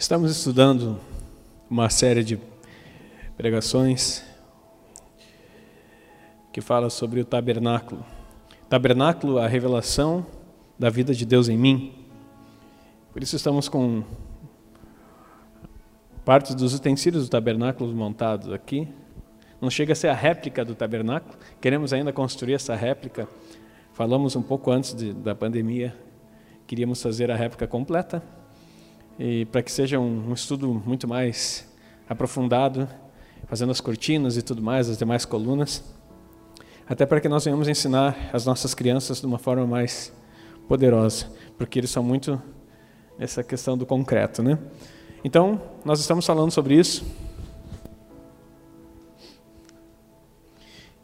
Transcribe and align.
Estamos 0.00 0.30
estudando 0.30 1.00
uma 1.68 1.90
série 1.90 2.22
de 2.22 2.38
pregações 3.36 4.22
que 6.52 6.60
fala 6.60 6.88
sobre 6.88 7.20
o 7.20 7.24
tabernáculo. 7.24 8.06
Tabernáculo, 8.68 9.38
a 9.38 9.48
revelação 9.48 10.24
da 10.78 10.88
vida 10.88 11.12
de 11.12 11.26
Deus 11.26 11.48
em 11.48 11.58
mim. 11.58 11.92
Por 13.12 13.24
isso 13.24 13.34
estamos 13.34 13.68
com 13.68 14.04
partes 16.24 16.54
dos 16.54 16.74
utensílios 16.74 17.24
do 17.24 17.30
tabernáculo 17.30 17.92
montados 17.92 18.52
aqui. 18.52 18.86
Não 19.60 19.68
chega 19.68 19.94
a 19.94 19.96
ser 19.96 20.10
a 20.10 20.14
réplica 20.14 20.64
do 20.64 20.76
tabernáculo. 20.76 21.36
Queremos 21.60 21.92
ainda 21.92 22.12
construir 22.12 22.54
essa 22.54 22.76
réplica. 22.76 23.28
Falamos 23.94 24.36
um 24.36 24.42
pouco 24.42 24.70
antes 24.70 24.94
de, 24.94 25.12
da 25.12 25.34
pandemia. 25.34 25.92
Queríamos 26.68 27.02
fazer 27.02 27.32
a 27.32 27.36
réplica 27.36 27.66
completa 27.66 28.22
e 29.18 29.44
para 29.46 29.62
que 29.62 29.72
seja 29.72 29.98
um, 29.98 30.30
um, 30.30 30.32
estudo 30.32 30.72
muito 30.86 31.08
mais 31.08 31.66
aprofundado, 32.08 32.88
fazendo 33.46 33.72
as 33.72 33.80
cortinas 33.80 34.36
e 34.36 34.42
tudo 34.42 34.62
mais, 34.62 34.88
as 34.88 34.96
demais 34.96 35.24
colunas, 35.24 35.82
até 36.86 37.04
para 37.04 37.20
que 37.20 37.28
nós 37.28 37.44
venhamos 37.44 37.66
ensinar 37.66 38.30
as 38.32 38.46
nossas 38.46 38.74
crianças 38.74 39.20
de 39.20 39.26
uma 39.26 39.38
forma 39.38 39.66
mais 39.66 40.12
poderosa, 40.68 41.26
porque 41.56 41.78
eles 41.78 41.90
são 41.90 42.02
muito 42.02 42.40
nessa 43.18 43.42
questão 43.42 43.76
do 43.76 43.84
concreto, 43.84 44.42
né? 44.42 44.58
Então, 45.24 45.60
nós 45.84 45.98
estamos 45.98 46.24
falando 46.24 46.52
sobre 46.52 46.76
isso. 46.76 47.04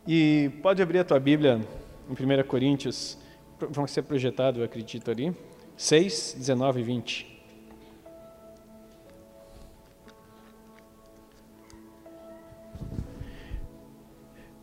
E 0.06 0.50
pode 0.62 0.80
abrir 0.80 1.00
a 1.00 1.04
tua 1.04 1.18
Bíblia 1.18 1.60
em 2.08 2.12
1 2.12 2.46
Coríntios, 2.46 3.18
vão 3.70 3.86
ser 3.86 4.02
projetado, 4.02 4.60
eu 4.60 4.64
acredito 4.64 5.10
ali, 5.10 5.34
6, 5.76 6.36
19 6.38 6.80
e 6.80 6.84
20. 6.84 7.33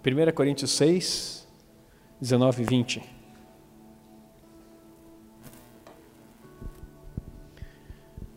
1 0.04 0.32
Coríntios 0.34 0.72
6, 0.72 1.48
19 2.20 2.64
e 2.64 2.66
20. 2.66 3.04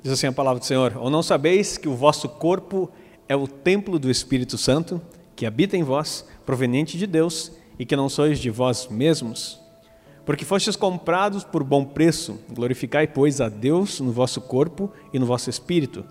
Diz 0.02 0.12
assim 0.12 0.26
a 0.26 0.32
palavra 0.32 0.60
do 0.60 0.66
Senhor: 0.66 0.94
Ou 0.98 1.08
não 1.08 1.22
sabeis 1.22 1.78
que 1.78 1.88
o 1.88 1.94
vosso 1.94 2.28
corpo 2.28 2.90
é 3.26 3.34
o 3.34 3.48
templo 3.48 3.98
do 3.98 4.10
Espírito 4.10 4.58
Santo, 4.58 5.00
que 5.34 5.46
habita 5.46 5.74
em 5.74 5.82
vós, 5.82 6.28
proveniente 6.44 6.98
de 6.98 7.06
Deus, 7.06 7.50
e 7.78 7.86
que 7.86 7.96
não 7.96 8.10
sois 8.10 8.38
de 8.38 8.50
vós 8.50 8.86
mesmos? 8.88 9.58
Porque 10.26 10.44
fostes 10.44 10.76
comprados 10.76 11.44
por 11.44 11.64
bom 11.64 11.82
preço, 11.82 12.38
glorificai, 12.50 13.06
pois, 13.06 13.40
a 13.40 13.48
Deus 13.48 14.00
no 14.00 14.12
vosso 14.12 14.42
corpo 14.42 14.92
e 15.14 15.18
no 15.18 15.24
vosso 15.24 15.48
espírito, 15.48 16.04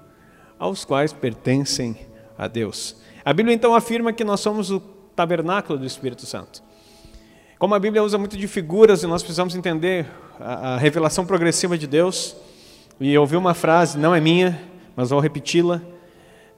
aos 0.57 0.83
quais 0.83 1.13
pertencem 1.13 1.95
a 2.35 2.47
Deus. 2.47 2.95
A 3.23 3.31
Bíblia 3.31 3.53
então 3.53 3.75
afirma 3.75 4.11
que 4.11 4.23
nós 4.23 4.39
somos 4.39 4.71
o 4.71 4.92
tabernáculo 5.15 5.79
do 5.79 5.85
Espírito 5.85 6.25
Santo. 6.25 6.63
Como 7.59 7.73
a 7.75 7.79
Bíblia 7.79 8.03
usa 8.03 8.17
muito 8.17 8.37
de 8.37 8.47
figuras 8.47 9.03
e 9.03 9.07
nós 9.07 9.21
precisamos 9.21 9.55
entender 9.55 10.05
a, 10.39 10.73
a 10.73 10.77
revelação 10.77 11.25
progressiva 11.25 11.77
de 11.77 11.87
Deus, 11.87 12.35
e 12.99 13.13
eu 13.13 13.21
ouvi 13.21 13.35
uma 13.35 13.53
frase, 13.53 13.97
não 13.97 14.13
é 14.13 14.19
minha, 14.19 14.59
mas 14.95 15.09
vou 15.09 15.19
repeti-la. 15.19 15.81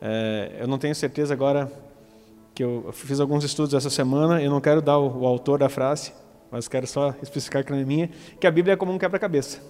É, 0.02 0.58
eu 0.60 0.68
não 0.68 0.78
tenho 0.78 0.96
certeza 0.96 1.34
agora 1.34 1.72
que 2.54 2.64
eu 2.64 2.90
fiz 2.94 3.20
alguns 3.20 3.44
estudos 3.44 3.74
essa 3.74 3.90
semana, 3.90 4.42
eu 4.42 4.50
não 4.50 4.62
quero 4.62 4.82
dar 4.82 4.98
o, 4.98 5.22
o 5.22 5.28
autor 5.28 5.60
da 5.60 5.70
frase, 5.70 6.14
mas 6.50 6.68
quero 6.68 6.88
só 6.88 7.14
especificar 7.22 7.64
que 7.64 7.72
não 7.72 7.80
é 7.80 7.84
minha, 7.84 8.10
que 8.40 8.48
a 8.48 8.52
Bíblia 8.52 8.74
é 8.74 8.78
como 8.78 8.92
um 8.92 8.98
quebra-cabeça. 8.98 9.62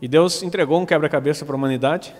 E 0.00 0.06
Deus 0.06 0.42
entregou 0.42 0.80
um 0.80 0.86
quebra-cabeça 0.86 1.44
para 1.44 1.54
a 1.54 1.56
humanidade, 1.56 2.14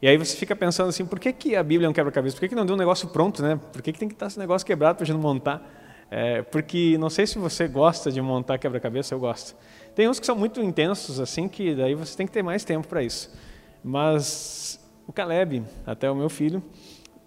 e 0.00 0.08
aí 0.08 0.16
você 0.16 0.36
fica 0.36 0.54
pensando 0.54 0.88
assim, 0.88 1.04
por 1.04 1.18
que, 1.18 1.32
que 1.32 1.56
a 1.56 1.62
Bíblia 1.62 1.86
é 1.86 1.90
um 1.90 1.92
quebra-cabeça? 1.92 2.36
Por 2.36 2.40
que, 2.40 2.48
que 2.48 2.54
não 2.54 2.64
deu 2.64 2.74
um 2.74 2.78
negócio 2.78 3.08
pronto, 3.08 3.42
né? 3.42 3.58
Por 3.72 3.82
que, 3.82 3.92
que 3.92 3.98
tem 3.98 4.08
que 4.08 4.14
estar 4.14 4.26
esse 4.26 4.38
negócio 4.38 4.66
quebrado 4.66 4.96
para 4.96 5.04
a 5.04 5.06
gente 5.06 5.18
montar? 5.18 5.62
É, 6.10 6.42
porque 6.42 6.96
não 6.98 7.10
sei 7.10 7.26
se 7.26 7.38
você 7.38 7.68
gosta 7.68 8.10
de 8.10 8.20
montar 8.20 8.58
quebra-cabeça, 8.58 9.14
eu 9.14 9.18
gosto. 9.18 9.56
Tem 9.94 10.08
uns 10.08 10.20
que 10.20 10.26
são 10.26 10.36
muito 10.36 10.60
intensos, 10.60 11.20
assim, 11.20 11.48
que 11.48 11.74
daí 11.74 11.94
você 11.94 12.16
tem 12.16 12.26
que 12.26 12.32
ter 12.32 12.42
mais 12.42 12.64
tempo 12.64 12.86
para 12.86 13.02
isso. 13.02 13.34
Mas 13.82 14.80
o 15.06 15.12
Caleb, 15.12 15.64
até 15.84 16.10
o 16.10 16.14
meu 16.14 16.28
filho, 16.28 16.62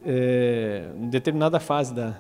é, 0.06 0.90
em 0.96 1.10
determinada 1.10 1.60
fase 1.60 1.94
da, 1.94 2.16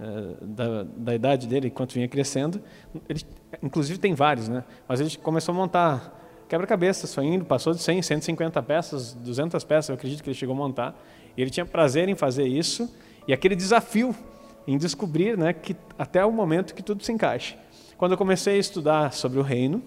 é, 0.00 0.36
da, 0.40 0.82
da, 0.84 1.14
idade 1.14 1.46
dele, 1.46 1.68
enquanto 1.68 1.92
vinha 1.92 2.08
crescendo, 2.08 2.62
ele, 3.08 3.20
inclusive 3.62 3.98
tem 3.98 4.14
vários, 4.14 4.48
né? 4.48 4.64
Mas 4.88 5.00
ele 5.00 5.14
começou 5.16 5.52
a 5.52 5.56
montar 5.56 6.19
quebra-cabeças, 6.50 7.14
foi 7.14 7.26
indo, 7.26 7.44
passou 7.44 7.72
de 7.72 7.80
100, 7.80 8.02
150 8.02 8.60
peças, 8.64 9.14
200 9.14 9.62
peças, 9.62 9.88
eu 9.88 9.94
acredito 9.94 10.20
que 10.20 10.30
ele 10.30 10.36
chegou 10.36 10.52
a 10.52 10.58
montar. 10.58 11.00
E 11.36 11.40
ele 11.40 11.48
tinha 11.48 11.64
prazer 11.64 12.08
em 12.08 12.16
fazer 12.16 12.44
isso 12.44 12.92
e 13.26 13.32
aquele 13.32 13.54
desafio 13.54 14.12
em 14.66 14.76
descobrir 14.76 15.38
né, 15.38 15.52
que 15.52 15.76
até 15.96 16.24
o 16.26 16.32
momento 16.32 16.74
que 16.74 16.82
tudo 16.82 17.04
se 17.04 17.12
encaixe. 17.12 17.56
Quando 17.96 18.12
eu 18.12 18.18
comecei 18.18 18.56
a 18.56 18.58
estudar 18.58 19.12
sobre 19.12 19.38
o 19.38 19.42
reino, 19.42 19.80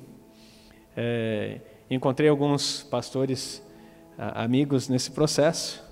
é, 0.96 1.60
encontrei 1.90 2.30
alguns 2.30 2.82
pastores 2.84 3.62
amigos 4.18 4.88
nesse 4.88 5.12
processo 5.12 5.84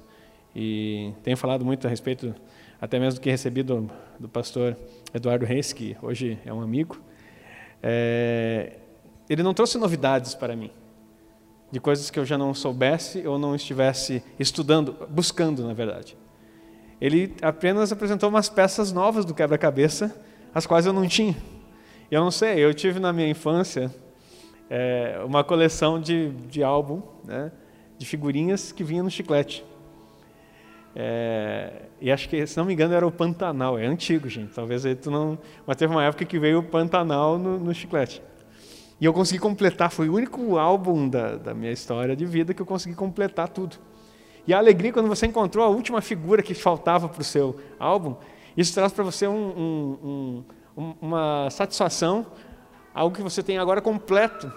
e 0.55 1.11
tenho 1.21 1.35
falado 1.35 1.65
muito 1.65 1.85
a 1.85 1.89
respeito, 1.89 2.33
até 2.79 2.97
mesmo 2.97 3.19
do 3.19 3.23
que 3.23 3.29
recebi 3.29 3.61
do, 3.61 3.89
do 4.17 4.29
pastor 4.29 4.77
Eduardo 5.13 5.45
Reis, 5.45 5.73
que 5.73 5.97
hoje 6.01 6.39
é 6.45 6.53
um 6.53 6.61
amigo. 6.61 6.97
É, 7.83 8.77
ele 9.29 9.43
não 9.43 9.53
trouxe 9.53 9.77
novidades 9.77 10.35
para 10.35 10.55
mim, 10.55 10.71
de 11.71 11.79
coisas 11.79 12.09
que 12.09 12.19
eu 12.19 12.25
já 12.25 12.37
não 12.37 12.53
soubesse 12.53 13.25
ou 13.25 13.39
não 13.39 13.55
estivesse 13.55 14.23
estudando, 14.39 14.95
buscando, 15.09 15.65
na 15.65 15.73
verdade. 15.73 16.17
Ele 16.99 17.35
apenas 17.41 17.91
apresentou 17.91 18.29
umas 18.29 18.49
peças 18.49 18.91
novas 18.91 19.25
do 19.25 19.33
quebra-cabeça, 19.33 20.15
as 20.53 20.67
quais 20.67 20.85
eu 20.85 20.93
não 20.93 21.07
tinha. 21.07 21.35
Eu 22.11 22.21
não 22.21 22.29
sei, 22.29 22.59
eu 22.59 22.73
tive 22.73 22.99
na 22.99 23.13
minha 23.13 23.27
infância 23.27 23.93
é, 24.69 25.21
uma 25.25 25.43
coleção 25.43 25.99
de, 25.99 26.29
de 26.49 26.61
álbum, 26.61 27.01
né, 27.23 27.51
de 27.97 28.05
figurinhas 28.05 28.71
que 28.71 28.83
vinha 28.83 29.01
no 29.01 29.09
chiclete. 29.09 29.65
É, 30.95 31.83
e 31.99 32.11
acho 32.11 32.27
que, 32.27 32.45
se 32.45 32.57
não 32.57 32.65
me 32.65 32.73
engano, 32.73 32.93
era 32.93 33.05
o 33.05 33.11
Pantanal. 33.11 33.77
É 33.77 33.85
antigo, 33.85 34.27
gente. 34.27 34.53
Talvez 34.53 34.85
aí 34.85 34.95
tu 34.95 35.09
não. 35.09 35.38
Mas 35.65 35.77
teve 35.77 35.93
uma 35.93 36.03
época 36.03 36.25
que 36.25 36.38
veio 36.38 36.59
o 36.59 36.63
Pantanal 36.63 37.38
no, 37.38 37.59
no 37.59 37.73
chiclete. 37.73 38.21
E 39.01 39.06
eu 39.06 39.12
consegui 39.12 39.39
completar, 39.39 39.89
foi 39.89 40.07
o 40.07 40.13
único 40.13 40.59
álbum 40.59 41.09
da, 41.09 41.35
da 41.35 41.53
minha 41.56 41.72
história 41.72 42.16
de 42.16 42.23
vida 42.23 42.53
que 42.53 42.62
eu 42.62 42.66
consegui 42.67 42.95
completar 42.95 43.50
tudo. 43.50 43.78
E 44.45 44.53
a 44.53 44.59
alegria 44.59 44.94
quando 44.94 45.07
você 45.07 45.25
encontrou 45.25 45.66
a 45.66 45.69
última 45.69 46.01
figura 46.01 46.44
que 46.44 46.53
faltava 46.53 47.09
para 47.09 47.22
o 47.22 47.23
seu 47.23 47.59
álbum, 47.79 48.16
isso 48.56 48.72
traz 48.75 48.94
para 48.94 49.03
você 49.03 49.28
um, 49.28 49.34
um, 49.34 50.44
um, 50.78 50.94
uma 51.01 51.50
satisfação, 51.50 52.28
algo 52.94 53.16
que 53.16 53.23
você 53.23 53.41
tem 53.41 53.57
agora 53.57 53.81
completo. 53.81 54.53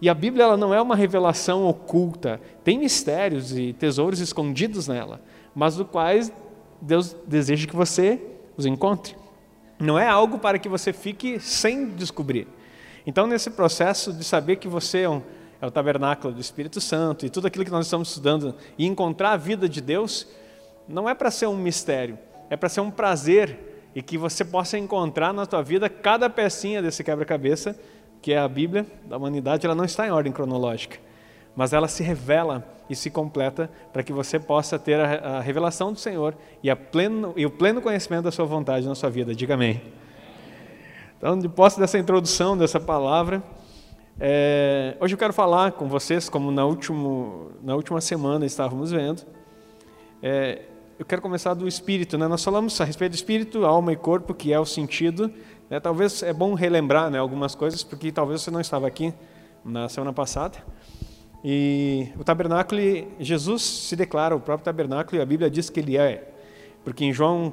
E 0.00 0.08
a 0.08 0.14
Bíblia 0.14 0.44
ela 0.44 0.56
não 0.56 0.72
é 0.72 0.80
uma 0.80 0.96
revelação 0.96 1.66
oculta, 1.66 2.40
tem 2.64 2.78
mistérios 2.78 3.54
e 3.54 3.74
tesouros 3.74 4.20
escondidos 4.20 4.88
nela, 4.88 5.20
mas 5.54 5.76
do 5.76 5.84
quais 5.84 6.32
Deus 6.80 7.14
deseja 7.26 7.66
que 7.66 7.76
você 7.76 8.18
os 8.56 8.64
encontre. 8.64 9.14
Não 9.78 9.98
é 9.98 10.08
algo 10.08 10.38
para 10.38 10.58
que 10.58 10.68
você 10.68 10.94
fique 10.94 11.38
sem 11.38 11.90
descobrir. 11.90 12.48
Então, 13.06 13.26
nesse 13.26 13.50
processo 13.50 14.12
de 14.12 14.24
saber 14.24 14.56
que 14.56 14.68
você 14.68 15.02
é, 15.02 15.08
um, 15.08 15.22
é 15.60 15.66
o 15.66 15.70
tabernáculo 15.70 16.32
do 16.32 16.40
Espírito 16.40 16.80
Santo 16.80 17.26
e 17.26 17.30
tudo 17.30 17.46
aquilo 17.46 17.64
que 17.64 17.70
nós 17.70 17.86
estamos 17.86 18.08
estudando 18.08 18.54
e 18.78 18.86
encontrar 18.86 19.32
a 19.32 19.36
vida 19.36 19.68
de 19.68 19.80
Deus, 19.80 20.26
não 20.88 21.08
é 21.08 21.14
para 21.14 21.30
ser 21.30 21.46
um 21.46 21.56
mistério, 21.56 22.18
é 22.48 22.56
para 22.56 22.68
ser 22.68 22.80
um 22.80 22.90
prazer 22.90 23.90
e 23.94 24.02
que 24.02 24.16
você 24.16 24.44
possa 24.44 24.78
encontrar 24.78 25.32
na 25.32 25.46
tua 25.46 25.62
vida 25.62 25.88
cada 25.88 26.30
pecinha 26.30 26.80
desse 26.80 27.04
quebra-cabeça, 27.04 27.76
que 28.20 28.32
é 28.32 28.38
a 28.38 28.48
Bíblia 28.48 28.86
da 29.04 29.16
humanidade, 29.16 29.66
ela 29.66 29.74
não 29.74 29.84
está 29.84 30.06
em 30.06 30.10
ordem 30.10 30.32
cronológica, 30.32 30.98
mas 31.56 31.72
ela 31.72 31.88
se 31.88 32.02
revela 32.02 32.66
e 32.88 32.94
se 32.94 33.10
completa 33.10 33.70
para 33.92 34.02
que 34.02 34.12
você 34.12 34.38
possa 34.38 34.78
ter 34.78 34.98
a, 35.00 35.38
a 35.38 35.40
revelação 35.40 35.92
do 35.92 35.98
Senhor 35.98 36.34
e, 36.62 36.74
pleno, 36.74 37.32
e 37.36 37.44
o 37.44 37.50
pleno 37.50 37.82
conhecimento 37.82 38.24
da 38.24 38.30
sua 38.30 38.44
vontade 38.44 38.86
na 38.86 38.94
sua 38.94 39.10
vida. 39.10 39.34
Diga 39.34 39.54
amém. 39.54 39.80
Então, 41.22 41.38
de 41.38 41.48
posse 41.48 41.78
dessa 41.78 41.96
introdução, 42.00 42.58
dessa 42.58 42.80
palavra, 42.80 43.40
é, 44.18 44.96
hoje 44.98 45.14
eu 45.14 45.18
quero 45.18 45.32
falar 45.32 45.70
com 45.70 45.86
vocês, 45.86 46.28
como 46.28 46.50
na, 46.50 46.66
último, 46.66 47.52
na 47.62 47.76
última 47.76 48.00
semana 48.00 48.44
estávamos 48.44 48.90
vendo, 48.90 49.22
é, 50.20 50.62
eu 50.98 51.06
quero 51.06 51.22
começar 51.22 51.54
do 51.54 51.68
espírito. 51.68 52.18
Né? 52.18 52.26
Nós 52.26 52.42
falamos 52.42 52.80
a 52.80 52.84
respeito 52.84 53.12
do 53.12 53.14
espírito, 53.14 53.64
alma 53.64 53.92
e 53.92 53.96
corpo, 53.96 54.34
que 54.34 54.52
é 54.52 54.58
o 54.58 54.66
sentido. 54.66 55.32
Né? 55.70 55.78
Talvez 55.78 56.24
é 56.24 56.32
bom 56.32 56.54
relembrar 56.54 57.08
né, 57.08 57.18
algumas 57.18 57.54
coisas, 57.54 57.84
porque 57.84 58.10
talvez 58.10 58.42
você 58.42 58.50
não 58.50 58.60
estava 58.60 58.88
aqui 58.88 59.14
na 59.64 59.88
semana 59.88 60.12
passada. 60.12 60.58
E 61.44 62.08
o 62.18 62.24
tabernáculo, 62.24 62.80
Jesus 63.20 63.62
se 63.62 63.94
declara 63.94 64.34
o 64.34 64.40
próprio 64.40 64.64
tabernáculo 64.64 65.20
e 65.20 65.22
a 65.22 65.24
Bíblia 65.24 65.48
diz 65.48 65.70
que 65.70 65.78
ele 65.78 65.96
é. 65.96 66.32
Porque 66.82 67.04
em 67.04 67.12
João 67.12 67.52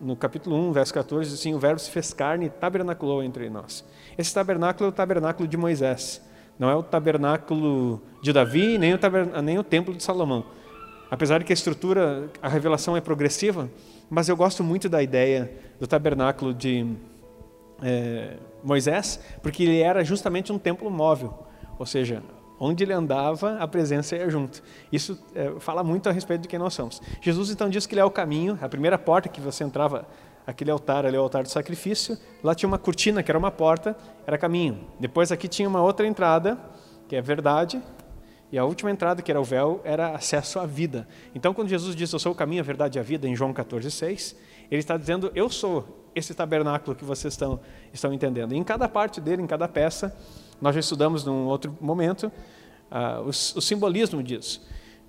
no 0.00 0.16
capítulo 0.16 0.56
1, 0.56 0.72
verso 0.72 0.94
14, 0.94 1.34
assim, 1.34 1.54
o 1.54 1.58
verbo 1.58 1.78
se 1.78 1.90
fez 1.90 2.12
carne 2.12 2.46
e 2.46 2.50
tabernaculou 2.50 3.22
entre 3.22 3.50
nós. 3.50 3.84
Esse 4.16 4.32
tabernáculo 4.32 4.86
é 4.86 4.88
o 4.88 4.92
tabernáculo 4.92 5.48
de 5.48 5.56
Moisés. 5.56 6.22
Não 6.58 6.68
é 6.70 6.74
o 6.74 6.82
tabernáculo 6.82 8.02
de 8.22 8.32
Davi, 8.32 8.78
nem 8.78 8.94
o, 8.94 8.98
nem 9.42 9.58
o 9.58 9.64
templo 9.64 9.94
de 9.94 10.02
Salomão. 10.02 10.44
Apesar 11.10 11.38
de 11.38 11.44
que 11.44 11.52
a 11.52 11.54
estrutura, 11.54 12.30
a 12.40 12.48
revelação 12.48 12.96
é 12.96 13.00
progressiva, 13.00 13.68
mas 14.08 14.28
eu 14.28 14.36
gosto 14.36 14.62
muito 14.62 14.88
da 14.88 15.02
ideia 15.02 15.50
do 15.78 15.86
tabernáculo 15.86 16.54
de 16.54 16.86
é, 17.82 18.36
Moisés, 18.62 19.20
porque 19.42 19.62
ele 19.62 19.80
era 19.80 20.04
justamente 20.04 20.52
um 20.52 20.58
templo 20.58 20.90
móvel, 20.90 21.46
ou 21.78 21.86
seja, 21.86 22.22
onde 22.60 22.84
ele 22.84 22.92
andava, 22.92 23.56
a 23.56 23.66
presença 23.66 24.14
ia 24.14 24.28
junto. 24.28 24.62
Isso 24.92 25.18
é, 25.34 25.58
fala 25.58 25.82
muito 25.82 26.10
a 26.10 26.12
respeito 26.12 26.42
de 26.42 26.48
quem 26.48 26.58
nós 26.58 26.74
somos. 26.74 27.00
Jesus 27.22 27.50
então 27.50 27.70
diz 27.70 27.86
que 27.86 27.94
ele 27.94 28.02
é 28.02 28.04
o 28.04 28.10
caminho, 28.10 28.58
a 28.60 28.68
primeira 28.68 28.98
porta 28.98 29.30
que 29.30 29.40
você 29.40 29.64
entrava, 29.64 30.06
aquele 30.46 30.70
altar 30.70 31.06
ali, 31.06 31.16
é 31.16 31.18
o 31.18 31.22
altar 31.22 31.42
do 31.42 31.48
sacrifício, 31.48 32.18
lá 32.44 32.54
tinha 32.54 32.68
uma 32.68 32.78
cortina 32.78 33.22
que 33.22 33.30
era 33.30 33.38
uma 33.38 33.50
porta, 33.50 33.96
era 34.26 34.36
caminho. 34.36 34.78
Depois 35.00 35.32
aqui 35.32 35.48
tinha 35.48 35.66
uma 35.66 35.82
outra 35.82 36.06
entrada, 36.06 36.58
que 37.08 37.16
é 37.16 37.22
verdade, 37.22 37.82
e 38.52 38.58
a 38.58 38.64
última 38.64 38.90
entrada, 38.90 39.22
que 39.22 39.30
era 39.30 39.40
o 39.40 39.44
véu, 39.44 39.80
era 39.84 40.10
acesso 40.10 40.58
à 40.58 40.66
vida. 40.66 41.06
Então, 41.34 41.54
quando 41.54 41.68
Jesus 41.68 41.94
diz, 41.94 42.12
eu 42.12 42.18
sou 42.18 42.32
o 42.32 42.34
caminho, 42.34 42.60
a 42.60 42.64
verdade 42.64 42.98
e 42.98 43.00
a 43.00 43.02
vida, 43.02 43.28
em 43.28 43.34
João 43.34 43.52
14, 43.52 43.90
6, 43.90 44.36
ele 44.70 44.80
está 44.80 44.96
dizendo, 44.96 45.30
eu 45.34 45.48
sou 45.48 46.10
esse 46.14 46.34
tabernáculo 46.34 46.96
que 46.96 47.04
vocês 47.04 47.32
estão, 47.32 47.60
estão 47.92 48.12
entendendo. 48.12 48.52
E 48.52 48.56
em 48.56 48.64
cada 48.64 48.88
parte 48.88 49.20
dele, 49.20 49.40
em 49.40 49.46
cada 49.46 49.68
peça, 49.68 50.16
nós 50.60 50.74
já 50.74 50.80
estudamos 50.80 51.24
num 51.24 51.46
outro 51.46 51.76
momento 51.80 52.30
uh, 52.90 53.22
o, 53.22 53.28
o, 53.28 53.32
simbolismo 53.32 54.22
disso. 54.22 54.66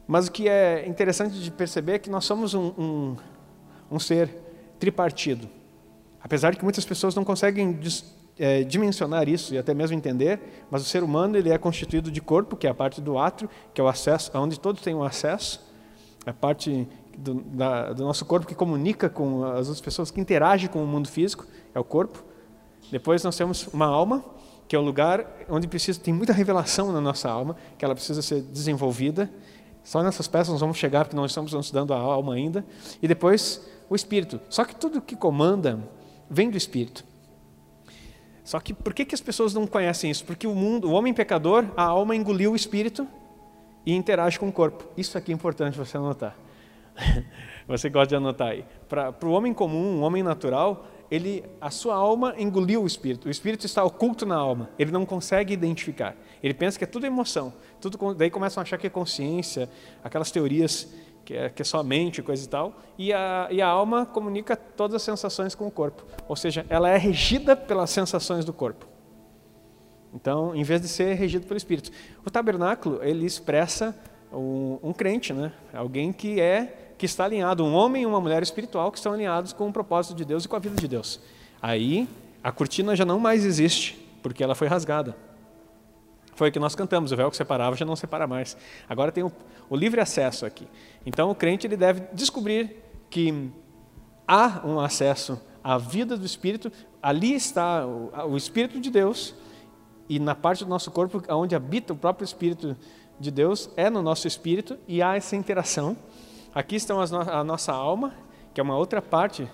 Mas 0.08 0.28
o 0.28 0.32
que 0.32 0.48
é 0.48 0.88
interessante 0.88 1.40
de 1.40 1.52
perceber 1.52 1.94
é 1.94 2.00
que 2.00 2.10
nós 2.10 2.26
somos 2.26 2.54
um, 2.54 2.72
um, 2.78 3.18
um 3.92 4.00
ser 4.00 4.30
tripartido. 4.80 5.48
Apesar 6.24 6.52
de 6.52 6.58
que 6.58 6.64
muitas 6.64 6.86
pessoas 6.86 7.16
não 7.16 7.24
conseguem 7.24 7.80
é, 8.38 8.64
dimensionar 8.64 9.28
isso 9.28 9.54
e 9.54 9.58
até 9.58 9.74
mesmo 9.74 9.96
entender, 9.96 10.66
mas 10.70 10.82
o 10.82 10.86
ser 10.86 11.04
humano 11.04 11.38
ele 11.38 11.50
é 11.50 11.58
constituído 11.58 12.12
de 12.12 12.22
corpo, 12.22 12.56
que 12.56 12.68
é 12.68 12.70
a 12.70 12.74
parte 12.74 13.02
do 13.02 13.18
átrio, 13.18 13.50
que 13.74 13.82
é 13.82 13.84
o 13.84 13.88
acesso, 13.88 14.32
onde 14.36 14.60
todos 14.60 14.82
têm 14.82 14.96
o 14.96 15.04
acesso, 15.04 15.62
a 16.26 16.34
parte 16.34 16.88
do, 17.18 17.36
da, 17.36 17.94
do, 17.94 18.04
nosso 18.04 18.26
corpo 18.26 18.48
que 18.48 18.56
comunica 18.56 19.10
com 19.10 19.44
as 19.44 19.68
outras 19.68 19.82
pessoas, 19.82 20.12
que 20.12 20.20
interage 20.20 20.68
com 20.68 20.84
o 20.84 20.88
mundo 20.88 21.08
físico, 21.08 21.46
é 21.74 21.80
o 21.80 21.84
corpo. 21.84 22.24
Depois 22.92 23.24
nós 23.24 23.36
temos 23.36 23.68
uma 23.68 23.86
alma, 23.86 24.24
que 24.72 24.76
é 24.78 24.80
o 24.80 24.82
lugar 24.82 25.28
onde 25.50 25.68
precisa 25.68 26.00
tem 26.00 26.14
muita 26.14 26.32
revelação 26.32 26.94
na 26.94 27.02
nossa 27.02 27.30
alma, 27.30 27.58
que 27.78 27.84
ela 27.84 27.94
precisa 27.94 28.22
ser 28.22 28.42
desenvolvida. 28.42 29.30
Só 29.84 30.02
nessas 30.02 30.30
peças 30.30 30.48
nós 30.48 30.62
vamos 30.62 30.78
chegar, 30.78 31.04
porque 31.04 31.14
nós 31.14 31.32
estamos 31.32 31.52
estudando 31.52 31.94
a 31.94 31.98
alma 31.98 32.36
ainda. 32.36 32.66
E 33.02 33.06
depois 33.06 33.68
o 33.90 33.96
espírito. 33.98 34.40
Só 34.50 34.64
que 34.64 34.74
tudo 34.74 35.02
que 35.02 35.14
comanda 35.14 35.78
vem 36.30 36.50
do 36.50 36.56
espírito. 36.56 37.04
Só 38.46 38.62
que 38.62 38.74
por 38.74 38.94
que, 38.94 39.04
que 39.04 39.14
as 39.14 39.20
pessoas 39.20 39.54
não 39.54 39.68
conhecem 39.68 40.10
isso? 40.10 40.24
Porque 40.24 40.48
o 40.48 40.56
mundo, 40.56 40.90
o 40.90 40.94
homem 40.94 41.14
pecador, 41.14 41.66
a 41.76 41.84
alma 41.84 42.16
engoliu 42.16 42.54
o 42.54 42.56
espírito 42.56 43.06
e 43.86 43.94
interage 43.94 44.40
com 44.40 44.48
o 44.48 44.54
corpo. 44.54 44.88
Isso 44.96 45.18
aqui 45.18 45.34
é 45.34 45.36
importante 45.36 45.78
você 45.78 45.98
anotar. 45.98 46.34
você 47.68 47.90
gosta 47.90 48.08
de 48.08 48.16
anotar 48.16 48.48
aí. 48.48 48.64
Para 48.88 49.14
o 49.26 49.32
homem 49.32 49.54
comum, 49.54 49.98
um 49.98 50.02
homem 50.04 50.24
natural, 50.24 50.88
ele, 51.12 51.44
a 51.60 51.70
sua 51.70 51.96
alma 51.96 52.34
engoliu 52.38 52.84
o 52.84 52.88
espírito. 52.88 53.28
O 53.28 53.30
espírito 53.30 53.66
está 53.66 53.84
oculto 53.84 54.26
na 54.26 54.38
alma. 54.38 54.70
Ele 54.80 54.92
não 54.92 55.06
consegue 55.06 55.54
identificar. 55.54 56.16
Ele 56.42 56.54
pensa 56.54 56.78
que 56.78 56.86
é 56.86 56.88
tudo 56.88 57.06
emoção. 57.06 57.54
Tudo, 57.82 58.14
daí 58.14 58.30
começam 58.30 58.62
a 58.62 58.64
achar 58.64 58.78
que 58.78 58.88
é 58.88 58.90
consciência, 58.90 59.70
aquelas 60.02 60.32
teorias 60.32 60.88
que 61.26 61.34
é, 61.36 61.50
que 61.50 61.62
é 61.62 61.66
só 61.66 61.84
mente, 61.84 62.22
coisa 62.24 62.44
e 62.44 62.48
tal, 62.48 62.80
e 62.98 63.14
a, 63.14 63.48
e 63.52 63.62
a 63.62 63.68
alma 63.68 64.06
comunica 64.06 64.56
todas 64.56 64.96
as 64.96 65.02
sensações 65.02 65.54
com 65.54 65.68
o 65.68 65.72
corpo. 65.72 66.04
Ou 66.28 66.36
seja, 66.36 66.66
ela 66.70 66.90
é 66.90 66.98
regida 66.98 67.56
pelas 67.56 67.90
sensações 67.90 68.46
do 68.46 68.54
corpo. 68.54 68.88
Então, 70.14 70.56
em 70.56 70.64
vez 70.64 70.82
de 70.82 70.88
ser 70.88 71.14
regido 71.14 71.46
pelo 71.46 71.58
Espírito. 71.58 71.92
O 72.26 72.32
tabernáculo, 72.32 73.04
ele 73.04 73.26
expressa 73.26 73.96
um, 74.32 74.80
um 74.82 74.94
crente, 74.94 75.34
né? 75.34 75.52
alguém 75.74 76.12
que 76.12 76.40
é 76.40 76.91
que 77.02 77.08
está 77.08 77.26
alinhado, 77.26 77.66
um 77.66 77.74
homem 77.74 78.04
e 78.04 78.06
uma 78.06 78.22
mulher 78.22 78.44
espiritual 78.44 78.92
que 78.92 79.00
estão 79.00 79.14
alinhados 79.14 79.54
com 79.54 79.68
o 79.68 79.74
propósito 79.74 80.14
de 80.14 80.24
Deus 80.24 80.46
e 80.46 80.48
com 80.48 80.56
a 80.56 80.60
vida 80.60 80.76
de 80.76 80.88
Deus. 80.88 81.20
Aí, 81.60 82.08
a 82.44 82.52
cortina 82.52 82.96
já 82.96 83.04
não 83.04 83.20
mais 83.20 83.44
existe, 83.44 84.08
porque 84.22 84.44
ela 84.44 84.54
foi 84.54 84.68
rasgada. 84.68 85.18
Foi 86.36 86.50
o 86.50 86.52
que 86.52 86.60
nós 86.60 86.76
cantamos, 86.76 87.12
o 87.12 87.18
véu 87.18 87.32
que 87.32 87.38
separava 87.38 87.76
já 87.76 87.84
não 87.84 87.96
separa 87.96 88.28
mais. 88.28 88.56
Agora 88.88 89.12
tem 89.12 89.24
o, 89.24 89.32
o 89.68 89.76
livre 89.76 90.00
acesso 90.00 90.46
aqui. 90.46 90.68
Então 91.04 91.32
o 91.32 91.34
crente 91.34 91.66
ele 91.66 91.76
deve 91.76 92.02
descobrir 92.14 92.84
que 93.10 93.50
há 94.28 94.62
um 94.64 94.80
acesso 94.80 95.42
à 95.64 95.80
vida 95.80 96.16
do 96.16 96.24
Espírito, 96.24 96.72
ali 97.02 97.34
está 97.34 97.84
o, 97.84 98.12
o 98.30 98.38
Espírito 98.38 98.80
de 98.80 98.92
Deus, 98.92 99.34
e 100.08 100.20
na 100.20 100.36
parte 100.36 100.64
do 100.64 100.70
nosso 100.70 100.92
corpo 100.92 101.20
onde 101.30 101.56
habita 101.56 101.94
o 101.94 101.96
próprio 101.96 102.26
Espírito 102.26 102.78
de 103.20 103.32
Deus, 103.32 103.72
é 103.76 103.90
no 103.90 104.04
nosso 104.04 104.28
espírito, 104.28 104.78
e 104.88 105.02
há 105.02 105.16
essa 105.16 105.36
interação. 105.36 105.98
Aqui 106.54 106.76
estão 106.76 106.98
no, 107.06 107.22
a 107.22 107.44
nossa 107.44 107.72
alma, 107.72 108.14
que 108.54 108.60
é 108.60 108.64
uma 108.64 108.76
outra 108.76 109.02
parte 109.02 109.50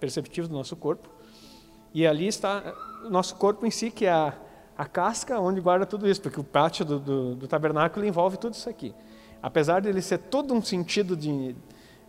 perceptiva 0.00 0.48
do 0.48 0.54
nosso 0.54 0.74
corpo, 0.76 1.08
e 1.94 2.06
ali 2.06 2.26
está 2.26 2.74
o 3.04 3.10
nosso 3.10 3.36
corpo 3.36 3.64
em 3.66 3.70
si, 3.70 3.90
que 3.90 4.06
é 4.06 4.10
a 4.10 4.34
a 4.78 4.86
casca 4.86 5.40
onde 5.40 5.60
guarda 5.60 5.84
tudo 5.84 6.08
isso, 6.08 6.22
porque 6.22 6.38
o 6.38 6.44
pátio 6.44 6.84
do, 6.84 7.00
do, 7.00 7.34
do 7.34 7.48
tabernáculo 7.48 8.06
envolve 8.06 8.36
tudo 8.36 8.54
isso 8.54 8.70
aqui. 8.70 8.94
Apesar 9.42 9.80
de 9.80 9.88
ele 9.88 10.00
ser 10.00 10.18
todo 10.18 10.54
um 10.54 10.62
sentido 10.62 11.16
de 11.16 11.56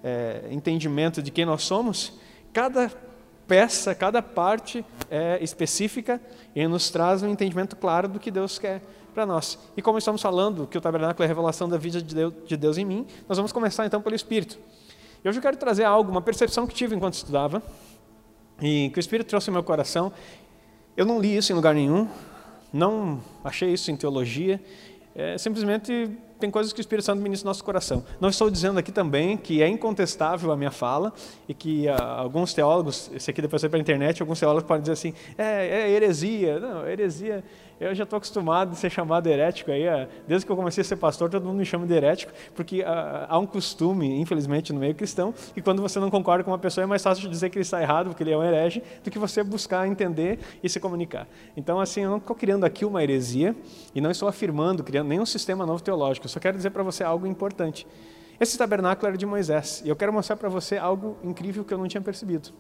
é, 0.04 0.48
entendimento 0.52 1.20
de 1.24 1.32
quem 1.32 1.46
nós 1.46 1.64
somos, 1.64 2.14
cada 2.54 2.92
peça, 3.48 3.96
cada 3.96 4.22
parte 4.22 4.86
é 5.10 5.44
específica 5.44 6.22
e 6.56 6.68
nos 6.68 6.92
traz 6.92 7.24
um 7.24 7.28
entendimento 7.28 7.76
claro 7.76 8.08
do 8.08 8.20
que 8.20 8.30
Deus 8.30 8.60
quer 8.60 8.84
para 9.14 9.26
nós. 9.26 9.58
E 9.76 9.82
como 9.82 9.98
estamos 9.98 10.22
falando 10.22 10.68
que 10.68 10.78
o 10.78 10.82
tabernáculo 10.82 11.24
é 11.24 11.26
a 11.26 11.28
revelação 11.28 11.68
da 11.68 11.78
vida 11.78 12.02
de 12.02 12.16
Deus, 12.16 12.34
de 12.46 12.58
Deus 12.58 12.78
em 12.78 12.86
mim, 12.86 13.06
nós 13.28 13.38
vamos 13.38 13.52
começar 13.52 13.86
então 13.86 14.02
pelo 14.02 14.16
Espírito. 14.16 14.58
E 15.24 15.28
hoje 15.28 15.38
eu 15.38 15.42
quero 15.42 15.58
trazer 15.58 15.84
algo, 15.84 16.10
uma 16.10 16.22
percepção 16.22 16.66
que 16.66 16.74
tive 16.74 16.96
enquanto 16.96 17.16
estudava, 17.16 17.62
e 18.62 18.90
que 18.92 19.00
o 19.00 19.02
Espírito 19.02 19.28
trouxe 19.28 19.50
ao 19.50 19.54
meu 19.54 19.64
coração. 19.64 20.12
Eu 20.96 21.06
não 21.06 21.20
li 21.20 21.36
isso 21.36 21.52
em 21.52 21.56
lugar 21.56 21.74
nenhum, 21.74 22.08
não 22.72 23.22
achei 23.44 23.72
isso 23.74 23.92
em 23.92 23.98
teologia. 23.98 24.62
É, 25.16 25.38
simplesmente 25.38 26.10
tem 26.40 26.50
coisas 26.50 26.72
que 26.72 26.80
o 26.80 26.82
Espírito 26.82 27.06
Santo 27.06 27.22
ministra 27.22 27.46
no 27.46 27.50
nosso 27.50 27.64
coração. 27.64 28.04
Não 28.22 28.30
estou 28.30 28.50
dizendo 28.50 28.80
aqui 28.80 28.92
também 28.92 29.36
que 29.36 29.62
é 29.62 29.68
incontestável 29.68 30.52
a 30.52 30.58
minha 30.58 30.72
fala 30.72 31.12
e 31.48 31.54
que 31.54 31.90
ah, 31.90 32.16
alguns 32.20 32.54
teólogos, 32.54 33.12
esse 33.14 33.30
aqui 33.30 33.42
depois 33.42 33.62
vai 33.62 33.70
para 33.70 33.80
a 33.80 33.82
internet, 33.82 34.22
alguns 34.22 34.40
teólogos 34.40 34.66
podem 34.66 34.82
dizer 34.82 34.94
assim, 34.94 35.14
é, 35.38 35.68
é 35.68 35.90
heresia. 35.90 36.60
Não, 36.60 36.88
heresia 36.88 37.44
eu 37.80 37.96
já 37.96 38.04
estou 38.04 38.18
acostumado 38.18 38.74
a 38.74 38.76
ser 38.76 38.90
chamado 38.90 39.28
herético 39.28 39.72
aí, 39.72 39.84
desde 40.28 40.46
que 40.46 40.52
eu 40.52 40.56
comecei 40.56 40.82
a 40.82 40.86
ser 40.86 40.98
pastor, 40.98 41.30
todo 41.30 41.46
mundo 41.46 41.58
me 41.58 41.66
chama 41.66 41.88
de 41.88 41.94
herético, 41.94 42.32
porque 42.54 42.84
ah, 42.86 43.26
há 43.30 43.40
um 43.40 43.46
costume, 43.46 44.20
infelizmente, 44.20 44.74
no 44.74 44.80
meio 44.80 44.94
cristão, 44.94 45.34
que 45.54 45.62
quando 45.62 45.82
você 45.82 46.00
não 46.00 46.10
concorda 46.10 46.44
com 46.44 46.52
uma 46.52 46.60
pessoa 46.60 46.84
é 46.84 46.88
mais 46.88 47.02
fácil 47.02 47.30
dizer 47.30 47.50
que 47.50 47.58
ele 47.58 47.64
está 47.64 47.82
errado, 47.82 48.08
porque 48.08 48.24
ele 48.24 48.32
é 48.32 48.38
um 48.38 48.44
herege, 48.44 48.84
do 49.04 49.10
que 49.10 49.18
você 49.18 49.44
buscar 49.44 49.88
entender 49.88 50.40
e 50.62 50.70
se 50.70 50.80
comunicar. 50.80 51.28
Então, 51.56 51.80
assim, 51.80 52.02
eu 52.02 52.10
não 52.10 52.18
estou 52.18 52.36
criando 52.36 52.66
aqui 52.66 52.84
uma 52.84 53.02
heresia 53.02 53.56
e 53.96 54.02
não 54.02 54.12
estou 54.12 54.28
afirmando, 54.28 54.84
criando 54.84 55.08
nenhum 55.08 55.26
sistema 55.26 55.66
novo 55.66 55.82
teológico. 55.82 56.26
Eu 56.26 56.30
só 56.30 56.40
quero 56.40 56.58
dizer 56.58 56.72
para 56.72 56.84
você 56.84 57.04
algo 57.04 57.26
importante. 57.26 57.88
Esse 58.40 58.58
tabernáculo 58.58 59.08
era 59.08 59.18
de 59.18 59.26
Moisés, 59.26 59.82
e 59.86 59.90
eu 59.90 59.96
quero 59.96 60.12
mostrar 60.12 60.36
para 60.36 60.50
você 60.50 60.78
algo 60.78 61.18
incrível 61.24 61.64
que 61.64 61.74
eu 61.74 61.78
não 61.78 61.88
tinha 61.88 62.02
percebido 62.02 62.52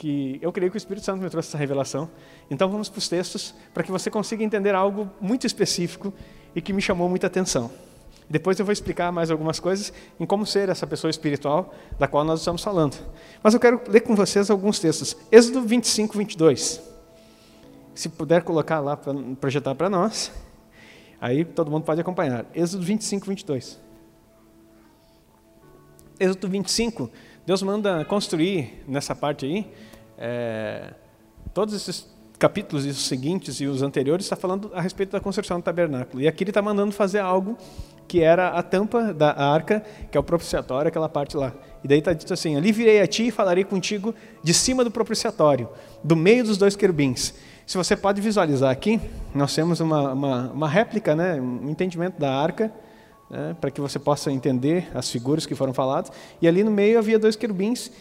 que 0.00 0.38
eu 0.40 0.50
creio 0.50 0.70
que 0.70 0.76
o 0.76 0.78
Espírito 0.78 1.04
Santo 1.04 1.22
me 1.22 1.28
trouxe 1.28 1.50
essa 1.50 1.58
revelação. 1.58 2.08
Então 2.50 2.70
vamos 2.70 2.88
para 2.88 2.98
os 2.98 3.06
textos 3.06 3.54
para 3.74 3.82
que 3.82 3.90
você 3.90 4.10
consiga 4.10 4.42
entender 4.42 4.74
algo 4.74 5.10
muito 5.20 5.46
específico 5.46 6.10
e 6.56 6.62
que 6.62 6.72
me 6.72 6.80
chamou 6.80 7.06
muita 7.06 7.26
atenção. 7.26 7.70
Depois 8.28 8.58
eu 8.58 8.64
vou 8.64 8.72
explicar 8.72 9.12
mais 9.12 9.30
algumas 9.30 9.60
coisas 9.60 9.92
em 10.18 10.24
como 10.24 10.46
ser 10.46 10.70
essa 10.70 10.86
pessoa 10.86 11.10
espiritual 11.10 11.74
da 11.98 12.08
qual 12.08 12.24
nós 12.24 12.40
estamos 12.40 12.64
falando. 12.64 12.96
Mas 13.42 13.52
eu 13.52 13.60
quero 13.60 13.78
ler 13.88 14.00
com 14.00 14.16
vocês 14.16 14.50
alguns 14.50 14.78
textos. 14.78 15.14
Êxodo 15.30 15.60
25, 15.60 16.16
22. 16.16 16.80
Se 17.94 18.08
puder 18.08 18.42
colocar 18.42 18.80
lá 18.80 18.96
para 18.96 19.12
projetar 19.38 19.74
para 19.74 19.90
nós, 19.90 20.32
aí 21.20 21.44
todo 21.44 21.70
mundo 21.70 21.84
pode 21.84 22.00
acompanhar. 22.00 22.46
Êxodo 22.54 22.82
25, 22.82 23.26
22. 23.26 23.78
Êxodo 26.18 26.48
25, 26.48 27.10
Deus 27.44 27.62
manda 27.62 28.02
construir 28.06 28.82
nessa 28.88 29.14
parte 29.14 29.44
aí 29.44 29.70
é, 30.20 30.92
todos 31.54 31.74
esses 31.74 32.06
capítulos 32.38 32.86
e 32.86 32.90
os 32.90 33.06
seguintes 33.06 33.60
e 33.60 33.66
os 33.66 33.82
anteriores 33.82 34.24
está 34.26 34.36
falando 34.36 34.70
a 34.74 34.80
respeito 34.80 35.12
da 35.12 35.20
construção 35.20 35.58
do 35.58 35.62
tabernáculo. 35.62 36.22
E 36.22 36.28
aqui 36.28 36.44
ele 36.44 36.50
está 36.50 36.62
mandando 36.62 36.92
fazer 36.92 37.18
algo 37.18 37.56
que 38.06 38.22
era 38.22 38.48
a 38.48 38.62
tampa 38.62 39.14
da 39.14 39.32
arca, 39.32 39.84
que 40.10 40.16
é 40.16 40.20
o 40.20 40.22
propiciatório, 40.22 40.88
aquela 40.88 41.08
parte 41.08 41.36
lá. 41.36 41.52
E 41.84 41.88
daí 41.88 41.98
está 41.98 42.12
dito 42.12 42.32
assim: 42.32 42.56
Ali 42.56 42.72
virei 42.72 43.00
a 43.00 43.06
ti 43.06 43.28
e 43.28 43.30
falarei 43.30 43.62
contigo 43.64 44.14
de 44.42 44.52
cima 44.52 44.82
do 44.84 44.90
propiciatório, 44.90 45.68
do 46.02 46.16
meio 46.16 46.44
dos 46.44 46.58
dois 46.58 46.74
querubins. 46.76 47.34
Se 47.66 47.76
você 47.76 47.96
pode 47.96 48.20
visualizar 48.20 48.70
aqui, 48.70 49.00
nós 49.34 49.54
temos 49.54 49.78
uma, 49.78 50.12
uma, 50.12 50.50
uma 50.50 50.68
réplica, 50.68 51.14
né, 51.14 51.40
um 51.40 51.70
entendimento 51.70 52.18
da 52.18 52.34
arca, 52.34 52.72
né, 53.30 53.54
para 53.60 53.70
que 53.70 53.80
você 53.80 53.96
possa 53.96 54.32
entender 54.32 54.90
as 54.92 55.08
figuras 55.08 55.46
que 55.46 55.54
foram 55.54 55.72
faladas. 55.72 56.10
E 56.42 56.48
ali 56.48 56.64
no 56.64 56.70
meio 56.70 56.98
havia 56.98 57.16
dois 57.16 57.36
querubins 57.36 57.92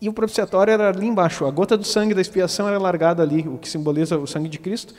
e 0.00 0.08
o 0.08 0.12
propiciatório 0.12 0.72
era 0.72 0.88
ali 0.88 1.06
embaixo. 1.06 1.46
A 1.46 1.50
gota 1.50 1.76
do 1.76 1.84
sangue 1.84 2.14
da 2.14 2.20
expiação 2.20 2.68
era 2.68 2.78
largada 2.78 3.22
ali, 3.22 3.46
o 3.48 3.56
que 3.56 3.68
simboliza 3.68 4.18
o 4.18 4.26
sangue 4.26 4.48
de 4.48 4.58
Cristo. 4.58 4.94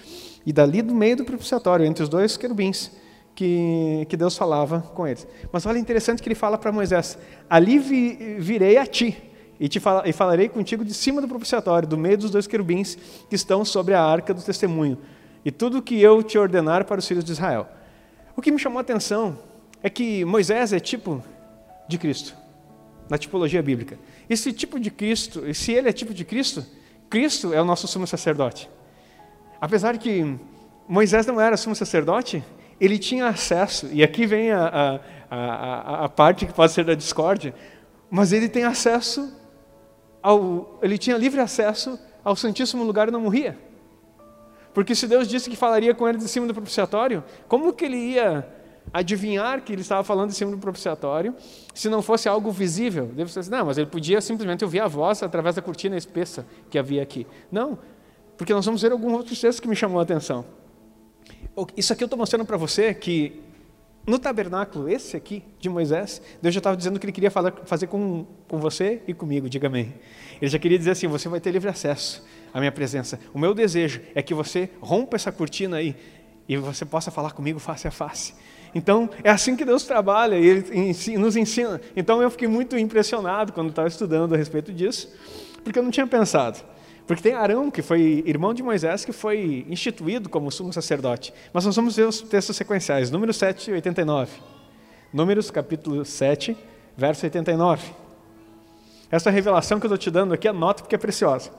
E 0.45 0.51
dali 0.51 0.81
do 0.81 0.95
meio 0.95 1.17
do 1.17 1.25
propiciatório, 1.25 1.85
entre 1.85 2.03
os 2.03 2.09
dois 2.09 2.37
querubins, 2.37 2.91
que, 3.35 4.07
que 4.09 4.17
Deus 4.17 4.35
falava 4.35 4.81
com 4.95 5.07
eles. 5.07 5.27
Mas 5.51 5.65
olha 5.65 5.77
interessante 5.77 6.23
que 6.23 6.27
ele 6.27 6.35
fala 6.35 6.57
para 6.57 6.71
Moisés: 6.71 7.17
Ali 7.47 7.77
vi, 7.77 8.37
virei 8.39 8.77
a 8.77 8.85
ti 8.85 9.15
e, 9.59 9.67
te 9.67 9.79
fala, 9.79 10.07
e 10.07 10.13
falarei 10.13 10.49
contigo 10.49 10.83
de 10.83 10.93
cima 10.93 11.21
do 11.21 11.27
propiciatório, 11.27 11.87
do 11.87 11.97
meio 11.97 12.17
dos 12.17 12.31
dois 12.31 12.47
querubins 12.47 12.97
que 13.29 13.35
estão 13.35 13.63
sobre 13.63 13.93
a 13.93 14.03
arca 14.03 14.33
do 14.33 14.41
testemunho, 14.41 14.97
e 15.45 15.51
tudo 15.51 15.81
que 15.81 16.01
eu 16.01 16.23
te 16.23 16.37
ordenar 16.37 16.85
para 16.85 16.99
os 16.99 17.07
filhos 17.07 17.23
de 17.23 17.31
Israel. 17.31 17.67
O 18.35 18.41
que 18.41 18.51
me 18.51 18.59
chamou 18.59 18.79
a 18.79 18.81
atenção 18.81 19.37
é 19.81 19.89
que 19.89 20.25
Moisés 20.25 20.73
é 20.73 20.79
tipo 20.79 21.23
de 21.87 21.97
Cristo, 21.97 22.35
na 23.09 23.17
tipologia 23.17 23.61
bíblica. 23.61 23.97
Esse 24.29 24.51
tipo 24.51 24.79
de 24.79 24.91
Cristo, 24.91 25.47
e 25.47 25.53
se 25.53 25.71
ele 25.71 25.89
é 25.89 25.93
tipo 25.93 26.13
de 26.13 26.25
Cristo, 26.25 26.65
Cristo 27.09 27.53
é 27.53 27.61
o 27.61 27.65
nosso 27.65 27.87
sumo 27.87 28.05
sacerdote. 28.05 28.69
Apesar 29.59 29.93
de 29.93 29.99
que 29.99 30.37
Moisés 30.87 31.25
não 31.25 31.39
era 31.39 31.55
sumo 31.55 31.75
sacerdote, 31.75 32.43
ele 32.79 32.99
tinha 32.99 33.27
acesso, 33.27 33.89
e 33.91 34.03
aqui 34.03 34.25
vem 34.25 34.51
a, 34.51 34.99
a, 35.29 35.35
a, 35.35 36.05
a 36.05 36.09
parte 36.09 36.45
que 36.45 36.53
pode 36.53 36.71
ser 36.71 36.85
da 36.85 36.93
discórdia, 36.93 37.53
mas 38.09 38.31
ele 38.31 38.47
tem 38.47 38.63
acesso 38.63 39.33
ao, 40.21 40.79
ele 40.81 40.97
tinha 40.97 41.17
livre 41.17 41.39
acesso 41.39 41.99
ao 42.23 42.35
Santíssimo 42.35 42.83
Lugar 42.83 43.07
e 43.07 43.11
não 43.11 43.21
morria. 43.21 43.57
Porque 44.73 44.93
se 44.93 45.07
Deus 45.07 45.27
disse 45.27 45.49
que 45.49 45.55
falaria 45.55 45.95
com 45.95 46.07
ele 46.07 46.17
de 46.17 46.27
cima 46.27 46.45
do 46.45 46.53
propiciatório, 46.53 47.23
como 47.47 47.73
que 47.73 47.85
ele 47.85 47.97
ia 47.97 48.47
adivinhar 48.93 49.61
que 49.61 49.73
ele 49.73 49.81
estava 49.81 50.03
falando 50.03 50.29
de 50.29 50.35
cima 50.35 50.51
do 50.51 50.57
propiciatório 50.57 51.35
se 51.73 51.89
não 51.89 52.01
fosse 52.01 52.27
algo 52.27 52.51
visível? 52.51 53.07
Deve 53.07 53.31
ser, 53.31 53.47
não, 53.49 53.65
mas 53.65 53.77
ele 53.77 53.87
podia 53.87 54.21
simplesmente 54.21 54.63
ouvir 54.63 54.79
a 54.79 54.87
voz 54.87 55.23
através 55.23 55.55
da 55.55 55.61
cortina 55.61 55.95
espessa 55.97 56.45
que 56.69 56.77
havia 56.77 57.01
aqui. 57.01 57.27
Não, 57.51 57.77
porque 58.37 58.53
nós 58.53 58.65
vamos 58.65 58.81
ver 58.81 58.91
alguns 58.91 59.13
outros 59.13 59.39
textos 59.39 59.59
que 59.59 59.67
me 59.67 59.75
chamou 59.75 59.99
a 59.99 60.03
atenção. 60.03 60.45
Isso 61.75 61.91
aqui 61.91 62.03
eu 62.03 62.05
estou 62.05 62.17
mostrando 62.17 62.45
para 62.45 62.57
você 62.57 62.93
que 62.93 63.41
no 64.07 64.17
tabernáculo, 64.17 64.87
esse 64.87 65.17
aqui, 65.17 65.43
de 65.59 65.67
Moisés, 65.67 66.21
Deus 66.41 66.53
já 66.53 66.59
estava 66.59 66.77
dizendo 66.77 66.97
que 66.97 67.05
Ele 67.05 67.11
queria 67.11 67.29
falar, 67.29 67.51
fazer 67.65 67.87
com, 67.87 68.25
com 68.47 68.57
você 68.57 69.01
e 69.05 69.13
comigo, 69.13 69.49
diga 69.49 69.67
amém. 69.67 69.93
Ele 70.41 70.49
já 70.49 70.57
queria 70.57 70.77
dizer 70.77 70.91
assim: 70.91 71.07
você 71.07 71.27
vai 71.27 71.41
ter 71.41 71.51
livre 71.51 71.69
acesso 71.69 72.25
à 72.53 72.59
minha 72.59 72.71
presença. 72.71 73.19
O 73.33 73.39
meu 73.39 73.53
desejo 73.53 74.01
é 74.15 74.21
que 74.21 74.33
você 74.33 74.69
rompa 74.79 75.17
essa 75.17 75.29
cortina 75.29 75.75
aí 75.75 75.93
e 76.47 76.55
você 76.55 76.85
possa 76.85 77.11
falar 77.11 77.31
comigo 77.31 77.59
face 77.59 77.85
a 77.85 77.91
face. 77.91 78.33
Então, 78.77 79.09
é 79.23 79.31
assim 79.31 79.55
que 79.55 79.65
Deus 79.65 79.83
trabalha 79.85 80.35
e 80.35 80.45
Ele 80.45 81.17
nos 81.17 81.35
ensina. 81.35 81.81
Então, 81.95 82.21
eu 82.21 82.29
fiquei 82.29 82.47
muito 82.47 82.77
impressionado 82.77 83.51
quando 83.51 83.71
estava 83.71 83.87
estudando 83.87 84.35
a 84.35 84.37
respeito 84.37 84.71
disso, 84.71 85.11
porque 85.63 85.79
eu 85.79 85.83
não 85.83 85.89
tinha 85.89 86.05
pensado. 86.05 86.59
Porque 87.07 87.23
tem 87.23 87.33
Arão, 87.33 87.71
que 87.71 87.81
foi 87.81 88.23
irmão 88.23 88.53
de 88.53 88.61
Moisés, 88.61 89.03
que 89.03 89.11
foi 89.11 89.65
instituído 89.67 90.29
como 90.29 90.51
sumo 90.51 90.71
sacerdote. 90.71 91.33
Mas 91.51 91.65
nós 91.65 91.75
vamos 91.75 91.95
ver 91.95 92.07
os 92.07 92.21
textos 92.21 92.55
sequenciais. 92.55 93.09
Números 93.09 93.37
7 93.37 93.71
e 93.71 93.73
89. 93.73 94.31
Números 95.11 95.49
capítulo 95.49 96.05
7, 96.05 96.55
verso 96.95 97.25
89. 97.25 97.81
Essa 99.09 99.31
revelação 99.31 99.79
que 99.79 99.87
eu 99.87 99.87
estou 99.87 99.97
te 99.97 100.11
dando 100.11 100.35
aqui, 100.35 100.47
anota 100.47 100.83
porque 100.83 100.93
é 100.93 100.99
preciosa. 100.99 101.49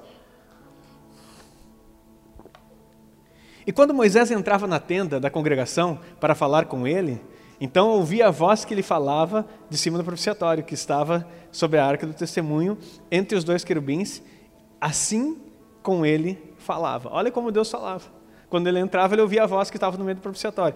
E 3.69 3.73
quando 3.73 3.93
Moisés 3.93 4.31
entrava 4.31 4.67
na 4.67 4.81
tenda 4.81 5.21
da 5.21 5.29
congregação 5.29 6.01
para 6.19 6.35
falar 6.35 6.65
com 6.65 6.87
ele, 6.87 7.21
então 7.61 7.91
ouvia 7.91 8.29
a 8.29 8.31
voz 8.31 8.65
que 8.65 8.73
ele 8.73 8.83
falava 8.83 9.47
de 9.69 9.77
cima 9.77 9.99
do 9.99 10.05
propiciatório, 10.05 10.65
que 10.65 10.73
estava 10.73 11.29
sobre 11.53 11.79
a 11.79 11.85
arca 11.85 12.07
do 12.07 12.15
testemunho, 12.15 12.79
entre 13.11 13.37
os 13.37 13.45
dois 13.45 13.65
querubins, 13.65 14.23
Assim 14.81 15.37
com 15.83 16.07
ele 16.07 16.55
falava. 16.57 17.11
Olha 17.13 17.31
como 17.31 17.53
Deus 17.53 17.71
falava. 17.71 18.05
Quando 18.49 18.69
ele 18.69 18.79
entrava, 18.79 19.15
ele 19.15 19.21
ouvia 19.21 19.43
a 19.43 19.47
voz 19.47 19.69
que 19.69 19.77
estava 19.77 19.99
no 19.99 20.05
meio 20.05 20.15
do 20.15 20.23
propiciatório. 20.23 20.75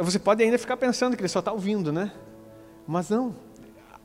Você 0.00 0.18
pode 0.18 0.42
ainda 0.42 0.58
ficar 0.58 0.76
pensando 0.76 1.14
que 1.14 1.22
ele 1.22 1.28
só 1.28 1.38
está 1.38 1.52
ouvindo, 1.52 1.92
né? 1.92 2.10
Mas 2.84 3.10
não. 3.10 3.36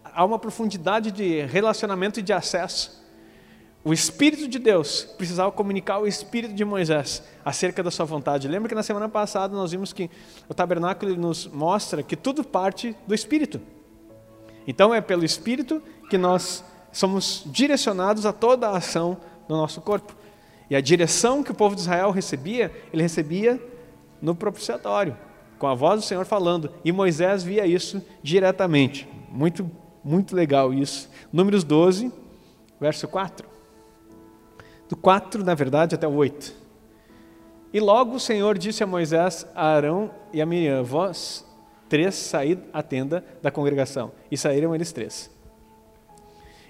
Há 0.03 0.23
uma 0.23 0.37
profundidade 0.37 1.11
de 1.11 1.41
relacionamento 1.47 2.19
e 2.19 2.23
de 2.23 2.31
acesso. 2.31 3.06
O 3.87 3.93
Espírito 3.93 4.49
de 4.49 4.59
Deus 4.59 5.05
precisava 5.17 5.49
comunicar 5.49 5.99
o 5.99 6.05
Espírito 6.05 6.53
de 6.53 6.65
Moisés 6.65 7.23
acerca 7.45 7.81
da 7.81 7.89
sua 7.89 8.05
vontade. 8.05 8.45
Lembra 8.45 8.67
que 8.67 8.75
na 8.75 8.83
semana 8.83 9.07
passada 9.07 9.55
nós 9.55 9.71
vimos 9.71 9.93
que 9.93 10.11
o 10.49 10.53
tabernáculo 10.53 11.15
nos 11.15 11.47
mostra 11.47 12.03
que 12.03 12.17
tudo 12.17 12.43
parte 12.43 12.93
do 13.07 13.15
Espírito. 13.15 13.61
Então 14.67 14.93
é 14.93 14.99
pelo 14.99 15.23
Espírito 15.23 15.81
que 16.09 16.17
nós 16.17 16.65
somos 16.91 17.43
direcionados 17.45 18.25
a 18.25 18.33
toda 18.33 18.67
a 18.67 18.75
ação 18.75 19.15
do 19.47 19.55
nosso 19.55 19.79
corpo. 19.79 20.13
E 20.69 20.75
a 20.75 20.81
direção 20.81 21.41
que 21.41 21.51
o 21.51 21.55
povo 21.55 21.73
de 21.73 21.79
Israel 21.79 22.11
recebia, 22.11 22.69
ele 22.91 23.03
recebia 23.03 23.57
no 24.21 24.35
propiciatório, 24.35 25.15
com 25.57 25.65
a 25.65 25.73
voz 25.73 26.01
do 26.01 26.05
Senhor 26.05 26.25
falando. 26.25 26.73
E 26.83 26.91
Moisés 26.91 27.41
via 27.41 27.65
isso 27.65 28.03
diretamente. 28.21 29.07
Muito, 29.29 29.71
muito 30.03 30.35
legal 30.35 30.73
isso. 30.73 31.09
Números 31.31 31.63
12, 31.63 32.11
verso 32.81 33.07
4. 33.07 33.55
Do 34.89 34.95
4, 34.95 35.43
na 35.43 35.53
verdade, 35.53 35.95
até 35.95 36.07
o 36.07 36.13
8. 36.13 36.53
E 37.73 37.79
logo 37.79 38.15
o 38.15 38.19
Senhor 38.19 38.57
disse 38.57 38.83
a 38.83 38.87
Moisés, 38.87 39.45
a 39.53 39.67
Arão 39.67 40.11
e 40.31 40.41
a 40.41 40.45
Miriam: 40.45 40.83
Vós 40.83 41.45
três 41.89 42.15
saí 42.15 42.57
à 42.71 42.81
tenda 42.81 43.23
da 43.41 43.51
congregação. 43.51 44.11
E 44.31 44.37
saíram 44.37 44.73
eles 44.73 44.91
três. 44.91 45.29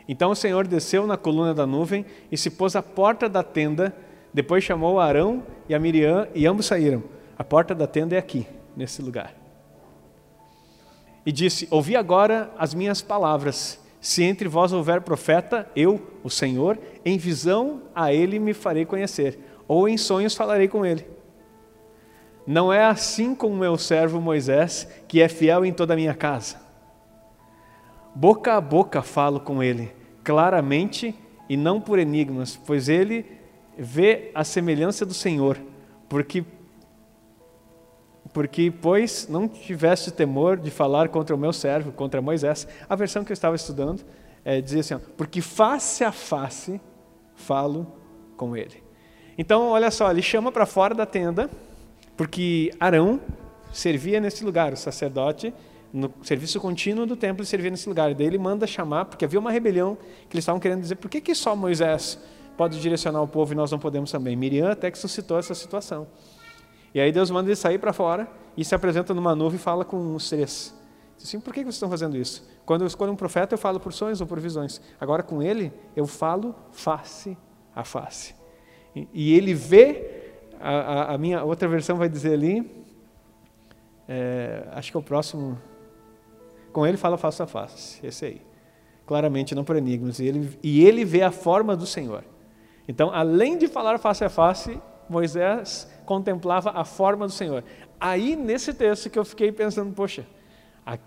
Então 0.08 0.32
o 0.32 0.36
Senhor 0.36 0.66
desceu 0.68 1.06
na 1.06 1.18
coluna 1.18 1.54
da 1.54 1.68
nuvem 1.68 2.06
e 2.32 2.38
se 2.38 2.50
pôs 2.50 2.76
à 2.76 2.82
porta 2.82 3.28
da 3.28 3.44
tenda. 3.44 3.96
Depois 4.34 4.64
chamou 4.64 5.00
Arão 5.00 5.44
e 5.68 5.76
a 5.76 5.80
Miriam 5.80 6.28
e 6.34 6.46
ambos 6.48 6.66
saíram. 6.66 7.04
A 7.38 7.44
porta 7.44 7.76
da 7.76 7.86
tenda 7.86 8.16
é 8.16 8.18
aqui, 8.18 8.48
nesse 8.76 9.02
lugar. 9.02 9.34
E 11.26 11.32
disse: 11.32 11.68
Ouvi 11.70 11.96
agora 11.96 12.52
as 12.58 12.74
minhas 12.74 13.02
palavras. 13.02 13.80
Se 14.00 14.24
entre 14.24 14.48
vós 14.48 14.72
houver 14.72 15.02
profeta, 15.02 15.70
eu, 15.76 16.00
o 16.24 16.30
Senhor, 16.30 16.78
em 17.04 17.18
visão 17.18 17.82
a 17.96 18.14
ele 18.14 18.40
me 18.40 18.54
farei 18.54 18.86
conhecer, 18.86 19.40
ou 19.68 19.90
em 19.90 19.98
sonhos 19.98 20.36
falarei 20.36 20.68
com 20.68 20.86
ele. 20.86 21.08
Não 22.46 22.72
é 22.72 22.86
assim 22.86 23.36
com 23.36 23.54
meu 23.56 23.78
servo 23.78 24.22
Moisés, 24.22 24.88
que 25.08 25.22
é 25.22 25.28
fiel 25.28 25.66
em 25.66 25.74
toda 25.74 25.94
a 25.94 25.98
minha 25.98 26.14
casa. 26.14 26.62
Boca 28.16 28.54
a 28.54 28.62
boca 28.62 29.02
falo 29.02 29.40
com 29.40 29.62
ele, 29.62 29.92
claramente 30.24 31.14
e 31.50 31.58
não 31.58 31.82
por 31.82 32.00
enigmas, 32.00 32.56
pois 32.56 32.88
ele 32.90 33.26
vê 33.78 34.32
a 34.34 34.44
semelhança 34.44 35.06
do 35.06 35.14
Senhor, 35.14 35.58
porque 36.10 36.44
porque 38.38 38.70
pois 38.70 39.28
não 39.28 39.48
tiveste 39.48 40.12
temor 40.12 40.58
de 40.58 40.70
falar 40.70 41.10
contra 41.10 41.36
o 41.36 41.40
meu 41.40 41.52
servo, 41.52 41.92
contra 41.92 42.22
Moisés. 42.22 42.68
A 42.88 42.96
versão 42.96 43.24
que 43.24 43.32
eu 43.32 43.34
estava 43.34 43.56
estudando 43.56 44.04
é, 44.46 44.62
dizia 44.62 44.82
assim: 44.82 44.94
ó, 44.94 45.00
porque 45.18 45.42
face 45.42 46.04
a 46.04 46.12
face 46.12 46.80
falo 47.34 47.92
com 48.36 48.56
ele. 48.56 48.84
Então, 49.40 49.70
olha 49.70 49.90
só, 49.90 50.12
ele 50.12 50.22
chama 50.22 50.52
para 50.52 50.68
fora 50.68 50.94
da 50.94 51.04
tenda, 51.04 51.50
porque 52.16 52.72
Arão 52.80 53.20
servia 53.74 54.20
nesse 54.20 54.46
lugar, 54.46 54.72
o 54.72 54.78
sacerdote 54.78 55.52
no 55.92 56.14
serviço 56.22 56.60
contínuo 56.60 57.08
do 57.08 57.16
templo 57.16 57.44
servia 57.44 57.72
nesse 57.72 57.90
lugar. 57.90 58.14
Daí 58.14 58.28
ele 58.28 58.38
manda 58.38 58.68
chamar, 58.68 59.06
porque 59.06 59.26
havia 59.26 59.40
uma 59.40 59.50
rebelião 59.50 59.98
que 60.30 60.36
eles 60.36 60.44
estavam 60.44 60.62
querendo 60.62 60.82
dizer, 60.82 60.98
por 60.98 61.10
que, 61.10 61.22
que 61.22 61.34
só 61.34 61.56
Moisés 61.56 62.20
pode 62.56 62.80
direcionar 62.80 63.24
o 63.24 63.28
povo 63.28 63.54
e 63.54 63.56
nós 63.56 63.72
não 63.72 63.80
podemos 63.80 64.12
também? 64.12 64.36
Miriam 64.36 64.70
até 64.70 64.92
que 64.92 64.98
suscitou 65.00 65.40
essa 65.40 65.56
situação. 65.56 66.06
E 66.98 67.00
aí 67.00 67.12
Deus 67.12 67.30
manda 67.30 67.48
ele 67.48 67.56
sair 67.56 67.78
para 67.78 67.94
fora 67.94 68.28
e 68.58 68.66
se 68.66 68.74
apresenta 68.74 69.14
numa 69.14 69.36
nuvem 69.36 69.60
e 69.60 69.62
fala 69.62 69.86
com 69.86 70.16
os 70.16 70.28
três. 70.28 70.76
Diz 71.16 71.28
assim, 71.28 71.40
por 71.40 71.54
que 71.54 71.60
vocês 71.62 71.76
estão 71.76 71.92
fazendo 71.92 72.18
isso? 72.18 72.44
Quando 72.66 72.82
eu 72.82 72.88
escolho 72.88 73.12
um 73.12 73.16
profeta, 73.16 73.54
eu 73.54 73.58
falo 73.60 73.80
por 73.80 73.94
sonhos 73.94 74.20
ou 74.20 74.26
por 74.26 74.40
visões. 74.40 74.82
Agora 75.00 75.22
com 75.22 75.44
ele, 75.44 75.72
eu 75.96 76.08
falo 76.08 76.56
face 76.72 77.38
a 77.76 77.84
face. 77.84 78.34
E, 79.14 79.36
ele 79.36 79.54
vê, 79.54 80.40
a, 80.60 80.72
a, 80.72 81.14
a, 81.14 81.18
minha 81.20 81.44
outra 81.44 81.68
versão 81.68 81.98
vai 81.98 82.10
dizer 82.10 82.34
ali, 82.34 82.68
é, 84.10 84.68
acho 84.72 84.90
que 84.90 84.98
é 84.98 85.00
o 85.00 85.04
próximo 85.04 85.56
com 86.74 86.84
ele 86.84 86.98
fala 86.98 87.16
face 87.16 87.44
a 87.44 87.46
face, 87.46 88.04
esse 88.04 88.26
aí. 88.26 88.42
Claramente, 89.06 89.54
não 89.54 89.64
por 89.64 89.76
enigmas. 89.76 90.18
E 90.18 90.26
ele, 90.26 90.58
e 90.64 90.84
ele 90.84 91.06
vê 91.06 91.22
a 91.22 91.30
forma 91.30 91.78
do 91.78 91.86
Senhor. 91.86 92.24
Então, 92.88 93.12
além 93.14 93.56
de 93.56 93.68
falar 93.68 94.00
face 94.00 94.26
a 94.26 94.30
face, 94.30 94.82
Moisés 95.10 95.90
contemplava 96.06 96.72
a 96.72 96.84
forma 96.86 97.26
do 97.26 97.32
Senhor. 97.32 97.64
Aí, 98.00 98.36
nesse 98.36 98.74
texto 98.74 99.10
que 99.10 99.18
eu 99.18 99.26
fiquei 99.26 99.52
pensando, 99.52 99.94
poxa, 99.94 100.26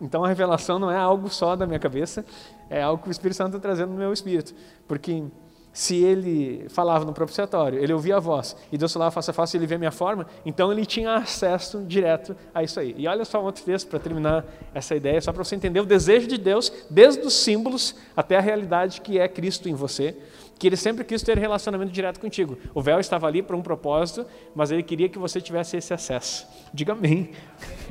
então 0.01 0.25
a 0.25 0.29
revelação 0.29 0.79
não 0.79 0.91
é 0.91 0.97
algo 0.97 1.29
só 1.29 1.57
da 1.57 1.67
minha 1.67 1.79
cabeça, 1.79 2.25
é 2.69 2.83
algo 2.83 3.03
que 3.03 3.09
o 3.09 3.13
Espírito 3.13 3.37
Santo 3.37 3.57
está 3.57 3.61
trazendo 3.61 3.93
no 3.93 3.99
meu 3.99 4.13
espírito. 4.13 4.55
Porque 4.87 5.25
se 5.73 5.97
ele 5.97 6.67
falava 6.69 7.05
no 7.05 7.13
propiciatório, 7.13 7.79
ele 7.79 7.93
ouvia 7.93 8.17
a 8.17 8.21
voz, 8.21 8.57
e 8.73 8.79
Deus 8.79 8.93
falava 8.93 9.11
face 9.11 9.31
a 9.31 9.33
face, 9.33 9.57
ele 9.57 9.67
vê 9.67 9.77
a 9.77 9.79
minha 9.79 9.93
forma, 9.93 10.27
então 10.45 10.73
ele 10.73 10.85
tinha 10.85 11.15
acesso 11.15 11.85
direto 11.87 12.37
a 12.53 12.63
isso 12.63 12.81
aí. 12.81 12.95
E 12.99 13.07
olha 13.07 13.25
só 13.25 13.41
um 13.41 13.45
outro 13.45 13.63
texto 13.63 13.89
para 13.89 13.99
terminar 13.99 14.45
essa 14.75 14.97
ideia, 14.97 15.21
só 15.21 15.33
para 15.33 15.45
você 15.45 15.55
entender 15.55 15.81
o 15.81 15.87
desejo 15.87 16.27
de 16.27 16.39
Deus, 16.39 16.73
desde 16.91 17.25
os 17.25 17.35
símbolos 17.35 17.95
até 18.17 18.37
a 18.37 18.41
realidade 18.41 19.01
que 19.01 19.19
é 19.19 19.29
Cristo 19.29 19.69
em 19.69 19.75
você, 19.75 20.17
que 20.59 20.67
ele 20.67 20.77
sempre 20.77 21.05
quis 21.05 21.23
ter 21.23 21.39
relacionamento 21.39 21.91
direto 21.91 22.21
contigo. 22.21 22.59
O 22.75 22.83
véu 22.83 23.01
estava 23.01 23.27
ali 23.27 23.43
para 23.43 23.57
um 23.57 23.63
propósito, 23.63 24.27
mas 24.55 24.71
ele 24.71 24.83
queria 24.83 25.09
que 25.09 25.19
você 25.19 25.41
tivesse 25.41 25.77
esse 25.79 25.95
acesso. 25.95 26.47
Diga 26.75 26.93
amém. 26.93 27.31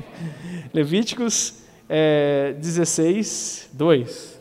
Levíticos 0.72 1.64
é, 1.88 2.54
16, 2.60 3.70
2. 3.72 4.39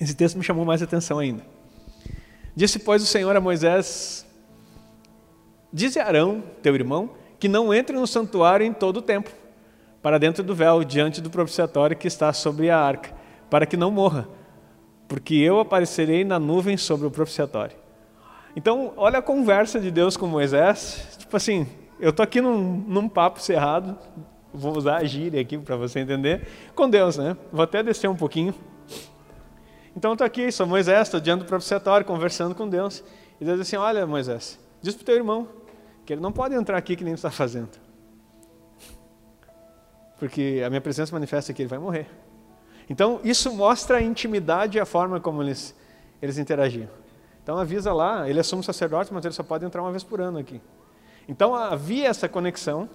Esse 0.00 0.14
texto 0.14 0.36
me 0.36 0.44
chamou 0.44 0.64
mais 0.64 0.82
atenção 0.82 1.18
ainda. 1.18 1.42
Disse, 2.54 2.78
pois, 2.78 3.02
o 3.02 3.06
Senhor 3.06 3.34
a 3.34 3.40
Moisés: 3.40 4.26
Dize 5.72 5.98
a 5.98 6.06
Arão, 6.06 6.42
teu 6.62 6.74
irmão, 6.74 7.10
que 7.38 7.48
não 7.48 7.72
entre 7.72 7.96
no 7.96 8.06
santuário 8.06 8.66
em 8.66 8.72
todo 8.72 8.98
o 8.98 9.02
tempo 9.02 9.30
para 10.06 10.18
dentro 10.18 10.44
do 10.44 10.54
véu, 10.54 10.84
diante 10.84 11.20
do 11.20 11.28
propiciatório 11.28 11.96
que 11.96 12.06
está 12.06 12.32
sobre 12.32 12.70
a 12.70 12.78
arca, 12.78 13.12
para 13.50 13.66
que 13.66 13.76
não 13.76 13.90
morra, 13.90 14.28
porque 15.08 15.34
eu 15.34 15.58
aparecerei 15.58 16.24
na 16.24 16.38
nuvem 16.38 16.76
sobre 16.76 17.08
o 17.08 17.10
propiciatório. 17.10 17.76
Então, 18.54 18.92
olha 18.96 19.18
a 19.18 19.22
conversa 19.22 19.80
de 19.80 19.90
Deus 19.90 20.16
com 20.16 20.28
Moisés. 20.28 21.08
Tipo 21.18 21.36
assim, 21.36 21.66
eu 21.98 22.10
estou 22.10 22.22
aqui 22.22 22.40
num, 22.40 22.84
num 22.86 23.08
papo 23.08 23.40
cerrado, 23.40 23.98
vou 24.54 24.78
usar 24.78 24.98
a 24.98 25.04
gíria 25.04 25.40
aqui 25.40 25.58
para 25.58 25.74
você 25.74 25.98
entender, 25.98 26.46
com 26.72 26.88
Deus, 26.88 27.18
né? 27.18 27.36
Vou 27.52 27.64
até 27.64 27.82
descer 27.82 28.08
um 28.08 28.14
pouquinho. 28.14 28.54
Então, 29.96 30.12
estou 30.12 30.26
aqui, 30.26 30.52
sou 30.52 30.66
Moisés, 30.66 31.08
estou 31.08 31.20
diante 31.20 31.40
do 31.40 31.46
propiciatório, 31.46 32.04
conversando 32.04 32.54
com 32.54 32.68
Deus. 32.68 33.02
E 33.40 33.44
Deus 33.44 33.58
diz 33.58 33.68
assim: 33.68 33.76
Olha, 33.76 34.06
Moisés, 34.06 34.58
diz 34.82 34.94
para 34.94 35.02
o 35.02 35.06
teu 35.06 35.16
irmão 35.16 35.48
que 36.04 36.12
ele 36.12 36.20
não 36.20 36.30
pode 36.30 36.54
entrar 36.54 36.76
aqui 36.76 36.94
que 36.94 37.02
nem 37.02 37.14
está 37.14 37.30
fazendo 37.30 37.86
porque 40.18 40.62
a 40.64 40.70
minha 40.70 40.80
presença 40.80 41.14
manifesta 41.14 41.52
que 41.52 41.62
ele 41.62 41.68
vai 41.68 41.78
morrer. 41.78 42.08
Então, 42.88 43.20
isso 43.24 43.52
mostra 43.52 43.98
a 43.98 44.02
intimidade 44.02 44.78
e 44.78 44.80
a 44.80 44.86
forma 44.86 45.20
como 45.20 45.42
eles, 45.42 45.74
eles 46.22 46.38
interagiam. 46.38 46.88
Então, 47.42 47.58
avisa 47.58 47.92
lá, 47.92 48.28
ele 48.28 48.40
assume 48.40 48.62
sacerdote, 48.62 49.12
mas 49.12 49.24
ele 49.24 49.34
só 49.34 49.42
pode 49.42 49.64
entrar 49.64 49.82
uma 49.82 49.90
vez 49.90 50.02
por 50.02 50.20
ano 50.20 50.38
aqui. 50.38 50.60
Então, 51.28 51.54
havia 51.54 52.08
essa 52.08 52.28
conexão 52.28 52.88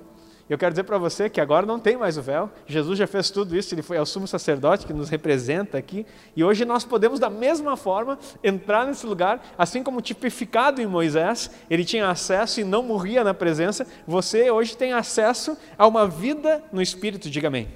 eu 0.51 0.57
quero 0.57 0.71
dizer 0.71 0.83
para 0.83 0.97
você 0.97 1.29
que 1.29 1.39
agora 1.39 1.65
não 1.65 1.79
tem 1.79 1.95
mais 1.95 2.17
o 2.17 2.21
véu. 2.21 2.49
Jesus 2.67 2.99
já 2.99 3.07
fez 3.07 3.29
tudo 3.31 3.55
isso, 3.55 3.73
ele 3.73 3.81
foi 3.81 3.97
ao 3.97 4.05
sumo 4.05 4.27
sacerdote 4.27 4.85
que 4.85 4.91
nos 4.91 5.07
representa 5.07 5.77
aqui. 5.77 6.05
E 6.35 6.43
hoje 6.43 6.65
nós 6.65 6.83
podemos, 6.83 7.21
da 7.21 7.29
mesma 7.29 7.77
forma, 7.77 8.19
entrar 8.43 8.85
nesse 8.85 9.05
lugar, 9.05 9.41
assim 9.57 9.81
como 9.81 10.01
tipificado 10.01 10.81
em 10.81 10.85
Moisés, 10.85 11.49
ele 11.69 11.85
tinha 11.85 12.09
acesso 12.09 12.59
e 12.59 12.65
não 12.65 12.83
morria 12.83 13.23
na 13.23 13.33
presença. 13.33 13.87
Você 14.05 14.51
hoje 14.51 14.75
tem 14.75 14.91
acesso 14.91 15.57
a 15.77 15.87
uma 15.87 16.05
vida 16.05 16.61
no 16.69 16.81
Espírito, 16.81 17.29
diga 17.29 17.47
amém. 17.47 17.69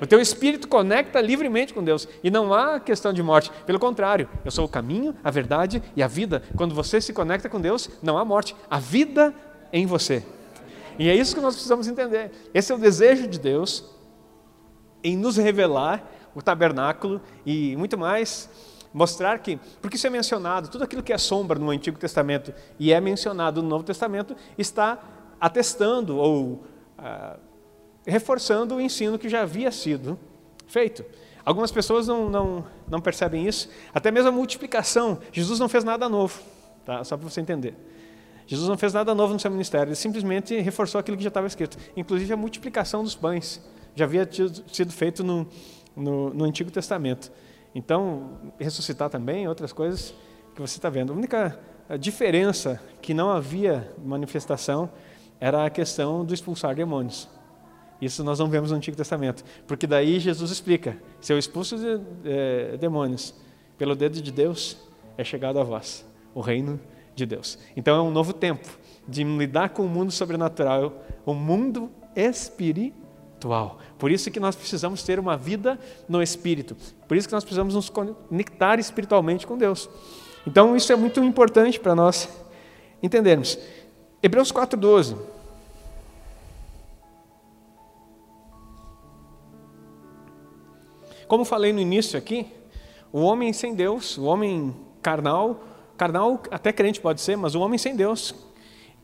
O 0.00 0.06
teu 0.06 0.18
espírito 0.18 0.66
conecta 0.66 1.20
livremente 1.20 1.74
com 1.74 1.84
Deus 1.84 2.08
e 2.24 2.30
não 2.30 2.54
há 2.54 2.80
questão 2.80 3.12
de 3.12 3.22
morte. 3.22 3.52
Pelo 3.66 3.78
contrário, 3.78 4.26
eu 4.42 4.50
sou 4.50 4.64
o 4.64 4.68
caminho, 4.68 5.14
a 5.22 5.30
verdade 5.30 5.82
e 5.94 6.02
a 6.02 6.06
vida. 6.06 6.42
Quando 6.56 6.74
você 6.74 6.98
se 6.98 7.12
conecta 7.12 7.50
com 7.50 7.60
Deus, 7.60 7.90
não 8.02 8.16
há 8.16 8.24
morte. 8.24 8.56
A 8.70 8.78
vida 8.78 9.34
em 9.70 9.84
você. 9.84 10.24
E 11.00 11.08
é 11.08 11.14
isso 11.14 11.34
que 11.34 11.40
nós 11.40 11.54
precisamos 11.54 11.88
entender. 11.88 12.30
Esse 12.52 12.70
é 12.70 12.74
o 12.74 12.78
desejo 12.78 13.26
de 13.26 13.40
Deus 13.40 13.86
em 15.02 15.16
nos 15.16 15.38
revelar 15.38 16.04
o 16.34 16.42
tabernáculo 16.42 17.22
e 17.46 17.74
muito 17.74 17.96
mais 17.96 18.50
mostrar 18.92 19.38
que, 19.38 19.58
porque 19.80 19.96
isso 19.96 20.06
é 20.06 20.10
mencionado, 20.10 20.68
tudo 20.68 20.84
aquilo 20.84 21.02
que 21.02 21.10
é 21.10 21.16
sombra 21.16 21.58
no 21.58 21.70
Antigo 21.70 21.98
Testamento 21.98 22.52
e 22.78 22.92
é 22.92 23.00
mencionado 23.00 23.62
no 23.62 23.68
Novo 23.70 23.82
Testamento 23.82 24.36
está 24.58 25.02
atestando 25.40 26.18
ou 26.18 26.66
ah, 26.98 27.38
reforçando 28.06 28.74
o 28.74 28.80
ensino 28.80 29.18
que 29.18 29.30
já 29.30 29.40
havia 29.40 29.72
sido 29.72 30.18
feito. 30.66 31.02
Algumas 31.46 31.72
pessoas 31.72 32.06
não, 32.06 32.28
não, 32.28 32.66
não 32.90 33.00
percebem 33.00 33.48
isso, 33.48 33.70
até 33.94 34.10
mesmo 34.10 34.28
a 34.28 34.32
multiplicação. 34.32 35.18
Jesus 35.32 35.58
não 35.58 35.66
fez 35.66 35.82
nada 35.82 36.10
novo, 36.10 36.42
tá? 36.84 37.02
só 37.04 37.16
para 37.16 37.26
você 37.26 37.40
entender. 37.40 37.74
Jesus 38.50 38.68
não 38.68 38.76
fez 38.76 38.92
nada 38.92 39.14
novo 39.14 39.32
no 39.32 39.38
seu 39.38 39.48
ministério, 39.48 39.90
ele 39.90 39.94
simplesmente 39.94 40.58
reforçou 40.58 40.98
aquilo 40.98 41.16
que 41.16 41.22
já 41.22 41.28
estava 41.28 41.46
escrito, 41.46 41.78
inclusive 41.96 42.32
a 42.32 42.36
multiplicação 42.36 43.04
dos 43.04 43.14
pães. 43.14 43.62
Já 43.94 44.06
havia 44.06 44.26
tido, 44.26 44.64
sido 44.72 44.92
feito 44.92 45.22
no, 45.22 45.46
no, 45.94 46.34
no 46.34 46.44
Antigo 46.44 46.68
Testamento. 46.68 47.30
Então, 47.72 48.40
ressuscitar 48.58 49.08
também, 49.08 49.46
outras 49.46 49.72
coisas 49.72 50.12
que 50.52 50.60
você 50.60 50.78
está 50.78 50.90
vendo. 50.90 51.12
A 51.12 51.16
única 51.16 51.60
diferença 52.00 52.82
que 53.00 53.14
não 53.14 53.30
havia 53.30 53.88
manifestação 54.04 54.90
era 55.38 55.64
a 55.64 55.70
questão 55.70 56.24
do 56.24 56.34
expulsar 56.34 56.74
demônios. 56.74 57.28
Isso 58.02 58.24
nós 58.24 58.40
não 58.40 58.48
vemos 58.48 58.72
no 58.72 58.78
Antigo 58.78 58.96
Testamento, 58.96 59.44
porque 59.64 59.86
daí 59.86 60.18
Jesus 60.18 60.50
explica: 60.50 61.00
se 61.20 61.32
eu 61.32 61.38
expulso 61.38 61.76
de, 61.78 62.00
é, 62.24 62.76
demônios 62.78 63.32
pelo 63.78 63.94
dedo 63.94 64.20
de 64.20 64.32
Deus, 64.32 64.76
é 65.16 65.22
chegado 65.22 65.60
a 65.60 65.62
vós 65.62 66.04
o 66.34 66.40
reino 66.40 66.80
de 67.20 67.26
Deus. 67.26 67.58
Então 67.76 67.96
é 67.96 68.02
um 68.02 68.10
novo 68.10 68.32
tempo 68.32 68.68
de 69.06 69.22
lidar 69.24 69.70
com 69.70 69.84
o 69.84 69.88
mundo 69.88 70.10
sobrenatural, 70.10 71.04
o 71.24 71.34
mundo 71.34 71.90
espiritual. 72.16 73.78
Por 73.98 74.10
isso 74.10 74.30
que 74.30 74.40
nós 74.40 74.56
precisamos 74.56 75.02
ter 75.02 75.18
uma 75.18 75.36
vida 75.36 75.78
no 76.08 76.22
espírito. 76.22 76.76
Por 77.06 77.16
isso 77.16 77.28
que 77.28 77.34
nós 77.34 77.44
precisamos 77.44 77.74
nos 77.74 77.88
conectar 77.88 78.78
espiritualmente 78.78 79.46
com 79.46 79.56
Deus. 79.56 79.88
Então 80.46 80.74
isso 80.76 80.92
é 80.92 80.96
muito 80.96 81.22
importante 81.22 81.78
para 81.78 81.94
nós 81.94 82.28
entendermos. 83.02 83.58
Hebreus 84.22 84.52
4:12 84.52 85.16
Como 91.26 91.44
falei 91.44 91.72
no 91.72 91.78
início 91.78 92.18
aqui, 92.18 92.44
o 93.12 93.20
homem 93.20 93.52
sem 93.52 93.72
Deus, 93.72 94.18
o 94.18 94.24
homem 94.24 94.74
carnal, 95.00 95.62
Carnal, 96.00 96.42
até 96.50 96.72
crente 96.72 96.98
pode 96.98 97.20
ser, 97.20 97.36
mas 97.36 97.54
o 97.54 97.60
homem 97.60 97.76
sem 97.76 97.94
Deus, 97.94 98.34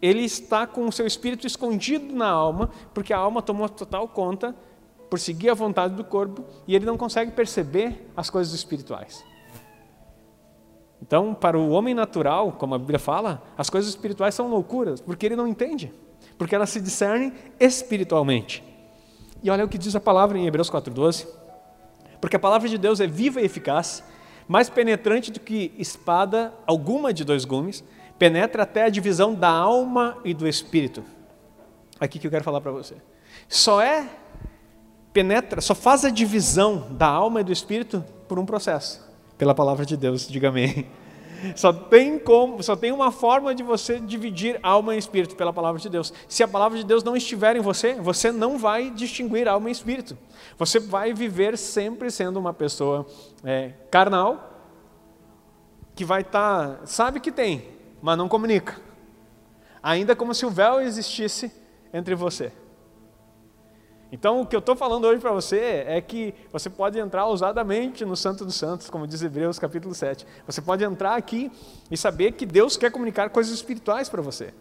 ele 0.01 0.23
está 0.23 0.67
com 0.67 0.87
o 0.87 0.91
seu 0.91 1.07
espírito 1.07 1.47
escondido 1.47 2.15
na 2.15 2.27
alma, 2.27 2.71
porque 2.95 3.13
a 3.13 3.19
alma 3.19 3.43
tomou 3.43 3.69
total 3.69 4.09
conta 4.09 4.57
por 5.11 5.19
seguir 5.19 5.51
a 5.51 5.55
vontade 5.55 5.95
do 5.95 6.03
corpo 6.03 6.43
e 6.67 6.75
ele 6.75 6.87
não 6.87 6.97
consegue 6.97 7.33
perceber 7.33 8.11
as 8.17 8.31
coisas 8.31 8.55
espirituais. 8.55 9.23
Então, 11.03 11.35
para 11.35 11.59
o 11.59 11.69
homem 11.69 11.93
natural, 11.93 12.53
como 12.53 12.75
a 12.75 12.79
Bíblia 12.79 12.99
fala, 12.99 13.43
as 13.59 13.69
coisas 13.69 13.91
espirituais 13.91 14.35
são 14.35 14.49
loucuras, 14.49 14.99
porque 14.99 15.27
ele 15.27 15.37
não 15.37 15.47
entende, 15.47 15.93
porque 16.39 16.55
elas 16.55 16.71
se 16.71 16.81
discernem 16.81 17.31
espiritualmente. 17.61 18.65
E 19.43 19.51
olha 19.51 19.67
o 19.67 19.69
que 19.69 19.77
diz 19.77 19.95
a 19.95 20.01
palavra 20.01 20.39
em 20.39 20.47
Hebreus 20.47 20.71
4,12: 20.71 21.29
porque 22.23 22.37
a 22.37 22.41
palavra 22.41 22.67
de 22.67 22.79
Deus 22.79 23.01
é 23.01 23.07
viva 23.07 23.43
e 23.43 23.45
eficaz 23.45 24.03
mais 24.49 24.69
penetrante 24.69 25.31
do 25.31 25.41
que 25.41 25.73
espada 25.79 26.53
alguma 26.67 27.13
de 27.13 27.25
dois 27.25 27.45
gumes, 27.45 27.85
penetra 28.19 28.63
até 28.63 28.85
a 28.85 28.89
divisão 28.89 29.35
da 29.35 29.51
alma 29.51 30.19
e 30.25 30.33
do 30.33 30.47
espírito. 30.47 31.05
Aqui 31.99 32.19
que 32.19 32.27
eu 32.27 32.31
quero 32.31 32.45
falar 32.45 32.61
para 32.61 32.73
você. 32.73 32.95
Só 33.49 33.81
é 33.81 34.09
penetra, 35.13 35.61
só 35.61 35.75
faz 35.75 36.05
a 36.05 36.11
divisão 36.11 36.89
da 36.91 37.07
alma 37.07 37.41
e 37.41 37.45
do 37.45 37.53
espírito 37.53 38.05
por 38.29 38.39
um 38.39 38.45
processo, 38.45 39.03
pela 39.39 39.55
palavra 39.55 39.87
de 39.87 39.97
Deus, 39.97 40.29
diga 40.29 40.49
amém. 40.49 40.87
Só 41.55 41.73
tem 41.73 42.19
como, 42.19 42.63
só 42.63 42.75
tem 42.75 42.93
uma 42.93 43.11
forma 43.11 43.55
de 43.55 43.63
você 43.63 44.01
dividir 44.01 44.59
alma 44.63 44.95
e 44.95 44.99
espírito 44.99 45.37
pela 45.37 45.53
palavra 45.53 45.81
de 45.81 45.89
Deus. 45.89 46.13
Se 46.29 46.43
a 46.43 46.49
palavra 46.49 46.79
de 46.79 46.85
Deus 46.85 47.05
não 47.05 47.17
estiver 47.17 47.57
em 47.57 47.61
você, 47.61 47.95
você 47.95 48.33
não 48.33 48.59
vai 48.59 48.91
distinguir 48.91 49.49
alma 49.49 49.69
e 49.69 49.73
espírito. 49.73 50.17
Você 50.59 50.79
vai 50.79 51.13
viver 51.13 51.59
sempre 51.59 52.11
sendo 52.11 52.39
uma 52.39 52.55
pessoa 52.55 53.07
é, 53.45 53.73
carnal, 53.91 54.55
que 55.95 56.05
vai 56.05 56.21
estar, 56.21 56.77
tá, 56.77 56.87
sabe 56.87 57.21
que 57.21 57.33
tem, 57.33 57.69
mas 58.03 58.19
não 58.19 58.29
comunica. 58.29 58.81
Ainda 59.83 60.17
como 60.17 60.35
se 60.35 60.45
o 60.45 60.51
véu 60.51 60.81
existisse 60.81 61.51
entre 61.93 62.15
você. 62.15 62.53
Então, 64.19 64.41
o 64.41 64.47
que 64.47 64.57
eu 64.57 64.61
estou 64.61 64.75
falando 64.75 65.05
hoje 65.05 65.21
para 65.21 65.31
você 65.31 65.85
é 65.87 66.01
que 66.01 66.33
você 66.51 66.71
pode 66.71 66.99
entrar 66.99 67.27
ousadamente 67.27 68.03
no 68.03 68.17
Santo 68.17 68.47
dos 68.47 68.55
Santos, 68.55 68.89
como 68.89 69.07
diz 69.07 69.21
Hebreus 69.21 69.59
capítulo 69.59 69.95
7. 69.95 70.27
Você 70.47 70.63
pode 70.63 70.83
entrar 70.83 71.17
aqui 71.17 71.53
e 71.91 71.99
saber 71.99 72.33
que 72.33 72.47
Deus 72.47 72.79
quer 72.79 72.91
comunicar 72.91 73.29
coisas 73.29 73.53
espirituais 73.53 74.09
para 74.09 74.23
você. 74.23 74.55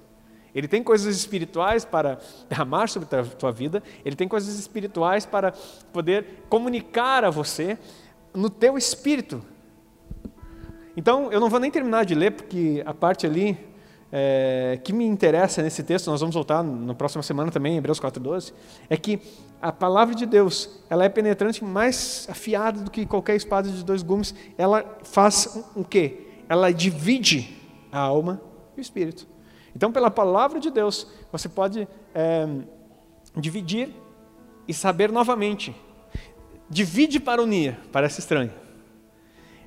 Ele 0.53 0.67
tem 0.67 0.83
coisas 0.83 1.15
espirituais 1.15 1.85
para 1.85 2.19
derramar 2.49 2.87
sobre 2.87 3.07
a 3.15 3.23
tua 3.23 3.53
vida, 3.53 3.81
ele 4.03 4.17
tem 4.17 4.27
coisas 4.27 4.59
espirituais 4.59 5.25
para 5.25 5.53
poder 5.93 6.43
comunicar 6.49 7.23
a 7.23 7.29
você 7.29 7.77
no 8.33 8.49
teu 8.49 8.77
espírito. 8.77 9.41
Então, 10.97 11.31
eu 11.31 11.39
não 11.39 11.49
vou 11.49 11.61
nem 11.61 11.71
terminar 11.71 12.03
de 12.03 12.13
ler, 12.13 12.31
porque 12.31 12.83
a 12.85 12.93
parte 12.93 13.25
ali 13.25 13.57
é, 14.11 14.79
que 14.81 14.93
me 14.93 15.05
interessa 15.05 15.61
nesse 15.61 15.83
texto, 15.83 16.09
nós 16.09 16.21
vamos 16.21 16.33
voltar 16.33 16.63
na 16.63 16.93
próxima 16.93 17.21
semana 17.21 17.51
também, 17.51 17.75
Hebreus 17.75 17.99
4,12, 17.99 18.53
é 18.89 18.95
que 18.95 19.19
a 19.65 19.71
palavra 19.71 20.13
de 20.13 20.28
Deus, 20.28 20.69
ela 20.91 21.06
é 21.06 21.10
penetrante 21.10 21.63
mais 21.63 22.28
afiada 22.30 22.82
do 22.82 22.91
que 22.91 23.04
qualquer 23.04 23.36
espada 23.36 23.67
de 23.67 23.84
dois 23.84 24.04
gumes. 24.04 24.36
Ela 24.60 24.99
faz 25.01 25.60
o 25.75 25.84
quê? 25.84 26.28
Ela 26.47 26.71
divide 26.71 27.49
a 27.91 27.97
alma 27.97 28.39
e 28.78 28.80
o 28.80 28.82
espírito. 28.82 29.28
Então, 29.75 29.91
pela 29.91 30.12
palavra 30.12 30.60
de 30.60 30.69
Deus, 30.69 31.08
você 31.32 31.49
pode 31.49 31.88
é, 32.13 32.47
dividir 33.36 33.89
e 34.67 34.73
saber 34.73 35.12
novamente. 35.12 35.75
divide 36.69 37.19
para 37.19 37.41
unir. 37.41 37.75
Parece 37.91 38.19
estranho. 38.19 38.54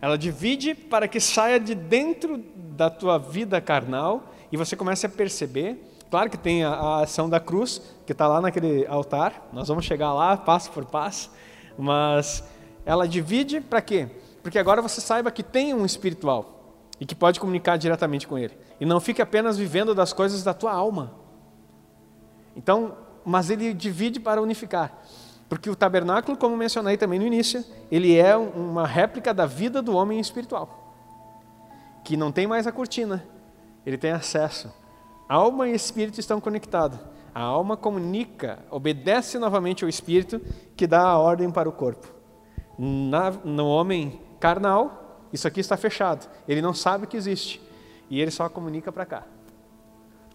Ela 0.00 0.16
divide 0.16 0.76
para 0.76 1.08
que 1.08 1.18
saia 1.18 1.58
de 1.58 1.74
dentro 1.74 2.38
da 2.54 2.88
tua 2.88 3.18
vida 3.18 3.60
carnal 3.60 4.32
e 4.52 4.56
você 4.56 4.76
comece 4.76 5.06
a 5.06 5.08
perceber. 5.08 5.76
Claro 6.10 6.30
que 6.30 6.38
tem 6.38 6.64
a, 6.64 6.70
a 6.70 7.02
ação 7.02 7.28
da 7.28 7.38
cruz, 7.38 7.82
que 8.06 8.12
está 8.12 8.26
lá 8.26 8.40
naquele 8.40 8.86
altar. 8.86 9.48
Nós 9.52 9.68
vamos 9.68 9.84
chegar 9.84 10.12
lá, 10.12 10.36
passo 10.36 10.70
por 10.70 10.84
passo. 10.84 11.30
Mas 11.76 12.42
ela 12.84 13.06
divide 13.06 13.60
para 13.60 13.82
quê? 13.82 14.08
Porque 14.42 14.58
agora 14.58 14.80
você 14.80 15.00
saiba 15.00 15.30
que 15.30 15.42
tem 15.42 15.74
um 15.74 15.84
espiritual 15.84 16.74
e 16.98 17.04
que 17.04 17.14
pode 17.14 17.38
comunicar 17.38 17.76
diretamente 17.76 18.26
com 18.26 18.38
ele. 18.38 18.56
E 18.80 18.86
não 18.86 19.00
fique 19.00 19.20
apenas 19.20 19.58
vivendo 19.58 19.94
das 19.94 20.12
coisas 20.12 20.42
da 20.42 20.54
tua 20.54 20.72
alma. 20.72 21.12
Então, 22.56 22.96
mas 23.24 23.50
ele 23.50 23.74
divide 23.74 24.18
para 24.18 24.40
unificar. 24.40 25.02
Porque 25.48 25.68
o 25.70 25.76
tabernáculo, 25.76 26.36
como 26.36 26.56
mencionei 26.56 26.96
também 26.96 27.18
no 27.18 27.26
início, 27.26 27.64
ele 27.90 28.16
é 28.16 28.36
uma 28.36 28.86
réplica 28.86 29.32
da 29.32 29.46
vida 29.46 29.80
do 29.80 29.94
homem 29.94 30.18
espiritual. 30.18 30.94
Que 32.04 32.16
não 32.16 32.32
tem 32.32 32.46
mais 32.46 32.66
a 32.66 32.72
cortina, 32.72 33.24
ele 33.84 33.96
tem 33.96 34.10
acesso. 34.10 34.72
Alma 35.28 35.68
e 35.68 35.74
espírito 35.74 36.18
estão 36.18 36.40
conectados. 36.40 36.98
A 37.34 37.42
alma 37.42 37.76
comunica, 37.76 38.60
obedece 38.70 39.38
novamente 39.38 39.84
ao 39.84 39.88
espírito 39.88 40.40
que 40.74 40.86
dá 40.86 41.02
a 41.02 41.18
ordem 41.18 41.50
para 41.50 41.68
o 41.68 41.72
corpo. 41.72 42.08
Na, 42.78 43.30
no 43.30 43.68
homem 43.68 44.20
carnal, 44.40 45.26
isso 45.32 45.46
aqui 45.46 45.60
está 45.60 45.76
fechado. 45.76 46.28
Ele 46.48 46.62
não 46.62 46.72
sabe 46.72 47.06
que 47.06 47.16
existe. 47.16 47.60
E 48.08 48.20
ele 48.20 48.30
só 48.30 48.48
comunica 48.48 48.90
para 48.90 49.04
cá. 49.04 49.24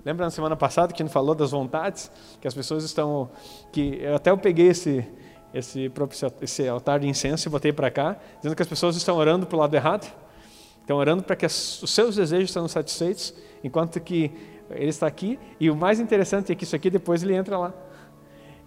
Lembra 0.06 0.26
na 0.26 0.30
semana 0.30 0.56
passada 0.56 0.94
que 0.94 1.02
a 1.02 1.06
gente 1.06 1.14
falou 1.14 1.34
das 1.34 1.52
vontades? 1.52 2.12
Que 2.40 2.48
as 2.48 2.54
pessoas 2.54 2.84
estão. 2.84 3.32
que 3.72 3.98
eu 4.02 4.16
Até 4.16 4.30
eu 4.30 4.38
peguei 4.38 4.68
esse, 4.68 5.06
esse, 5.54 5.92
esse 6.42 6.68
altar 6.68 7.00
de 7.00 7.08
incenso 7.08 7.48
e 7.48 7.50
botei 7.50 7.74
para 7.74 7.90
cá, 7.90 8.18
dizendo 8.38 8.56
que 8.56 8.62
as 8.62 8.68
pessoas 8.68 8.96
estão 8.96 9.16
orando 9.16 9.48
para 9.48 9.56
o 9.56 9.60
lado 9.60 9.74
errado. 9.74 10.14
Estão 10.82 10.98
orando 10.98 11.24
para 11.24 11.38
que 11.38 11.46
os 11.46 11.84
seus 11.88 12.18
desejos 12.18 12.52
sejam 12.52 12.68
satisfeitos, 12.68 13.34
enquanto 13.64 14.00
que 14.02 14.53
ele 14.76 14.90
está 14.90 15.08
aqui. 15.08 15.40
E 15.60 15.70
o 15.70 15.76
mais 15.76 16.00
interessante 16.00 16.52
é 16.52 16.56
que 16.56 16.64
isso 16.64 16.76
aqui 16.76 16.90
depois 16.90 17.24
ele 17.24 17.36
entra 17.36 17.58
lá. 17.58 17.74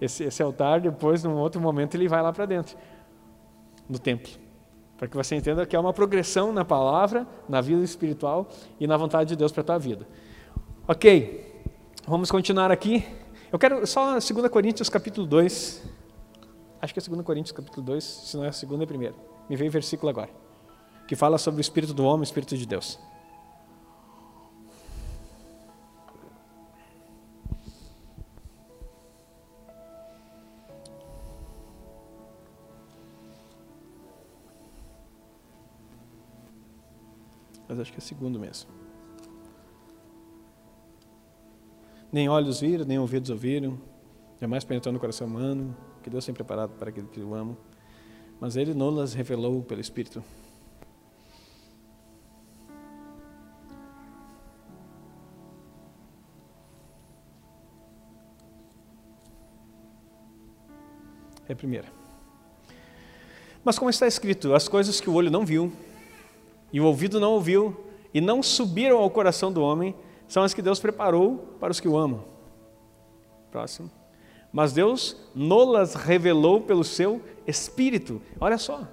Esse, 0.00 0.24
esse 0.24 0.42
altar, 0.42 0.80
depois, 0.80 1.24
num 1.24 1.36
outro 1.36 1.60
momento, 1.60 1.94
ele 1.94 2.08
vai 2.08 2.22
lá 2.22 2.32
para 2.32 2.44
dentro, 2.44 2.76
no 3.88 3.98
templo. 3.98 4.30
Para 4.98 5.08
que 5.08 5.16
você 5.16 5.36
entenda 5.36 5.66
que 5.66 5.76
é 5.76 5.78
uma 5.78 5.92
progressão 5.92 6.52
na 6.52 6.64
palavra, 6.64 7.26
na 7.48 7.60
vida 7.60 7.82
espiritual 7.82 8.48
e 8.80 8.86
na 8.86 8.96
vontade 8.96 9.28
de 9.30 9.36
Deus 9.36 9.52
para 9.52 9.60
a 9.60 9.64
tua 9.64 9.78
vida. 9.78 10.06
Ok, 10.88 11.64
vamos 12.06 12.30
continuar 12.30 12.70
aqui. 12.70 13.04
Eu 13.52 13.58
quero 13.58 13.86
só 13.86 14.12
2 14.12 14.48
Coríntios 14.48 14.88
capítulo 14.88 15.26
2. 15.26 15.82
Acho 16.80 16.94
que 16.94 17.00
é 17.00 17.02
2 17.02 17.22
Coríntios 17.22 17.52
capítulo 17.52 17.84
2, 17.84 18.04
se 18.04 18.36
não 18.36 18.44
é 18.44 18.48
a 18.48 18.52
segunda, 18.52 18.84
é 18.84 18.86
a. 18.86 19.14
Me 19.48 19.56
veio 19.56 19.68
o 19.68 19.72
versículo 19.72 20.08
agora. 20.08 20.30
Que 21.06 21.14
fala 21.14 21.38
sobre 21.38 21.60
o 21.60 21.62
Espírito 21.62 21.94
do 21.94 22.04
homem 22.04 22.20
e 22.20 22.22
o 22.22 22.24
Espírito 22.24 22.56
de 22.56 22.66
Deus. 22.66 22.98
Mas 37.76 37.82
acho 37.82 37.92
que 37.92 37.98
é 37.98 38.00
segundo 38.00 38.40
mesmo. 38.40 38.70
Nem 42.10 42.26
olhos 42.26 42.60
viram, 42.60 42.86
nem 42.86 42.98
ouvidos 42.98 43.28
ouviram, 43.28 43.78
jamais 44.40 44.64
penetrou 44.64 44.94
no 44.94 44.98
coração 44.98 45.26
humano, 45.26 45.76
que 46.02 46.08
Deus 46.08 46.24
tem 46.24 46.34
preparado 46.34 46.70
para 46.78 46.88
aquele 46.88 47.06
que 47.08 47.20
o 47.20 47.34
ama. 47.34 47.54
Mas 48.40 48.56
Ele 48.56 48.72
não 48.72 49.04
revelou 49.04 49.62
pelo 49.62 49.82
Espírito. 49.82 50.24
É 61.46 61.52
a 61.52 61.56
primeira. 61.56 61.92
Mas 63.62 63.78
como 63.78 63.90
está 63.90 64.06
escrito, 64.06 64.54
as 64.54 64.66
coisas 64.66 64.98
que 64.98 65.10
o 65.10 65.12
olho 65.12 65.30
não 65.30 65.44
viu, 65.44 65.70
e 66.72 66.80
o 66.80 66.84
ouvido 66.84 67.20
não 67.20 67.32
ouviu, 67.32 67.76
e 68.12 68.20
não 68.20 68.42
subiram 68.42 68.98
ao 68.98 69.10
coração 69.10 69.52
do 69.52 69.62
homem, 69.62 69.94
são 70.26 70.42
as 70.42 70.54
que 70.54 70.62
Deus 70.62 70.80
preparou 70.80 71.56
para 71.60 71.70
os 71.70 71.80
que 71.80 71.88
o 71.88 71.96
amam. 71.96 72.24
Próximo. 73.50 73.90
Mas 74.52 74.72
Deus 74.72 75.16
nolas 75.34 75.94
revelou 75.94 76.62
pelo 76.62 76.82
seu 76.82 77.20
Espírito. 77.46 78.20
Olha 78.40 78.58
só. 78.58 78.88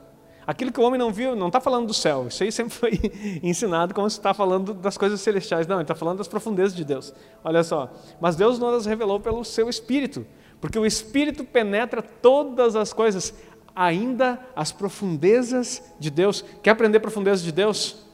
Aquilo 0.45 0.71
que 0.73 0.79
o 0.79 0.83
homem 0.83 0.99
não 0.99 1.11
viu, 1.11 1.35
não 1.35 1.47
está 1.47 1.61
falando 1.61 1.87
do 1.87 1.93
céu. 1.93 2.27
Isso 2.27 2.43
aí 2.43 2.51
sempre 2.51 2.73
foi 2.73 2.99
ensinado 3.41 3.93
como 3.93 4.09
se 4.09 4.17
está 4.17 4.33
falando 4.33 4.73
das 4.73 4.97
coisas 4.97 5.21
celestiais. 5.21 5.67
Não, 5.67 5.77
ele 5.77 5.83
está 5.83 5.95
falando 5.95 6.17
das 6.17 6.27
profundezas 6.27 6.75
de 6.75 6.83
Deus. 6.83 7.13
Olha 7.43 7.63
só. 7.63 7.91
Mas 8.19 8.35
Deus 8.35 8.59
nolas 8.59 8.85
revelou 8.85 9.19
pelo 9.19 9.43
seu 9.45 9.69
Espírito. 9.69 10.25
Porque 10.59 10.77
o 10.77 10.85
Espírito 10.85 11.43
penetra 11.43 12.01
todas 12.01 12.75
as 12.75 12.93
coisas, 12.93 13.33
ainda 13.75 14.39
as 14.55 14.71
profundezas 14.71 15.93
de 15.99 16.09
Deus. 16.09 16.43
Quer 16.61 16.71
aprender 16.71 16.99
profundezas 16.99 17.43
de 17.43 17.51
Deus? 17.51 18.05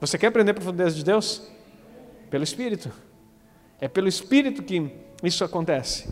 Você 0.00 0.18
quer 0.18 0.28
aprender 0.28 0.52
profundezas 0.54 0.96
de 0.96 1.04
Deus? 1.04 1.42
Pelo 2.30 2.42
Espírito. 2.42 2.90
É 3.80 3.88
pelo 3.88 4.08
Espírito 4.08 4.62
que 4.62 4.90
isso 5.22 5.44
acontece. 5.44 6.08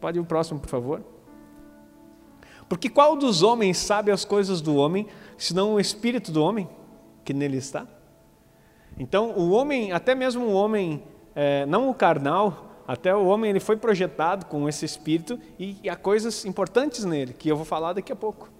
Pode 0.00 0.18
ir 0.18 0.20
o 0.20 0.24
próximo, 0.24 0.60
por 0.60 0.68
favor. 0.68 1.02
Porque 2.68 2.88
qual 2.88 3.16
dos 3.16 3.42
homens 3.42 3.78
sabe 3.78 4.10
as 4.10 4.24
coisas 4.24 4.60
do 4.60 4.74
homem, 4.76 5.06
senão 5.36 5.74
o 5.74 5.80
Espírito 5.80 6.32
do 6.32 6.42
homem 6.42 6.68
que 7.24 7.34
nele 7.34 7.58
está? 7.58 7.86
Então, 8.98 9.32
o 9.32 9.50
homem, 9.50 9.92
até 9.92 10.14
mesmo 10.14 10.44
o 10.44 10.52
homem, 10.52 11.02
é, 11.34 11.66
não 11.66 11.90
o 11.90 11.94
carnal, 11.94 12.73
até 12.86 13.14
o 13.14 13.24
homem 13.26 13.50
ele 13.50 13.60
foi 13.60 13.76
projetado 13.76 14.46
com 14.46 14.68
esse 14.68 14.84
espírito 14.84 15.38
e, 15.58 15.78
e 15.82 15.88
há 15.88 15.96
coisas 15.96 16.44
importantes 16.44 17.04
nele 17.04 17.32
que 17.32 17.48
eu 17.48 17.56
vou 17.56 17.64
falar 17.64 17.94
daqui 17.94 18.12
a 18.12 18.16
pouco. 18.16 18.50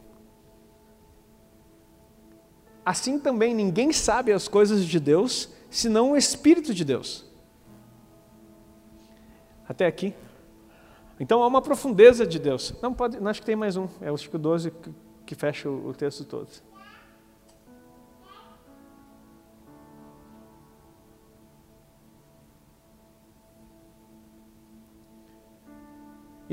Assim 2.84 3.18
também 3.18 3.54
ninguém 3.54 3.92
sabe 3.92 4.32
as 4.32 4.48
coisas 4.48 4.84
de 4.84 5.00
Deus 5.00 5.48
senão 5.70 6.12
o 6.12 6.16
Espírito 6.16 6.72
de 6.74 6.84
Deus. 6.84 7.24
Até 9.66 9.86
aqui. 9.86 10.14
Então 11.18 11.42
há 11.42 11.46
uma 11.46 11.62
profundeza 11.62 12.26
de 12.26 12.38
Deus. 12.38 12.74
Não 12.82 12.92
pode, 12.92 13.18
não, 13.18 13.30
acho 13.30 13.40
que 13.40 13.46
tem 13.46 13.56
mais 13.56 13.76
um. 13.76 13.88
É 14.00 14.12
o 14.12 14.16
Chico 14.16 14.38
12 14.38 14.70
que, 14.70 14.90
que 15.26 15.34
fecha 15.34 15.68
o, 15.68 15.88
o 15.88 15.94
texto 15.94 16.24
todo. 16.24 16.48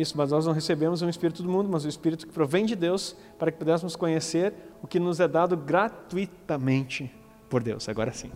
Isso, 0.01 0.17
mas 0.17 0.31
nós 0.31 0.45
não 0.45 0.53
recebemos 0.53 1.01
um 1.01 1.09
Espírito 1.09 1.43
do 1.43 1.49
mundo, 1.49 1.69
mas 1.69 1.85
o 1.85 1.87
Espírito 1.87 2.25
que 2.25 2.33
provém 2.33 2.65
de 2.65 2.75
Deus, 2.75 3.15
para 3.37 3.51
que 3.51 3.57
pudéssemos 3.59 3.95
conhecer 3.95 4.53
o 4.81 4.87
que 4.87 4.99
nos 4.99 5.19
é 5.19 5.27
dado 5.27 5.55
gratuitamente 5.55 7.11
por 7.47 7.61
Deus. 7.61 7.87
Agora 7.87 8.11
sim. 8.11 8.31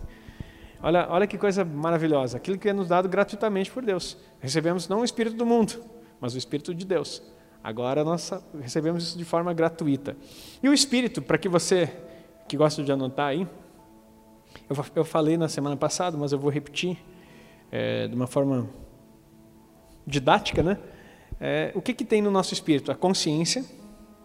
Olha, 0.80 1.08
olha 1.10 1.26
que 1.26 1.36
coisa 1.36 1.64
maravilhosa. 1.64 2.36
Aquilo 2.36 2.56
que 2.56 2.68
é 2.68 2.72
nos 2.72 2.88
dado 2.88 3.08
gratuitamente 3.08 3.70
por 3.70 3.84
Deus. 3.84 4.16
Recebemos 4.38 4.88
não 4.88 5.00
o 5.00 5.04
Espírito 5.04 5.36
do 5.36 5.44
mundo, 5.44 5.82
mas 6.20 6.34
o 6.34 6.38
Espírito 6.38 6.72
de 6.72 6.86
Deus. 6.86 7.22
Agora 7.64 8.04
nós 8.04 8.30
recebemos 8.60 9.02
isso 9.02 9.18
de 9.18 9.24
forma 9.24 9.52
gratuita. 9.52 10.16
E 10.62 10.68
o 10.68 10.72
Espírito, 10.72 11.20
para 11.20 11.36
que 11.36 11.48
você 11.48 11.92
que 12.46 12.56
gosta 12.56 12.84
de 12.84 12.92
anotar 12.92 13.26
aí, 13.26 13.48
eu, 14.70 14.76
eu 14.94 15.04
falei 15.04 15.36
na 15.36 15.48
semana 15.48 15.76
passada, 15.76 16.16
mas 16.16 16.30
eu 16.30 16.38
vou 16.38 16.50
repetir 16.50 16.96
é, 17.72 18.06
de 18.06 18.14
uma 18.14 18.28
forma 18.28 18.68
didática, 20.06 20.62
né? 20.62 20.78
É, 21.40 21.70
o 21.74 21.82
que, 21.82 21.92
que 21.92 22.04
tem 22.04 22.22
no 22.22 22.30
nosso 22.30 22.54
espírito? 22.54 22.90
A 22.90 22.94
consciência. 22.94 23.64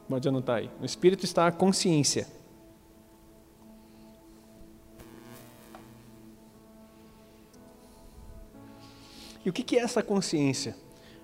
Pode 0.08 0.28
anotar 0.28 0.58
aí. 0.58 0.70
No 0.80 0.86
espírito 0.86 1.26
está 1.26 1.48
a 1.48 1.52
consciência. 1.52 2.28
E 9.44 9.50
o 9.50 9.54
que 9.54 9.78
é 9.78 9.82
essa 9.82 10.04
consciência? 10.04 10.76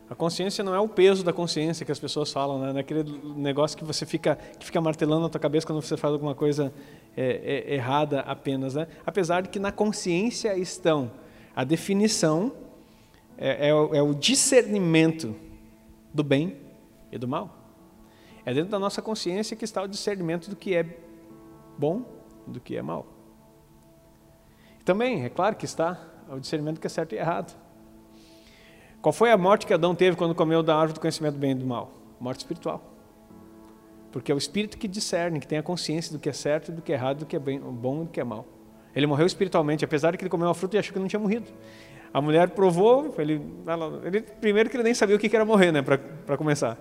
A 0.09 0.15
consciência 0.15 0.63
não 0.63 0.73
é 0.73 0.79
o 0.79 0.87
peso 0.87 1.23
da 1.23 1.33
consciência 1.33 1.85
que 1.85 1.91
as 1.91 1.99
pessoas 1.99 2.31
falam, 2.31 2.59
né? 2.59 2.73
Naquele 2.73 3.03
negócio 3.35 3.77
que 3.77 3.83
você 3.83 4.05
fica, 4.05 4.37
que 4.57 4.65
fica 4.65 4.79
martelando 4.79 5.23
na 5.23 5.29
tua 5.29 5.39
cabeça 5.39 5.67
quando 5.67 5.81
você 5.81 5.97
faz 5.97 6.13
alguma 6.13 6.33
coisa 6.33 6.73
é, 7.15 7.65
é, 7.67 7.73
errada 7.75 8.21
apenas, 8.21 8.73
né? 8.73 8.87
Apesar 9.05 9.41
de 9.41 9.49
que 9.49 9.59
na 9.59 9.71
consciência 9.71 10.57
estão 10.57 11.11
a 11.53 11.65
definição, 11.65 12.53
é, 13.37 13.67
é, 13.67 13.69
é 13.69 14.01
o 14.01 14.13
discernimento 14.13 15.35
do 16.17 16.23
bem 16.23 16.57
e 17.11 17.17
do 17.17 17.27
mal. 17.27 17.55
É 18.43 18.53
dentro 18.53 18.71
da 18.71 18.79
nossa 18.79 19.01
consciência 19.01 19.55
que 19.55 19.63
está 19.63 19.81
o 19.83 19.87
discernimento 19.87 20.49
do 20.49 20.55
que 20.55 20.73
é 20.73 20.83
bom 21.77 22.03
e 22.47 22.51
do 22.51 22.59
que 22.59 22.75
é 22.75 22.81
mal. 22.81 23.05
Também, 24.83 25.23
é 25.23 25.29
claro 25.29 25.55
que 25.55 25.65
está 25.65 25.99
o 26.29 26.39
discernimento 26.39 26.75
do 26.75 26.81
que 26.81 26.87
é 26.87 26.89
certo 26.89 27.13
e 27.13 27.17
errado. 27.17 27.55
Qual 29.01 29.13
foi 29.13 29.31
a 29.31 29.37
morte 29.37 29.67
que 29.67 29.73
Adão 29.73 29.93
teve 29.93 30.17
quando 30.17 30.33
comeu 30.33 30.63
da 30.63 30.75
árvore 30.75 30.93
do 30.93 30.99
conhecimento 30.99 31.35
do 31.35 31.39
bem 31.39 31.51
e 31.51 31.55
do 31.55 31.65
mal? 31.65 31.91
Morte 32.19 32.39
espiritual. 32.39 32.81
porque 34.11 34.31
é 34.31 34.35
o 34.35 34.37
espírito 34.37 34.77
que 34.77 34.87
discerne, 34.87 35.39
que 35.39 35.47
tem 35.47 35.59
a 35.59 35.63
consciência 35.63 36.11
do 36.11 36.17
que 36.17 36.27
é 36.27 36.33
certo, 36.33 36.71
do 36.71 36.81
que 36.81 36.91
é 36.91 36.95
errado, 36.95 37.19
do 37.19 37.25
que 37.25 37.35
é 37.35 37.39
bem, 37.39 37.59
bom 37.59 38.01
e 38.01 38.05
do 38.05 38.11
que 38.11 38.19
é 38.19 38.23
mal. 38.23 38.45
Ele 38.95 39.05
morreu 39.05 39.27
espiritualmente, 39.27 39.85
apesar 39.85 40.11
de 40.11 40.17
que 40.17 40.23
ele 40.23 40.29
comeu 40.29 40.47
uma 40.47 40.55
fruta 40.55 40.75
e 40.75 40.79
achou 40.79 40.91
que 40.91 40.99
não 40.99 41.07
tinha 41.07 41.19
morrido. 41.19 41.51
A 42.13 42.21
mulher 42.21 42.49
provou, 42.49 43.13
ele, 43.17 43.41
ela, 43.65 44.01
ele 44.05 44.21
primeiro 44.21 44.69
que 44.69 44.75
ele 44.75 44.83
nem 44.83 44.93
sabia 44.93 45.15
o 45.15 45.19
que 45.19 45.33
era 45.35 45.45
morrer, 45.45 45.71
né, 45.71 45.81
para 45.81 46.37
começar. 46.37 46.77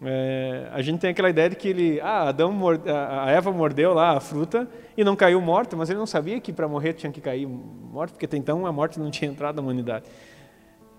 É, 0.00 0.68
a 0.72 0.80
gente 0.80 1.00
tem 1.00 1.10
aquela 1.10 1.28
ideia 1.28 1.50
de 1.50 1.56
que 1.56 1.68
ele, 1.68 2.00
ah, 2.00 2.28
Adão, 2.28 2.54
a 2.86 3.30
Eva 3.30 3.50
mordeu 3.50 3.92
lá 3.94 4.16
a 4.16 4.20
fruta 4.20 4.68
e 4.96 5.02
não 5.02 5.16
caiu 5.16 5.40
morto, 5.40 5.76
mas 5.76 5.90
ele 5.90 5.98
não 5.98 6.06
sabia 6.06 6.40
que 6.40 6.52
para 6.52 6.68
morrer 6.68 6.92
tinha 6.92 7.10
que 7.10 7.20
cair 7.20 7.46
morto, 7.46 8.12
porque 8.12 8.26
até 8.26 8.36
então 8.36 8.66
a 8.66 8.72
morte 8.72 8.98
não 9.00 9.10
tinha 9.10 9.30
entrado 9.30 9.56
na 9.56 9.62
humanidade. 9.62 10.06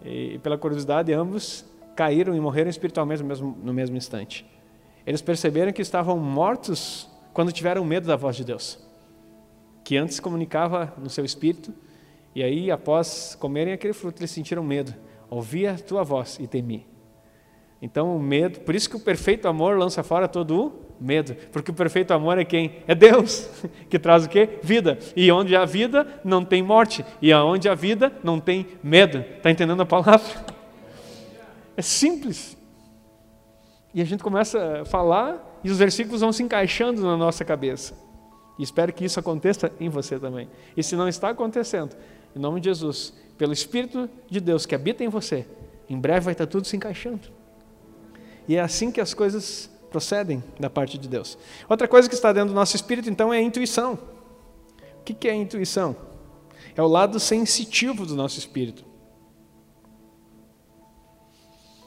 E 0.04 0.40
pela 0.40 0.58
curiosidade, 0.58 1.14
ambos 1.14 1.66
caíram 1.96 2.36
e 2.36 2.40
morreram 2.40 2.70
espiritualmente 2.70 3.22
no 3.22 3.28
mesmo, 3.28 3.58
no 3.64 3.74
mesmo 3.74 3.96
instante. 3.96 4.46
Eles 5.06 5.22
perceberam 5.22 5.72
que 5.72 5.82
estavam 5.82 6.18
mortos 6.18 7.10
quando 7.34 7.52
tiveram 7.52 7.84
medo 7.86 8.08
da 8.08 8.16
voz 8.16 8.36
de 8.36 8.44
Deus 8.44 8.90
que 9.90 9.98
antes 9.98 10.20
comunicava 10.20 10.94
no 11.00 11.10
seu 11.10 11.26
espírito, 11.26 11.74
e 12.36 12.44
aí, 12.44 12.70
após 12.70 13.36
comerem 13.40 13.74
aquele 13.74 13.94
fruto, 13.94 14.22
eles 14.22 14.32
sentiram 14.32 14.64
medo. 14.64 14.94
Ouvi 15.30 15.68
a 15.68 15.76
tua 15.76 16.04
voz 16.04 16.38
e 16.40 16.48
temi. 16.48 16.88
Então, 17.82 18.16
o 18.16 18.20
medo, 18.20 18.60
por 18.62 18.76
isso 18.76 18.90
que 18.90 18.96
o 18.96 19.00
perfeito 19.00 19.48
amor 19.48 19.78
lança 19.78 20.04
fora 20.04 20.28
todo 20.28 20.66
o 21.00 21.04
medo, 21.04 21.34
porque 21.52 21.72
o 21.72 21.74
perfeito 21.74 22.12
amor 22.12 22.38
é 22.38 22.44
quem? 22.44 22.84
É 22.88 22.94
Deus, 22.94 23.50
que 23.90 23.98
traz 23.98 24.26
o 24.26 24.30
quê? 24.30 24.60
Vida. 24.62 25.00
E 25.16 25.32
onde 25.32 25.56
há 25.56 25.64
vida, 25.66 26.06
não 26.24 26.44
tem 26.44 26.62
morte. 26.62 27.06
E 27.22 27.32
aonde 27.32 27.70
há 27.70 27.76
vida, 27.76 28.12
não 28.24 28.40
tem 28.40 28.68
medo. 28.84 29.20
Está 29.38 29.50
entendendo 29.50 29.82
a 29.82 29.86
palavra? 29.86 30.46
É 31.78 31.82
simples. 31.82 32.58
E 33.94 34.02
a 34.02 34.06
gente 34.06 34.22
começa 34.22 34.82
a 34.82 34.86
falar 34.86 35.60
e 35.64 35.72
os 35.72 35.80
versículos 35.80 36.22
vão 36.22 36.32
se 36.32 36.44
encaixando 36.44 37.02
na 37.02 37.18
nossa 37.18 37.44
cabeça. 37.46 37.96
E 38.58 38.64
espero 38.64 38.92
que 38.92 39.06
isso 39.06 39.20
aconteça 39.20 39.72
em 39.80 39.88
você 39.88 40.20
também. 40.20 40.50
E 40.76 40.84
se 40.84 40.96
não 40.98 41.08
está 41.08 41.30
acontecendo, 41.30 41.96
em 42.36 42.40
nome 42.40 42.60
de 42.60 42.66
Jesus, 42.66 43.14
pelo 43.38 43.54
Espírito 43.54 44.10
de 44.30 44.40
Deus 44.40 44.66
que 44.66 44.76
habita 44.76 45.04
em 45.04 45.10
você, 45.10 45.46
em 45.90 46.00
breve 46.00 46.22
vai 46.22 46.34
estar 46.34 46.46
tudo 46.46 46.68
se 46.68 46.76
encaixando. 46.76 47.28
E 48.48 48.56
é 48.56 48.62
assim 48.62 48.92
que 48.92 49.02
as 49.02 49.14
coisas 49.14 49.70
procedem 49.90 50.44
da 50.60 50.70
parte 50.70 50.98
de 50.98 51.08
Deus. 51.08 51.38
Outra 51.68 51.88
coisa 51.88 52.08
que 52.08 52.16
está 52.16 52.32
dentro 52.32 52.50
do 52.50 52.56
nosso 52.56 52.76
espírito, 52.76 53.10
então, 53.10 53.34
é 53.34 53.38
a 53.38 53.42
intuição. 53.42 53.98
O 55.00 55.04
que 55.04 55.28
é 55.28 55.32
a 55.32 55.36
intuição? 55.36 55.96
É 56.76 56.82
o 56.82 56.88
lado 56.88 57.20
sensitivo 57.20 58.06
do 58.06 58.16
nosso 58.16 58.38
espírito. 58.38 58.86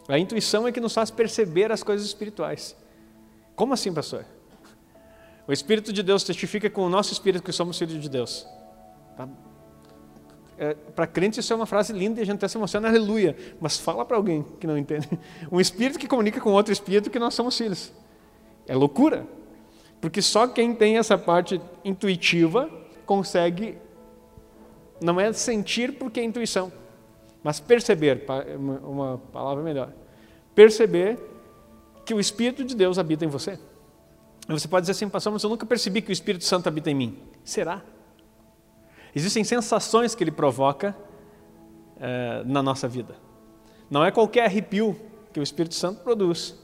A 0.09 0.19
intuição 0.19 0.67
é 0.67 0.73
que 0.73 0.81
nos 0.81 0.93
faz 0.93 1.11
perceber 1.11 1.71
as 1.71 1.83
coisas 1.83 2.07
espirituais. 2.07 2.77
Como 3.55 3.73
assim, 3.73 3.93
pastor? 3.93 4.25
O 5.47 5.53
Espírito 5.53 5.93
de 5.93 6.03
Deus 6.03 6.25
testifica 6.25 6.69
com 6.71 6.83
o 6.83 6.89
nosso 6.89 7.13
espírito 7.13 7.43
que 7.43 7.53
somos 7.53 7.79
filhos 7.79 8.01
de 8.01 8.09
Deus. 8.09 8.47
Tá? 9.17 9.29
É, 10.59 10.75
para 10.75 11.07
crente 11.07 11.41
isso 11.41 11.53
é 11.53 11.57
uma 11.57 11.67
frase 11.67 11.93
linda 11.93 12.21
e 12.21 12.23
a 12.23 12.27
gente 12.27 12.37
até 12.37 12.49
se 12.49 12.57
emociona, 12.57 12.88
aleluia. 12.88 13.37
Mas 13.61 13.79
fala 13.79 14.05
para 14.05 14.17
alguém 14.17 14.45
que 14.61 14.67
não 14.67 14.77
entende. 14.77 15.09
Um 15.51 15.61
espírito 15.61 15.99
que 15.99 16.07
comunica 16.07 16.41
com 16.41 16.53
outro 16.53 16.73
espírito 16.73 17.11
que 17.11 17.19
nós 17.19 17.35
somos 17.35 17.57
filhos. 17.57 17.93
É 18.67 18.75
loucura. 18.75 19.27
Porque 20.01 20.21
só 20.21 20.49
quem 20.49 20.75
tem 20.75 20.99
essa 20.99 21.17
parte 21.17 21.61
intuitiva 21.85 22.69
consegue, 23.07 23.79
não 25.01 25.21
é 25.21 25.33
sentir 25.33 25.93
porque 25.97 26.19
é 26.19 26.25
intuição, 26.25 26.73
mas 27.43 27.61
perceber, 27.61 28.25
uma 28.83 29.19
palavra 29.33 29.62
melhor, 29.62 29.93
perceber 30.57 31.19
que 32.05 32.12
o 32.12 32.19
Espírito 32.19 32.65
de 32.65 32.75
Deus 32.75 32.99
habita 32.99 33.25
em 33.25 33.29
você. 33.29 33.59
Você 34.49 34.67
pode 34.67 34.83
dizer 34.83 34.93
assim, 34.93 35.09
pastor, 35.09 35.33
mas 35.33 35.45
eu 35.45 35.51
nunca 35.51 35.65
percebi 35.65 36.03
que 36.03 36.11
o 36.11 36.12
Espírito 36.12 36.45
Santo 36.45 36.67
habita 36.67 36.91
em 36.91 36.95
mim. 36.95 37.19
Será? 37.45 37.81
Existem 39.14 39.44
sensações 39.44 40.14
que 40.14 40.25
ele 40.25 40.31
provoca 40.31 40.96
é, 42.01 42.42
na 42.44 42.62
nossa 42.62 42.88
vida. 42.88 43.14
Não 43.90 44.05
é 44.05 44.11
qualquer 44.11 44.46
arrepio 44.46 44.98
que 45.33 45.40
o 45.40 45.42
Espírito 45.42 45.75
Santo 45.75 46.03
produz. 46.03 46.59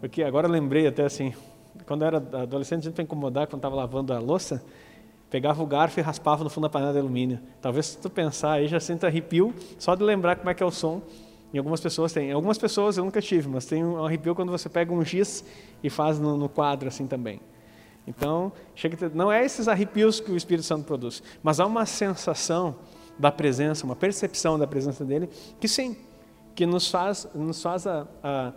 Porque 0.00 0.22
agora 0.22 0.48
lembrei 0.48 0.86
até 0.86 1.04
assim, 1.04 1.32
quando 1.86 2.02
eu 2.02 2.08
era 2.08 2.16
adolescente, 2.16 2.80
a 2.80 2.84
gente 2.84 2.94
para 2.94 3.04
incomodar, 3.04 3.46
quando 3.46 3.60
estava 3.60 3.74
lavando 3.74 4.12
a 4.12 4.18
louça, 4.18 4.62
pegava 5.30 5.62
o 5.62 5.66
garfo 5.66 5.98
e 5.98 6.02
raspava 6.02 6.44
no 6.44 6.50
fundo 6.50 6.64
da 6.64 6.68
panela 6.68 6.92
de 6.92 6.98
alumínio. 6.98 7.40
Talvez 7.60 7.86
se 7.86 7.98
tu 7.98 8.10
pensar 8.10 8.52
aí 8.52 8.68
já 8.68 8.78
sinta 8.78 9.06
arrepio 9.06 9.54
só 9.78 9.94
de 9.94 10.02
lembrar 10.02 10.36
como 10.36 10.50
é 10.50 10.54
que 10.54 10.62
é 10.62 10.66
o 10.66 10.70
som 10.70 11.00
em 11.54 11.58
algumas 11.58 11.80
pessoas 11.80 12.12
tem. 12.12 12.30
Em 12.30 12.32
algumas 12.32 12.58
pessoas 12.58 12.96
eu 12.96 13.04
nunca 13.04 13.20
tive, 13.20 13.48
mas 13.48 13.66
tem 13.66 13.84
um 13.84 14.04
arrepio 14.04 14.34
quando 14.34 14.50
você 14.50 14.68
pega 14.68 14.92
um 14.92 15.04
giz 15.04 15.44
e 15.82 15.90
faz 15.90 16.18
no, 16.18 16.36
no 16.36 16.48
quadro 16.48 16.88
assim 16.88 17.06
também. 17.06 17.40
Então, 18.06 18.52
chega 18.74 19.10
não 19.14 19.30
é 19.30 19.44
esses 19.44 19.68
arrepios 19.68 20.20
que 20.20 20.30
o 20.30 20.36
Espírito 20.36 20.64
Santo 20.64 20.84
produz, 20.84 21.22
mas 21.42 21.60
há 21.60 21.66
uma 21.66 21.86
sensação 21.86 22.76
da 23.18 23.30
presença, 23.30 23.84
uma 23.84 23.94
percepção 23.94 24.58
da 24.58 24.66
presença 24.66 25.04
dele, 25.04 25.28
que 25.60 25.68
sim, 25.68 25.96
que 26.54 26.66
nos 26.66 26.90
faz, 26.90 27.28
nos 27.34 27.62
faz 27.62 27.86
a, 27.86 28.06
a, 28.22 28.52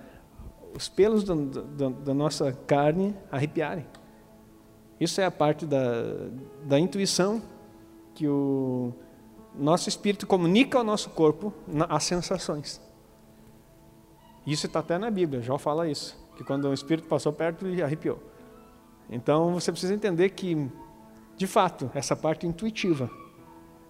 os 0.76 0.90
pelos 0.90 1.24
da, 1.24 1.36
da, 1.36 1.90
da 1.90 2.14
nossa 2.14 2.52
carne 2.66 3.16
arrepiarem. 3.32 3.86
Isso 5.00 5.22
é 5.22 5.26
a 5.26 5.32
parte 5.32 5.66
da, 5.66 6.04
da 6.64 6.80
intuição 6.80 7.42
que 8.14 8.28
o 8.28 8.94
nosso 9.54 9.90
espírito 9.90 10.26
comunica 10.26 10.78
ao 10.78 10.84
nosso 10.84 11.10
corpo 11.10 11.54
as 11.90 12.04
sensações. 12.04 12.82
Isso 14.46 14.68
está 14.68 14.80
até 14.80 14.98
na 14.98 15.10
Bíblia, 15.10 15.42
já 15.42 15.58
fala 15.58 15.88
isso, 15.88 16.18
que 16.36 16.44
quando 16.44 16.66
o 16.66 16.74
Espírito 16.74 17.08
passou 17.08 17.34
perto, 17.34 17.66
ele 17.66 17.82
arrepiou. 17.82 18.22
Então 19.10 19.54
você 19.54 19.72
precisa 19.72 19.94
entender 19.94 20.30
que, 20.30 20.70
de 21.38 21.48
fato, 21.48 21.92
essa 21.94 22.16
parte 22.16 22.48
intuitiva 22.48 23.10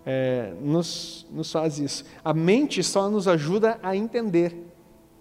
é, 0.05 0.53
nos, 0.61 1.25
nos 1.31 1.51
faz 1.51 1.79
isso. 1.79 2.05
A 2.23 2.33
mente 2.33 2.83
só 2.83 3.09
nos 3.09 3.27
ajuda 3.27 3.79
a 3.81 3.95
entender 3.95 4.55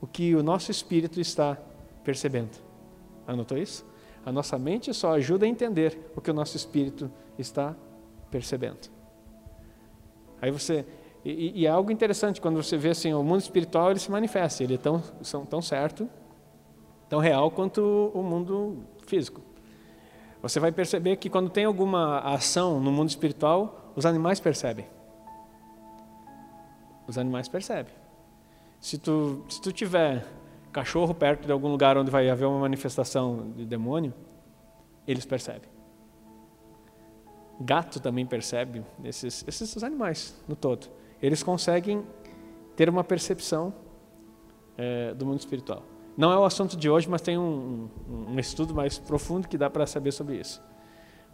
o 0.00 0.06
que 0.06 0.34
o 0.34 0.42
nosso 0.42 0.70
espírito 0.70 1.20
está 1.20 1.56
percebendo. 2.04 2.50
Anotou 3.26 3.56
isso? 3.56 3.86
A 4.26 4.30
nossa 4.30 4.58
mente 4.58 4.92
só 4.92 5.14
ajuda 5.14 5.46
a 5.46 5.48
entender 5.48 6.10
o 6.14 6.20
que 6.20 6.30
o 6.30 6.34
nosso 6.34 6.56
espírito 6.56 7.10
está 7.38 7.74
percebendo. 8.30 8.90
Aí 10.40 10.50
você, 10.50 10.84
e, 11.24 11.62
e, 11.62 11.66
é 11.66 11.70
algo 11.70 11.90
interessante 11.90 12.40
quando 12.40 12.62
você 12.62 12.76
vê 12.76 12.90
assim, 12.90 13.14
o 13.14 13.22
mundo 13.22 13.40
espiritual 13.40 13.90
ele 13.90 13.98
se 13.98 14.10
manifesta, 14.10 14.62
ele 14.62 14.74
é 14.74 14.78
tão, 14.78 15.02
são, 15.22 15.46
tão 15.46 15.62
certo, 15.62 16.08
tão 17.08 17.18
real 17.18 17.50
quanto 17.50 18.10
o 18.14 18.22
mundo 18.22 18.78
físico. 19.06 19.40
Você 20.44 20.60
vai 20.60 20.70
perceber 20.70 21.16
que 21.16 21.30
quando 21.30 21.48
tem 21.48 21.64
alguma 21.64 22.18
ação 22.18 22.78
no 22.78 22.92
mundo 22.92 23.08
espiritual, 23.08 23.92
os 23.96 24.04
animais 24.04 24.38
percebem. 24.38 24.86
Os 27.06 27.16
animais 27.16 27.48
percebem. 27.48 27.94
Se 28.78 28.98
tu, 28.98 29.42
se 29.48 29.58
tu 29.62 29.72
tiver 29.72 30.22
cachorro 30.70 31.14
perto 31.14 31.46
de 31.46 31.52
algum 31.52 31.68
lugar 31.68 31.96
onde 31.96 32.10
vai 32.10 32.28
haver 32.28 32.44
uma 32.44 32.58
manifestação 32.58 33.52
de 33.56 33.64
demônio, 33.64 34.12
eles 35.08 35.24
percebem. 35.24 35.70
Gato 37.58 37.98
também 37.98 38.26
percebe, 38.26 38.84
esses, 39.02 39.42
esses 39.48 39.82
animais 39.82 40.38
no 40.46 40.54
todo 40.54 40.90
eles 41.22 41.42
conseguem 41.42 42.04
ter 42.76 42.90
uma 42.90 43.02
percepção 43.02 43.72
é, 44.76 45.14
do 45.14 45.24
mundo 45.24 45.38
espiritual. 45.38 45.82
Não 46.16 46.32
é 46.32 46.38
o 46.38 46.44
assunto 46.44 46.76
de 46.76 46.88
hoje, 46.88 47.08
mas 47.08 47.20
tem 47.20 47.36
um, 47.36 47.88
um, 48.28 48.38
estudo 48.38 48.72
mais 48.74 48.98
profundo 48.98 49.48
que 49.48 49.58
dá 49.58 49.68
para 49.68 49.86
saber 49.86 50.12
sobre 50.12 50.36
isso. 50.36 50.62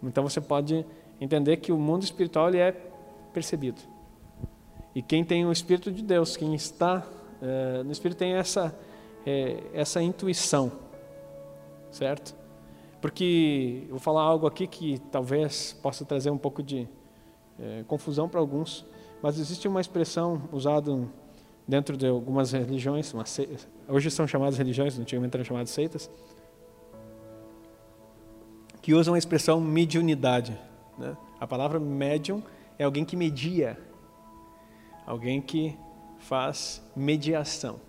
Então 0.02 0.22
você 0.22 0.40
pode 0.40 0.86
entender 1.20 1.58
que 1.58 1.70
o 1.70 1.76
mundo 1.76 2.02
espiritual 2.02 2.48
ele 2.48 2.58
é 2.58 2.72
percebido. 3.32 3.80
E 4.94 5.02
quem 5.02 5.22
tem 5.22 5.44
o 5.44 5.52
Espírito 5.52 5.92
de 5.92 6.02
Deus, 6.02 6.36
quem 6.36 6.54
está 6.54 7.06
é, 7.42 7.82
no 7.82 7.92
Espírito 7.92 8.18
tem 8.18 8.34
essa, 8.34 8.74
é, 9.26 9.62
essa 9.72 10.02
intuição, 10.02 10.72
certo? 11.90 12.34
Porque 13.00 13.84
eu 13.84 13.90
vou 13.90 13.98
falar 13.98 14.22
algo 14.22 14.46
aqui 14.46 14.66
que 14.66 14.98
talvez 15.10 15.72
possa 15.82 16.04
trazer 16.04 16.30
um 16.30 16.38
pouco 16.38 16.62
de 16.62 16.88
é, 17.58 17.84
confusão 17.86 18.28
para 18.28 18.40
alguns. 18.40 18.84
Mas 19.22 19.38
existe 19.38 19.68
uma 19.68 19.80
expressão 19.80 20.42
usada 20.52 20.98
dentro 21.68 21.96
de 21.96 22.06
algumas 22.06 22.52
religiões, 22.52 23.12
hoje 23.90 24.10
são 24.10 24.26
chamadas 24.26 24.56
religiões, 24.56 24.98
antigamente 24.98 25.36
eram 25.36 25.44
chamadas 25.44 25.70
seitas, 25.70 26.10
que 28.80 28.94
usam 28.94 29.14
a 29.14 29.18
expressão 29.18 29.60
mediunidade. 29.60 30.56
Né? 30.96 31.16
A 31.38 31.46
palavra 31.46 31.78
médium 31.78 32.42
é 32.78 32.84
alguém 32.84 33.04
que 33.04 33.16
media, 33.16 33.78
alguém 35.06 35.40
que 35.40 35.76
faz 36.18 36.82
mediação. 36.94 37.80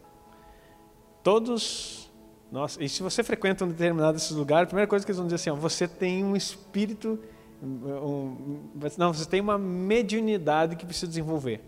Todos 1.24 2.12
nós, 2.52 2.78
e 2.82 2.90
se 2.90 3.02
você 3.02 3.24
frequenta 3.24 3.64
um 3.64 3.70
determinado 3.70 4.14
desses 4.14 4.32
lugares, 4.32 4.64
a 4.64 4.68
primeira 4.68 4.88
coisa 4.88 5.06
que 5.06 5.12
eles 5.12 5.18
vão 5.18 5.28
dizer 5.28 5.36
assim, 5.36 5.50
ó, 5.50 5.56
você 5.56 5.88
tem 5.88 6.24
um 6.24 6.36
espírito 6.36 7.20
um, 7.64 8.72
não, 8.98 9.14
você 9.14 9.30
tem 9.30 9.40
uma 9.40 9.58
mediunidade 9.58 10.76
que 10.76 10.86
precisa 10.86 11.08
desenvolver. 11.08 11.62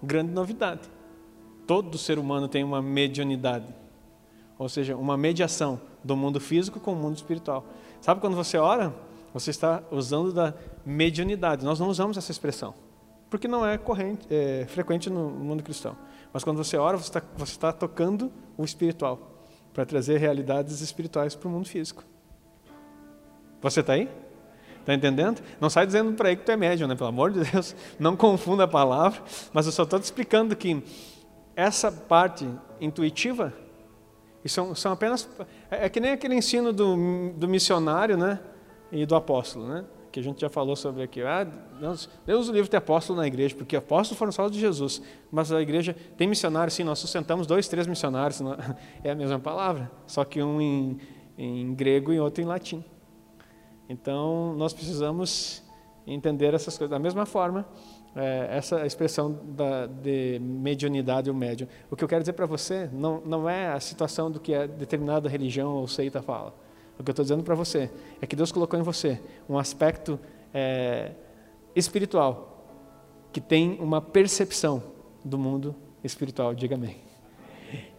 Grande 0.00 0.30
novidade. 0.30 0.88
Todo 1.66 1.98
ser 1.98 2.18
humano 2.18 2.48
tem 2.48 2.62
uma 2.62 2.80
mediunidade. 2.80 3.74
ou 4.58 4.68
seja, 4.68 4.96
uma 4.96 5.16
mediação 5.16 5.78
do 6.02 6.16
mundo 6.16 6.40
físico 6.40 6.80
com 6.80 6.92
o 6.92 6.96
mundo 6.96 7.16
espiritual. 7.16 7.66
Sabe 8.00 8.20
quando 8.20 8.36
você 8.36 8.56
ora, 8.56 8.94
você 9.34 9.50
está 9.50 9.82
usando 9.90 10.32
da 10.32 10.54
mediunidade. 10.84 11.64
Nós 11.64 11.78
não 11.78 11.88
usamos 11.88 12.16
essa 12.16 12.30
expressão, 12.30 12.72
porque 13.28 13.46
não 13.46 13.66
é, 13.66 13.76
corrente, 13.76 14.26
é 14.30 14.64
frequente 14.66 15.10
no 15.10 15.28
mundo 15.28 15.62
cristão. 15.62 15.96
Mas 16.32 16.42
quando 16.42 16.56
você 16.56 16.76
ora, 16.78 16.96
você 16.96 17.08
está, 17.08 17.22
você 17.36 17.52
está 17.52 17.72
tocando 17.72 18.32
o 18.56 18.64
espiritual 18.64 19.42
para 19.74 19.84
trazer 19.84 20.18
realidades 20.18 20.80
espirituais 20.80 21.34
para 21.34 21.48
o 21.48 21.50
mundo 21.50 21.68
físico. 21.68 22.02
Você 23.60 23.80
está 23.80 23.92
aí? 23.94 24.08
Está 24.80 24.94
entendendo? 24.94 25.42
Não 25.60 25.68
sai 25.68 25.84
dizendo 25.84 26.12
para 26.12 26.28
aí 26.28 26.36
que 26.36 26.44
tu 26.44 26.52
é 26.52 26.56
médium, 26.56 26.86
né? 26.86 26.94
Pelo 26.94 27.08
amor 27.08 27.32
de 27.32 27.40
Deus, 27.50 27.74
não 27.98 28.16
confunda 28.16 28.64
a 28.64 28.68
palavra. 28.68 29.20
Mas 29.52 29.66
eu 29.66 29.72
só 29.72 29.82
estou 29.82 29.98
te 29.98 30.04
explicando 30.04 30.54
que 30.54 30.82
essa 31.56 31.90
parte 31.90 32.46
intuitiva, 32.80 33.52
são, 34.48 34.74
são 34.74 34.92
apenas. 34.92 35.28
É, 35.70 35.86
é, 35.86 35.88
que 35.88 35.98
nem 35.98 36.12
aquele 36.12 36.34
ensino 36.34 36.72
do, 36.72 37.32
do 37.32 37.48
missionário, 37.48 38.16
né? 38.16 38.38
E 38.92 39.04
do 39.04 39.16
apóstolo, 39.16 39.66
né? 39.66 39.84
Que 40.12 40.20
a 40.20 40.22
gente 40.22 40.40
já 40.40 40.48
falou 40.48 40.76
sobre 40.76 41.02
aqui. 41.02 41.22
Ah, 41.22 41.44
Deus, 41.44 42.08
Deus 42.24 42.48
o 42.48 42.52
livro 42.52 42.70
tem 42.70 42.78
apóstolo 42.78 43.18
na 43.18 43.26
igreja, 43.26 43.54
porque 43.56 43.74
apóstolos 43.74 44.18
foram 44.18 44.32
só 44.32 44.48
de 44.48 44.60
Jesus. 44.60 45.02
Mas 45.30 45.50
a 45.50 45.60
igreja 45.60 45.96
tem 46.16 46.28
missionário, 46.28 46.70
sim, 46.70 46.84
nós 46.84 46.98
sustentamos 46.98 47.46
dois, 47.46 47.66
três 47.68 47.86
missionários. 47.86 48.40
É 49.02 49.10
a 49.10 49.14
mesma 49.14 49.38
palavra, 49.38 49.90
só 50.06 50.24
que 50.24 50.42
um 50.42 50.60
em, 50.60 50.98
em 51.36 51.74
grego 51.74 52.12
e 52.12 52.20
outro 52.20 52.42
em 52.42 52.46
latim. 52.46 52.84
Então, 53.88 54.54
nós 54.56 54.72
precisamos 54.72 55.62
entender 56.06 56.54
essas 56.54 56.76
coisas. 56.76 56.90
Da 56.90 56.98
mesma 56.98 57.26
forma, 57.26 57.66
é, 58.16 58.48
essa 58.56 58.86
expressão 58.86 59.38
da, 59.48 59.86
de 59.86 60.38
mediunidade 60.40 61.28
ou 61.28 61.36
médium. 61.36 61.68
O 61.90 61.94
que 61.96 62.02
eu 62.02 62.08
quero 62.08 62.22
dizer 62.22 62.32
para 62.32 62.46
você 62.46 62.88
não, 62.92 63.20
não 63.20 63.48
é 63.48 63.68
a 63.68 63.78
situação 63.78 64.30
do 64.30 64.40
que 64.40 64.54
a 64.54 64.66
determinada 64.66 65.28
religião 65.28 65.74
ou 65.74 65.86
seita 65.86 66.22
fala. 66.22 66.54
O 66.98 67.04
que 67.04 67.10
eu 67.10 67.12
estou 67.12 67.22
dizendo 67.22 67.42
para 67.42 67.54
você 67.54 67.90
é 68.20 68.26
que 68.26 68.34
Deus 68.34 68.50
colocou 68.50 68.78
em 68.78 68.82
você 68.82 69.20
um 69.48 69.58
aspecto 69.58 70.18
é, 70.52 71.12
espiritual 71.74 72.54
que 73.32 73.40
tem 73.40 73.78
uma 73.80 74.00
percepção 74.00 74.82
do 75.22 75.36
mundo 75.36 75.76
espiritual. 76.02 76.54
Diga 76.54 76.74
amém. 76.74 76.96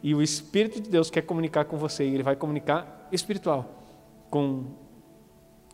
E 0.01 0.15
o 0.15 0.21
Espírito 0.21 0.81
de 0.81 0.89
Deus 0.89 1.11
quer 1.11 1.21
comunicar 1.21 1.65
com 1.65 1.77
você 1.77 2.03
e 2.03 2.13
ele 2.13 2.23
vai 2.23 2.35
comunicar 2.35 3.07
espiritual 3.11 3.65
com 4.31 4.65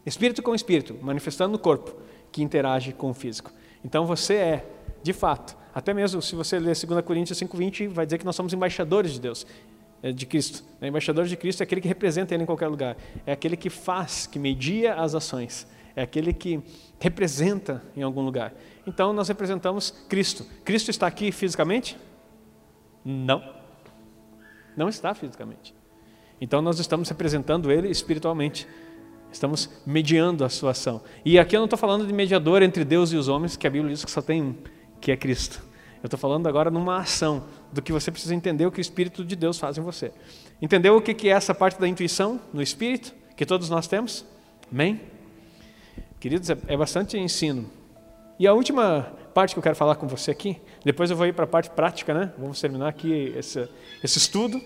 Espírito 0.06 0.44
com 0.44 0.54
espírito, 0.54 0.98
manifestando 1.02 1.54
no 1.54 1.60
corpo, 1.60 1.96
que 2.30 2.44
interage 2.44 2.92
com 2.92 3.10
o 3.10 3.14
físico. 3.14 3.52
Então 3.84 4.06
você 4.06 4.36
é, 4.36 4.66
de 5.02 5.14
fato, 5.14 5.56
até 5.74 5.94
mesmo 5.94 6.22
se 6.22 6.36
você 6.36 6.60
ler 6.60 6.76
2 6.76 7.06
Coríntios 7.06 7.40
5,20, 7.40 7.90
vai 7.90 8.06
dizer 8.06 8.18
que 8.18 8.26
nós 8.26 8.36
somos 8.36 8.54
embaixadores 8.54 9.14
de 9.14 9.20
Deus, 9.20 9.46
é, 10.02 10.12
de 10.12 10.26
Cristo. 10.26 10.64
O 10.82 10.86
embaixador 10.86 11.26
de 11.26 11.36
Cristo 11.36 11.62
é 11.62 11.64
aquele 11.64 11.82
que 11.82 11.88
representa 11.88 12.34
Ele 12.34 12.44
em 12.44 12.46
qualquer 12.46 12.68
lugar, 12.68 12.96
é 13.26 13.32
aquele 13.34 13.58
que 13.58 13.70
faz, 13.70 14.28
que 14.28 14.38
media 14.38 14.96
as 14.96 15.16
ações, 15.16 15.68
é 15.96 16.04
aquele 16.04 16.34
que 16.34 16.62
representa 17.00 17.84
em 17.96 18.04
algum 18.04 18.22
lugar. 18.22 18.54
Então 18.86 19.14
nós 19.14 19.28
representamos 19.28 19.92
Cristo. 20.08 20.46
Cristo 20.64 20.90
está 20.90 21.08
aqui 21.08 21.32
fisicamente? 21.32 21.98
Não. 23.04 23.44
Não 24.76 24.90
está 24.90 25.14
fisicamente. 25.14 25.74
Então 26.40 26.62
nós 26.62 26.80
estamos 26.80 27.10
representando 27.10 27.72
Ele 27.72 27.90
espiritualmente. 27.90 28.68
Estamos 29.34 29.68
mediando 29.84 30.46
a 30.46 30.50
sua 30.50 30.72
ação. 30.72 31.02
E 31.26 31.40
aqui 31.40 31.56
eu 31.56 31.60
não 31.60 31.66
estou 31.66 31.78
falando 31.78 32.06
de 32.06 32.14
mediador 32.14 32.62
entre 32.62 32.86
Deus 32.86 33.12
e 33.12 33.16
os 33.18 33.28
homens, 33.28 33.58
que 33.58 33.66
a 33.66 33.70
Bíblia 33.70 33.92
diz 33.92 34.06
que 34.06 34.12
só 34.12 34.22
tem 34.22 34.44
um, 34.44 34.56
que 35.02 35.12
é 35.12 35.18
Cristo. 35.18 35.60
Eu 36.04 36.08
estou 36.08 36.20
falando 36.20 36.48
agora 36.48 36.70
numa 36.70 37.00
ação, 37.00 37.44
do 37.72 37.82
que 37.82 37.92
você 37.92 38.12
precisa 38.12 38.36
entender 38.36 38.68
o 38.68 38.72
que 38.72 38.80
o 38.80 38.82
Espírito 38.82 39.26
de 39.26 39.36
Deus 39.36 39.58
faz 39.58 39.76
em 39.76 39.82
você. 39.82 40.12
Entendeu 40.62 40.96
o 40.96 41.02
que 41.02 41.28
é 41.28 41.32
essa 41.32 41.56
parte 41.56 41.82
da 41.82 41.88
intuição 41.88 42.40
no 42.54 42.62
Espírito, 42.62 43.12
que 43.36 43.44
todos 43.44 43.72
nós 43.72 43.88
temos? 43.88 44.24
Amém? 44.72 45.02
Queridos, 46.20 46.52
é, 46.52 46.58
é 46.68 46.78
bastante 46.78 47.18
ensino. 47.18 47.68
E 48.38 48.46
a 48.46 48.54
última 48.54 49.14
parte 49.34 49.56
que 49.56 49.60
eu 49.60 49.64
quero 49.64 49.76
falar 49.76 49.96
com 49.96 50.08
você 50.08 50.30
aqui, 50.30 50.62
depois 50.86 51.10
eu 51.10 51.18
vou 51.18 51.26
ir 51.26 51.34
para 51.34 51.46
a 51.46 51.48
parte 51.48 51.72
prática, 51.72 52.14
né? 52.14 52.32
Vamos 52.38 52.62
terminar 52.62 52.88
aqui 52.88 53.34
esse, 53.36 53.68
esse 54.04 54.20
estudo 54.20 54.62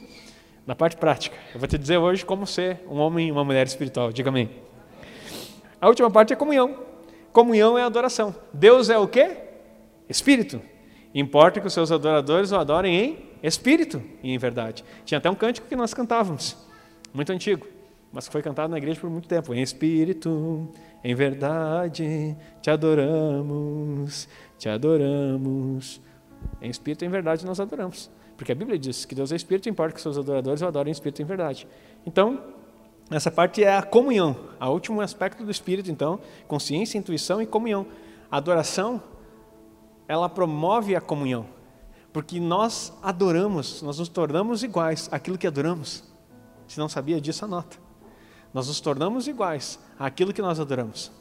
na 0.67 0.75
parte 0.75 0.97
prática. 0.97 1.37
Eu 1.53 1.59
vou 1.61 1.67
te 1.67 1.77
dizer 1.77 1.97
hoje 1.97 2.25
como 2.25 2.45
ser 2.45 2.81
um 2.89 2.97
homem 2.97 3.29
e 3.29 3.31
uma 3.31 3.45
mulher 3.45 3.65
espiritual. 3.65 4.11
Diga 4.11 4.29
amém. 4.29 4.49
A 5.79 5.87
última 5.87 6.11
parte 6.11 6.33
é 6.33 6.35
comunhão. 6.35 6.77
Comunhão 7.31 7.77
é 7.77 7.83
adoração. 7.83 8.35
Deus 8.51 8.89
é 8.89 8.97
o 8.97 9.07
quê? 9.07 9.37
Espírito. 10.09 10.61
Importa 11.15 11.61
que 11.61 11.67
os 11.67 11.73
seus 11.73 11.89
adoradores 11.89 12.51
o 12.51 12.57
adorem 12.57 12.93
em 12.93 13.17
espírito 13.41 14.03
e 14.21 14.33
em 14.33 14.37
verdade. 14.37 14.83
Tinha 15.05 15.19
até 15.19 15.29
um 15.29 15.35
cântico 15.35 15.67
que 15.67 15.75
nós 15.75 15.93
cantávamos, 15.93 16.57
muito 17.13 17.31
antigo, 17.31 17.65
mas 18.11 18.27
que 18.27 18.31
foi 18.31 18.41
cantado 18.41 18.69
na 18.69 18.77
igreja 18.77 18.99
por 18.99 19.09
muito 19.09 19.27
tempo. 19.27 19.53
Em 19.53 19.61
espírito, 19.61 20.67
em 21.03 21.15
verdade, 21.15 22.35
te 22.61 22.69
adoramos, 22.69 24.27
te 24.57 24.67
adoramos. 24.67 26.01
Em 26.61 26.69
espírito 26.69 27.03
e 27.03 27.07
em 27.07 27.09
verdade 27.09 27.45
nós 27.45 27.59
adoramos. 27.59 28.11
Porque 28.37 28.51
a 28.51 28.55
Bíblia 28.55 28.77
diz 28.77 29.03
que 29.03 29.15
Deus 29.15 29.31
é 29.31 29.35
espírito, 29.35 29.67
importa 29.67 29.95
que 29.95 30.01
seus 30.01 30.17
adoradores 30.17 30.61
o 30.61 30.67
adorem 30.67 30.91
em 30.91 30.93
espírito 30.93 31.21
em 31.21 31.25
verdade. 31.25 31.67
Então, 32.05 32.39
essa 33.09 33.31
parte 33.31 33.63
é 33.63 33.75
a 33.75 33.81
comunhão, 33.81 34.37
o 34.61 34.67
último 34.67 35.01
aspecto 35.01 35.43
do 35.43 35.49
espírito, 35.49 35.89
então, 35.89 36.19
consciência, 36.47 36.97
intuição 36.97 37.41
e 37.41 37.47
comunhão. 37.47 37.87
A 38.29 38.37
adoração, 38.37 39.01
ela 40.07 40.29
promove 40.29 40.95
a 40.95 41.01
comunhão, 41.01 41.47
porque 42.13 42.39
nós 42.39 42.93
adoramos, 43.01 43.81
nós 43.81 43.97
nos 43.97 44.07
tornamos 44.07 44.61
iguais 44.61 45.09
àquilo 45.11 45.37
que 45.37 45.47
adoramos. 45.47 46.03
Se 46.67 46.77
não 46.77 46.87
sabia 46.87 47.19
disso, 47.19 47.43
anota. 47.43 47.77
Nós 48.53 48.67
nos 48.67 48.79
tornamos 48.79 49.27
iguais 49.27 49.79
àquilo 49.97 50.33
que 50.33 50.41
nós 50.41 50.59
adoramos. 50.59 51.11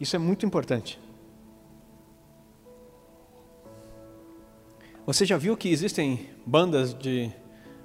Isso 0.00 0.16
é 0.16 0.18
muito 0.18 0.44
importante. 0.44 0.98
Você 5.04 5.26
já 5.26 5.36
viu 5.36 5.56
que 5.56 5.68
existem 5.68 6.28
bandas 6.46 6.94
de 6.94 7.28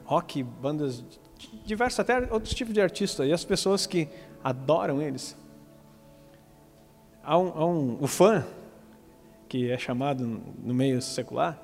rock, 0.05 0.43
bandas 0.43 1.03
de 1.35 1.57
diversos, 1.65 1.99
até 1.99 2.31
outros 2.31 2.53
tipos 2.53 2.71
de 2.71 2.79
artistas, 2.79 3.27
e 3.27 3.33
as 3.33 3.43
pessoas 3.43 3.87
que 3.87 4.07
adoram 4.43 5.01
eles? 5.01 5.35
Há 7.23 7.35
um, 7.39 7.47
há 7.47 7.65
um, 7.65 7.97
o 7.99 8.05
fã, 8.05 8.45
que 9.49 9.71
é 9.71 9.77
chamado 9.79 10.41
no 10.63 10.73
meio 10.75 11.01
secular, 11.01 11.59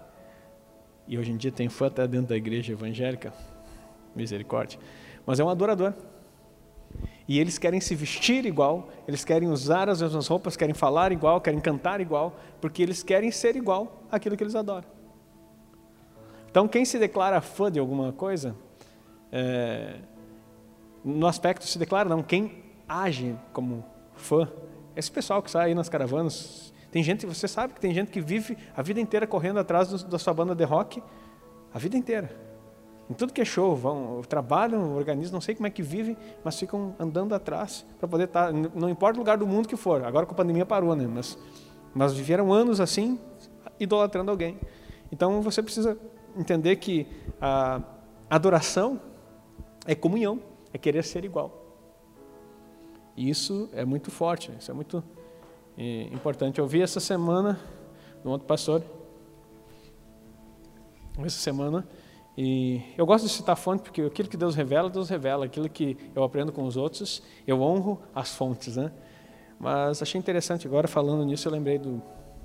e 1.07 1.19
hoje 1.19 1.31
em 1.31 1.37
dia 1.37 1.51
tem 1.51 1.69
fã 1.69 1.85
até 1.85 2.07
dentro 2.07 2.29
da 2.29 2.35
igreja 2.35 2.73
evangélica, 2.73 3.31
misericórdia, 4.15 4.79
mas 5.23 5.39
é 5.39 5.43
um 5.43 5.49
adorador. 5.49 5.93
E 7.27 7.39
eles 7.39 7.59
querem 7.59 7.79
se 7.79 7.93
vestir 7.93 8.43
igual, 8.47 8.89
eles 9.07 9.23
querem 9.23 9.47
usar 9.49 9.87
as 9.87 10.01
mesmas 10.01 10.25
roupas, 10.27 10.57
querem 10.57 10.73
falar 10.73 11.11
igual, 11.11 11.39
querem 11.39 11.59
cantar 11.59 12.01
igual, 12.01 12.35
porque 12.59 12.81
eles 12.81 13.03
querem 13.03 13.29
ser 13.29 13.55
igual 13.55 14.03
àquilo 14.11 14.35
que 14.35 14.43
eles 14.43 14.55
adoram. 14.55 15.02
Então, 16.53 16.67
quem 16.67 16.85
se 16.85 16.99
declara 16.99 17.41
fã 17.41 17.71
de 17.71 17.79
alguma 17.79 18.11
coisa, 18.13 18.55
é, 19.31 19.95
no 21.03 21.25
aspecto 21.25 21.65
se 21.65 21.79
declara, 21.79 22.07
não, 22.07 22.21
quem 22.21 22.63
age 22.87 23.35
como 23.51 23.83
fã, 24.13 24.47
esse 24.95 25.09
pessoal 25.09 25.41
que 25.41 25.49
sai 25.49 25.69
aí 25.69 25.73
nas 25.73 25.89
caravanas, 25.89 26.71
tem 26.91 27.01
gente, 27.01 27.25
você 27.25 27.47
sabe 27.47 27.73
que 27.73 27.81
tem 27.81 27.91
gente 27.91 28.11
que 28.11 28.21
vive 28.21 28.55
a 28.77 28.83
vida 28.83 29.01
inteira 29.01 29.25
correndo 29.25 29.57
atrás 29.57 29.87
do, 29.89 30.07
da 30.07 30.19
sua 30.19 30.31
banda 30.31 30.53
de 30.53 30.63
rock, 30.63 31.01
a 31.73 31.79
vida 31.79 31.97
inteira. 31.97 32.29
Em 33.09 33.15
tudo 33.15 33.33
que 33.33 33.41
é 33.41 33.45
show, 33.45 33.75
vão, 33.75 34.21
trabalham, 34.21 34.95
organizam, 34.95 35.33
não 35.33 35.41
sei 35.41 35.55
como 35.55 35.65
é 35.65 35.71
que 35.71 35.81
vivem, 35.81 36.15
mas 36.43 36.59
ficam 36.59 36.95
andando 36.99 37.33
atrás 37.33 37.83
para 37.97 38.07
poder 38.07 38.25
estar, 38.25 38.53
tá, 38.53 38.69
não 38.75 38.91
importa 38.91 39.17
o 39.17 39.21
lugar 39.21 39.39
do 39.39 39.47
mundo 39.47 39.67
que 39.67 39.75
for. 39.75 40.05
Agora 40.05 40.27
com 40.27 40.33
a 40.33 40.37
pandemia 40.37 40.67
parou, 40.67 40.95
né? 40.95 41.07
Mas, 41.07 41.35
mas 41.95 42.13
viveram 42.13 42.53
anos 42.53 42.79
assim, 42.79 43.19
idolatrando 43.79 44.29
alguém. 44.29 44.59
Então 45.11 45.41
você 45.41 45.63
precisa 45.63 45.97
entender 46.35 46.77
que 46.77 47.07
a 47.39 47.81
adoração 48.29 48.99
é 49.85 49.93
comunhão, 49.93 50.39
é 50.73 50.77
querer 50.77 51.03
ser 51.03 51.25
igual. 51.25 51.61
E 53.15 53.29
isso 53.29 53.69
é 53.73 53.85
muito 53.85 54.09
forte, 54.09 54.51
isso 54.57 54.71
é 54.71 54.73
muito 54.73 55.03
é, 55.77 56.03
importante. 56.11 56.59
Eu 56.59 56.67
vi 56.67 56.81
essa 56.81 56.99
semana 56.99 57.59
um 58.25 58.29
outro 58.29 58.47
pastor, 58.47 58.81
essa 61.19 61.39
semana, 61.39 61.87
e 62.35 62.81
eu 62.97 63.05
gosto 63.05 63.25
de 63.25 63.31
citar 63.31 63.55
fonte 63.55 63.83
porque 63.83 64.01
aquilo 64.01 64.27
que 64.27 64.37
Deus 64.37 64.55
revela, 64.55 64.89
Deus 64.89 65.09
revela. 65.09 65.45
Aquilo 65.45 65.69
que 65.69 65.97
eu 66.15 66.23
aprendo 66.23 66.51
com 66.51 66.63
os 66.63 66.75
outros, 66.75 67.21
eu 67.45 67.61
honro 67.61 68.01
as 68.15 68.33
fontes, 68.33 68.77
né? 68.77 68.91
Mas 69.59 70.01
achei 70.01 70.17
interessante 70.17 70.65
agora 70.65 70.87
falando 70.87 71.23
nisso, 71.23 71.47
eu 71.47 71.51
lembrei 71.51 71.77
do, 71.77 72.01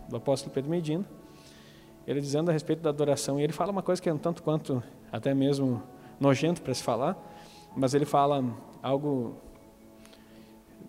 do 0.09 0.16
apóstolo 0.16 0.53
Pedro 0.53 0.70
Medina 0.70 1.05
ele 2.09 2.21
dizendo 2.21 2.49
a 2.49 2.53
respeito 2.53 2.81
da 2.81 2.91
adoração. 2.91 3.39
E 3.39 3.43
ele 3.43 3.53
fala 3.53 3.71
uma 3.71 3.83
coisa 3.83 4.01
que 4.01 4.09
é 4.09 4.15
um 4.15 4.19
tanto 4.19 4.43
quanto 4.43 4.83
até 5.13 5.35
mesmo 5.35 5.83
nojento 6.19 6.63
para 6.63 6.73
se 6.73 6.83
falar, 6.83 7.17
mas 7.77 7.93
ele 7.93 8.05
fala 8.05 8.43
algo 8.83 9.37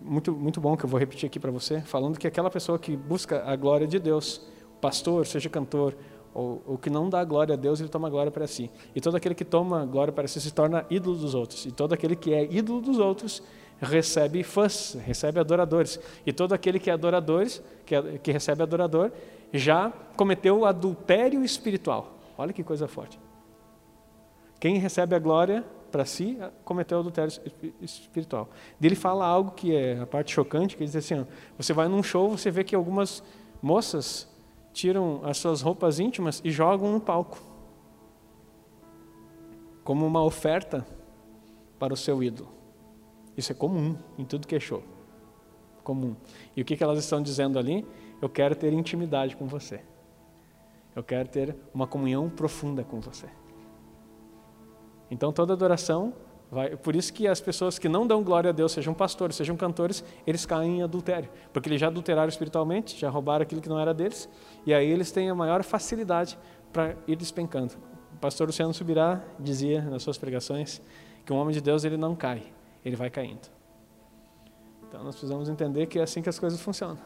muito, 0.02 0.32
muito 0.32 0.62
bom 0.62 0.78
que 0.78 0.86
eu 0.86 0.90
vou 0.90 1.00
repetir 1.00 1.28
aqui 1.28 1.40
para 1.40 1.52
você, 1.52 1.82
falando 1.82 2.18
que 2.18 2.26
aquela 2.26 2.50
pessoa 2.50 2.80
que 2.80 2.96
busca 2.96 3.44
a 3.46 3.56
glória 3.56 3.86
de 3.86 4.00
Deus, 4.00 4.42
pastor, 4.80 5.28
seja 5.28 5.50
cantor, 5.50 5.94
O, 6.34 6.62
o 6.74 6.78
que 6.78 6.92
não 6.92 7.10
dá 7.10 7.26
glória 7.26 7.54
a 7.56 7.58
Deus, 7.58 7.80
ele 7.80 7.90
toma 7.90 8.08
glória 8.08 8.32
para 8.32 8.46
si. 8.46 8.70
E 8.96 9.02
todo 9.02 9.18
aquele 9.18 9.34
que 9.34 9.44
toma 9.44 9.84
glória 9.86 10.14
para 10.14 10.28
si 10.28 10.40
se 10.40 10.52
torna 10.54 10.86
ídolo 10.88 11.18
dos 11.18 11.34
outros. 11.34 11.66
E 11.66 11.72
todo 11.72 11.92
aquele 11.92 12.16
que 12.16 12.32
é 12.34 12.46
ídolo 12.46 12.80
dos 12.82 13.00
outros 13.00 13.42
recebe 13.82 14.44
fãs, 14.44 14.96
recebe 15.04 15.40
adoradores. 15.40 16.00
E 16.26 16.32
todo 16.32 16.54
aquele 16.54 16.80
que 16.80 16.90
é 16.92 16.94
adoradores, 16.94 17.64
que, 17.84 17.96
é, 17.96 18.20
que 18.20 18.32
recebe 18.32 18.62
adorador, 18.62 19.12
já 19.54 19.92
cometeu 20.16 20.66
adultério 20.66 21.44
espiritual. 21.44 22.18
Olha 22.38 22.54
que 22.54 22.64
coisa 22.64 22.88
forte. 22.88 23.20
Quem 24.60 24.78
recebe 24.78 25.16
a 25.16 25.20
glória 25.20 25.66
para 25.92 26.06
si 26.06 26.38
cometeu 26.64 27.00
adultério 27.00 27.34
espiritual. 27.82 28.50
Ele 28.82 28.96
fala 28.96 29.26
algo 29.26 29.52
que 29.52 29.76
é 29.76 30.00
a 30.00 30.06
parte 30.06 30.32
chocante, 30.34 30.76
que 30.76 30.84
ele 30.84 30.92
diz 30.92 30.96
assim: 30.96 31.22
ó, 31.22 31.26
você 31.58 31.74
vai 31.74 31.88
num 31.88 32.04
show, 32.04 32.30
você 32.30 32.52
vê 32.52 32.64
que 32.64 32.76
algumas 32.76 33.24
moças 33.62 34.28
tiram 34.72 35.22
as 35.24 35.38
suas 35.38 35.62
roupas 35.62 36.00
íntimas 36.00 36.42
e 36.44 36.52
jogam 36.52 36.92
no 36.92 37.00
palco 37.00 37.50
como 39.90 40.06
uma 40.06 40.24
oferta 40.24 40.86
para 41.80 41.92
o 41.92 41.98
seu 41.98 42.22
ídolo. 42.22 42.50
Isso 43.36 43.52
é 43.52 43.56
comum 43.56 43.98
em 44.20 44.24
tudo 44.24 44.46
que 44.46 44.56
é 44.56 44.60
show. 44.60 44.84
Comum. 45.84 46.16
E 46.56 46.62
o 46.62 46.66
que 46.66 46.84
elas 46.84 47.00
estão 47.00 47.24
dizendo 47.24 47.58
ali? 47.58 47.88
Eu 48.22 48.30
quero 48.30 48.56
ter 48.56 48.74
intimidade 48.74 49.36
com 49.36 49.48
você. 49.48 49.82
Eu 50.96 51.04
quero 51.04 51.30
ter 51.30 51.56
uma 51.74 51.88
comunhão 51.88 52.30
profunda 52.30 52.84
com 52.84 53.00
você. 53.00 53.28
Então 55.10 55.32
toda 55.32 55.54
adoração 55.54 56.14
vai. 56.52 56.76
Por 56.76 56.96
isso 56.96 57.14
que 57.14 57.28
as 57.28 57.40
pessoas 57.40 57.80
que 57.80 57.88
não 57.88 58.06
dão 58.06 58.24
glória 58.24 58.50
a 58.50 58.54
Deus, 58.54 58.72
sejam 58.72 58.94
pastores, 58.94 59.36
sejam 59.36 59.56
cantores, 59.56 60.04
eles 60.26 60.46
caem 60.46 60.80
em 60.80 60.84
adultério, 60.84 61.30
porque 61.54 61.70
eles 61.70 61.80
já 61.80 61.88
adulteraram 61.88 62.30
espiritualmente, 62.30 63.00
já 63.00 63.10
roubaram 63.10 63.44
aquilo 63.44 63.62
que 63.62 63.70
não 63.70 63.80
era 63.80 63.94
deles, 63.94 64.30
e 64.66 64.74
aí 64.74 64.90
eles 64.90 65.12
têm 65.12 65.30
a 65.30 65.36
maior 65.36 65.64
facilidade 65.64 66.38
para 66.74 66.96
ir 67.08 67.16
despencando. 67.16 67.76
O 68.14 68.18
pastor 68.18 68.48
Luciano 68.48 68.74
Subirá 68.74 69.22
dizia 69.40 69.82
nas 69.82 70.04
suas 70.04 70.18
pregações 70.18 70.82
que 71.26 71.32
um 71.32 71.38
homem 71.38 71.54
de 71.54 71.62
Deus 71.62 71.84
ele 71.84 71.98
não 71.98 72.16
cai, 72.16 72.44
ele 72.84 72.96
vai 72.96 73.10
caindo. 73.10 73.48
Então 74.88 75.04
nós 75.04 75.16
precisamos 75.16 75.48
entender 75.48 75.86
que 75.86 76.00
é 76.00 76.02
assim 76.02 76.22
que 76.22 76.30
as 76.30 76.40
coisas 76.40 76.60
funcionam. 76.60 76.98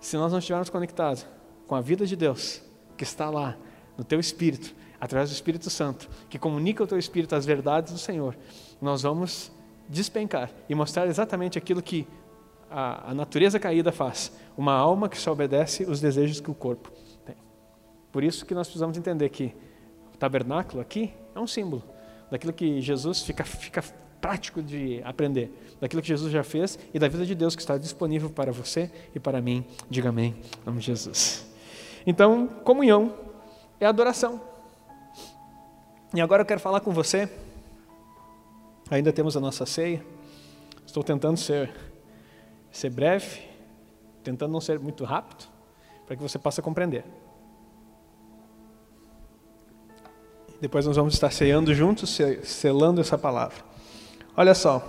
Se 0.00 0.16
nós 0.16 0.32
não 0.32 0.38
estivermos 0.38 0.70
conectados 0.70 1.26
com 1.66 1.74
a 1.74 1.80
vida 1.80 2.06
de 2.06 2.16
Deus, 2.16 2.62
que 2.96 3.04
está 3.04 3.28
lá 3.30 3.56
no 3.96 4.04
teu 4.04 4.20
espírito, 4.20 4.74
através 5.00 5.30
do 5.30 5.34
Espírito 5.34 5.68
Santo, 5.70 6.08
que 6.28 6.38
comunica 6.38 6.82
ao 6.82 6.86
teu 6.86 6.98
espírito 6.98 7.34
as 7.34 7.44
verdades 7.44 7.92
do 7.92 7.98
Senhor, 7.98 8.36
nós 8.80 9.02
vamos 9.02 9.52
despencar 9.88 10.50
e 10.68 10.74
mostrar 10.74 11.06
exatamente 11.06 11.58
aquilo 11.58 11.82
que 11.82 12.06
a, 12.70 13.10
a 13.10 13.14
natureza 13.14 13.58
caída 13.58 13.92
faz, 13.92 14.32
uma 14.56 14.72
alma 14.72 15.08
que 15.08 15.18
só 15.18 15.32
obedece 15.32 15.84
os 15.84 16.00
desejos 16.00 16.40
que 16.40 16.50
o 16.50 16.54
corpo 16.54 16.90
tem. 17.24 17.36
Por 18.10 18.24
isso 18.24 18.44
que 18.44 18.54
nós 18.54 18.66
precisamos 18.66 18.96
entender 18.96 19.28
que 19.28 19.54
o 20.14 20.16
tabernáculo 20.16 20.80
aqui 20.80 21.12
é 21.34 21.40
um 21.40 21.46
símbolo 21.46 21.84
daquilo 22.30 22.52
que 22.52 22.80
Jesus 22.80 23.22
fica, 23.22 23.44
fica 23.44 23.82
prático 24.26 24.60
de 24.60 25.00
aprender, 25.04 25.76
daquilo 25.80 26.02
que 26.02 26.08
Jesus 26.08 26.32
já 26.32 26.42
fez 26.42 26.76
e 26.92 26.98
da 26.98 27.06
vida 27.06 27.24
de 27.24 27.32
Deus 27.32 27.54
que 27.54 27.62
está 27.62 27.78
disponível 27.78 28.28
para 28.28 28.50
você 28.50 28.90
e 29.14 29.20
para 29.20 29.40
mim. 29.40 29.64
Diga 29.88 30.08
amém, 30.08 30.34
em 30.62 30.66
nome 30.66 30.80
Jesus. 30.80 31.46
Então, 32.04 32.48
comunhão 32.64 33.14
é 33.78 33.86
adoração. 33.86 34.40
E 36.12 36.20
agora 36.20 36.42
eu 36.42 36.46
quero 36.46 36.58
falar 36.58 36.80
com 36.80 36.90
você. 36.90 37.30
Ainda 38.90 39.12
temos 39.12 39.36
a 39.36 39.40
nossa 39.40 39.64
ceia. 39.64 40.04
Estou 40.84 41.04
tentando 41.04 41.36
ser, 41.36 41.70
ser 42.72 42.90
breve, 42.90 43.42
tentando 44.24 44.50
não 44.50 44.60
ser 44.60 44.80
muito 44.80 45.04
rápido, 45.04 45.44
para 46.04 46.16
que 46.16 46.22
você 46.22 46.36
possa 46.36 46.60
compreender. 46.60 47.04
Depois 50.60 50.84
nós 50.84 50.96
vamos 50.96 51.14
estar 51.14 51.30
ceando 51.30 51.72
juntos, 51.72 52.18
selando 52.42 53.00
essa 53.00 53.16
palavra. 53.16 53.75
Olha 54.36 54.54
só. 54.54 54.86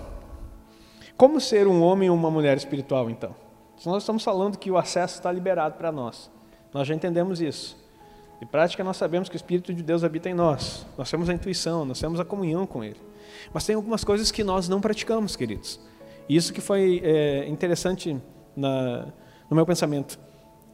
Como 1.16 1.40
ser 1.40 1.68
um 1.68 1.82
homem 1.82 2.10
ou 2.10 2.16
uma 2.16 2.30
mulher 2.30 2.58
espiritual, 2.58 3.10
então? 3.10 3.34
Se 3.78 3.88
nós 3.88 4.04
estamos 4.04 4.24
falando 4.24 4.58
que 4.58 4.70
o 4.70 4.78
acesso 4.78 5.16
está 5.16 5.32
liberado 5.32 5.76
para 5.76 5.92
nós, 5.92 6.30
nós 6.74 6.88
já 6.88 6.94
entendemos 6.94 7.40
isso. 7.40 7.78
De 8.40 8.46
prática, 8.46 8.84
nós 8.84 8.98
sabemos 8.98 9.30
que 9.30 9.36
o 9.36 9.38
Espírito 9.38 9.74
de 9.74 9.82
Deus 9.82 10.04
habita 10.04 10.30
em 10.30 10.34
nós. 10.34 10.86
Nós 10.98 11.10
temos 11.10 11.30
a 11.30 11.34
intuição, 11.34 11.86
nós 11.86 12.00
temos 12.00 12.20
a 12.20 12.26
comunhão 12.26 12.68
com 12.68 12.84
Ele. 12.84 13.00
Mas 13.54 13.66
tem 13.66 13.76
algumas 13.76 14.04
coisas 14.04 14.32
que 14.32 14.44
nós 14.44 14.68
não 14.68 14.82
praticamos, 14.82 15.36
queridos. 15.36 15.80
E 16.28 16.36
isso 16.36 16.52
que 16.52 16.62
foi 16.62 17.02
é, 17.04 17.48
interessante 17.48 18.22
na, 18.56 19.06
no 19.50 19.56
meu 19.56 19.66
pensamento, 19.66 20.20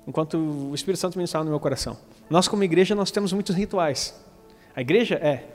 enquanto 0.08 0.38
o 0.38 0.74
Espírito 0.74 1.00
Santo 1.00 1.18
ministrava 1.18 1.46
no 1.46 1.52
meu 1.52 1.60
coração. 1.60 1.96
Nós, 2.30 2.48
como 2.48 2.64
igreja, 2.64 2.96
nós 2.96 3.12
temos 3.12 3.32
muitos 3.32 3.56
rituais. 3.56 4.20
A 4.76 4.82
igreja 4.82 5.16
é 5.16 5.53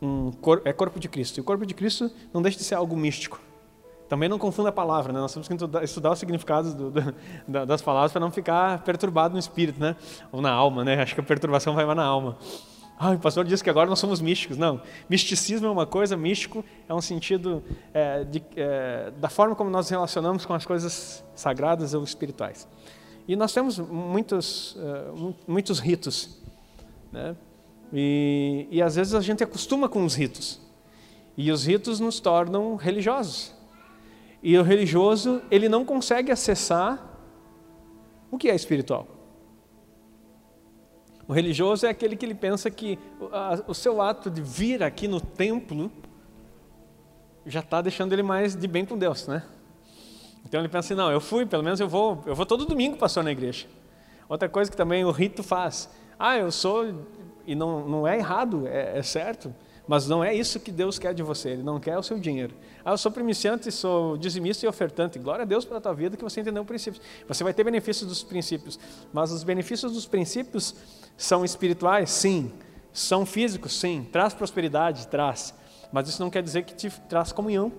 um 0.00 0.30
cor, 0.32 0.62
é 0.64 0.72
corpo 0.72 0.98
de 0.98 1.08
Cristo. 1.08 1.38
E 1.38 1.40
o 1.40 1.44
corpo 1.44 1.66
de 1.66 1.74
Cristo 1.74 2.10
não 2.32 2.40
deixa 2.40 2.58
de 2.58 2.64
ser 2.64 2.74
algo 2.74 2.96
místico. 2.96 3.40
Também 4.08 4.28
não 4.28 4.38
confunda 4.38 4.70
a 4.70 4.72
palavra, 4.72 5.12
né? 5.12 5.20
nós 5.20 5.32
temos 5.32 5.46
que 5.46 5.54
estudar, 5.84 6.10
os 6.10 6.18
significados 6.18 6.74
do, 6.74 6.90
do, 6.90 7.14
das 7.66 7.80
palavras 7.80 8.10
para 8.10 8.20
não 8.20 8.30
ficar 8.30 8.82
perturbado 8.82 9.34
no 9.34 9.38
espírito, 9.38 9.78
né? 9.80 9.94
ou 10.32 10.42
na 10.42 10.50
alma, 10.50 10.82
né? 10.84 11.00
acho 11.00 11.14
que 11.14 11.20
a 11.20 11.24
perturbação 11.24 11.74
vai 11.74 11.84
mais 11.84 11.96
na 11.96 12.04
alma. 12.04 12.36
Ah, 12.98 13.12
o 13.12 13.18
pastor 13.18 13.46
disse 13.46 13.64
que 13.64 13.70
agora 13.70 13.88
nós 13.88 13.98
somos 13.98 14.20
místicos. 14.20 14.58
Não, 14.58 14.82
misticismo 15.08 15.66
é 15.68 15.70
uma 15.70 15.86
coisa, 15.86 16.16
místico 16.16 16.64
é 16.88 16.92
um 16.92 17.00
sentido 17.00 17.62
é, 17.94 18.24
de, 18.24 18.42
é, 18.56 19.12
da 19.16 19.28
forma 19.30 19.54
como 19.54 19.70
nós 19.70 19.88
relacionamos 19.88 20.44
com 20.44 20.52
as 20.52 20.66
coisas 20.66 21.24
sagradas 21.34 21.94
ou 21.94 22.04
espirituais. 22.04 22.68
E 23.26 23.36
nós 23.36 23.52
temos 23.52 23.78
muitos, 23.78 24.74
uh, 24.74 25.34
muitos 25.46 25.78
ritos, 25.78 26.40
né? 27.12 27.36
E, 27.92 28.66
e 28.70 28.82
às 28.82 28.96
vezes 28.96 29.14
a 29.14 29.20
gente 29.20 29.42
acostuma 29.42 29.88
com 29.88 30.04
os 30.04 30.14
ritos, 30.14 30.60
e 31.36 31.50
os 31.50 31.66
ritos 31.66 32.00
nos 32.00 32.20
tornam 32.20 32.76
religiosos. 32.76 33.54
E 34.42 34.56
o 34.56 34.62
religioso, 34.62 35.42
ele 35.50 35.68
não 35.68 35.84
consegue 35.84 36.32
acessar 36.32 36.98
o 38.30 38.38
que 38.38 38.48
é 38.48 38.54
espiritual. 38.54 39.06
O 41.28 41.32
religioso 41.32 41.86
é 41.86 41.90
aquele 41.90 42.16
que 42.16 42.24
ele 42.24 42.34
pensa 42.34 42.70
que 42.70 42.98
o 43.66 43.74
seu 43.74 44.02
ato 44.02 44.30
de 44.30 44.40
vir 44.40 44.82
aqui 44.82 45.06
no 45.06 45.20
templo 45.20 45.90
já 47.46 47.60
está 47.60 47.80
deixando 47.80 48.12
ele 48.12 48.22
mais 48.22 48.56
de 48.56 48.66
bem 48.66 48.84
com 48.84 48.98
Deus, 48.98 49.26
né? 49.26 49.44
Então 50.44 50.60
ele 50.60 50.68
pensa 50.68 50.92
assim, 50.92 50.94
não, 50.94 51.10
eu 51.12 51.20
fui, 51.20 51.46
pelo 51.46 51.62
menos 51.62 51.78
eu 51.80 51.88
vou, 51.88 52.22
eu 52.26 52.34
vou 52.34 52.44
todo 52.44 52.64
domingo 52.64 52.96
pastor 52.96 53.22
na 53.22 53.30
igreja. 53.30 53.66
Outra 54.28 54.48
coisa 54.48 54.70
que 54.70 54.76
também 54.76 55.04
o 55.04 55.10
rito 55.10 55.42
faz, 55.42 55.88
ah, 56.18 56.36
eu 56.36 56.50
sou, 56.50 57.06
e 57.50 57.54
não, 57.56 57.84
não 57.88 58.06
é 58.06 58.16
errado, 58.16 58.66
é, 58.68 58.98
é 58.98 59.02
certo, 59.02 59.52
mas 59.88 60.06
não 60.06 60.22
é 60.22 60.32
isso 60.32 60.60
que 60.60 60.70
Deus 60.70 61.00
quer 61.00 61.12
de 61.12 61.20
você, 61.20 61.50
Ele 61.50 61.64
não 61.64 61.80
quer 61.80 61.98
o 61.98 62.02
seu 62.02 62.16
dinheiro. 62.16 62.54
Ah, 62.84 62.92
eu 62.92 62.98
sou 62.98 63.10
primiciante, 63.10 63.72
sou 63.72 64.16
dizimista 64.16 64.64
e 64.64 64.68
ofertante. 64.68 65.18
Glória 65.18 65.42
a 65.42 65.44
Deus 65.44 65.64
pela 65.64 65.80
tua 65.80 65.92
vida 65.92 66.16
que 66.16 66.22
você 66.22 66.40
entendeu 66.40 66.62
o 66.62 66.66
princípio. 66.66 67.02
Você 67.26 67.42
vai 67.42 67.52
ter 67.52 67.64
benefícios 67.64 68.08
dos 68.08 68.22
princípios, 68.22 68.78
mas 69.12 69.32
os 69.32 69.42
benefícios 69.42 69.92
dos 69.92 70.06
princípios 70.06 70.76
são 71.16 71.44
espirituais? 71.44 72.10
Sim. 72.10 72.52
São 72.92 73.26
físicos? 73.26 73.78
Sim. 73.80 74.06
Traz 74.12 74.32
prosperidade? 74.32 75.08
Traz. 75.08 75.52
Mas 75.92 76.08
isso 76.08 76.22
não 76.22 76.30
quer 76.30 76.44
dizer 76.44 76.62
que 76.62 76.72
te 76.72 76.88
traz 77.08 77.32
comunhão. 77.32 77.72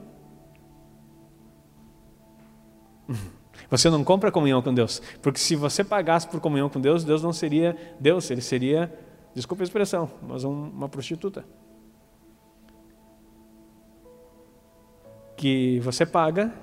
Você 3.71 3.89
não 3.89 4.03
compra 4.03 4.33
comunhão 4.33 4.61
com 4.61 4.73
Deus, 4.73 5.01
porque 5.21 5.39
se 5.39 5.55
você 5.55 5.81
pagasse 5.81 6.27
por 6.27 6.41
comunhão 6.41 6.67
com 6.67 6.81
Deus, 6.81 7.05
Deus 7.05 7.23
não 7.23 7.31
seria 7.31 7.77
Deus, 7.97 8.29
ele 8.29 8.41
seria, 8.41 8.93
desculpa 9.33 9.63
a 9.63 9.65
expressão, 9.65 10.09
mas 10.21 10.43
uma 10.43 10.89
prostituta. 10.89 11.45
que 15.41 15.79
você 15.79 16.05
paga 16.05 16.53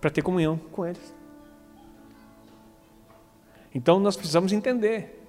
para 0.00 0.10
ter 0.10 0.20
comunhão 0.20 0.58
com 0.72 0.84
eles. 0.84 1.14
Então 3.72 4.00
nós 4.00 4.16
precisamos 4.16 4.52
entender 4.52 5.24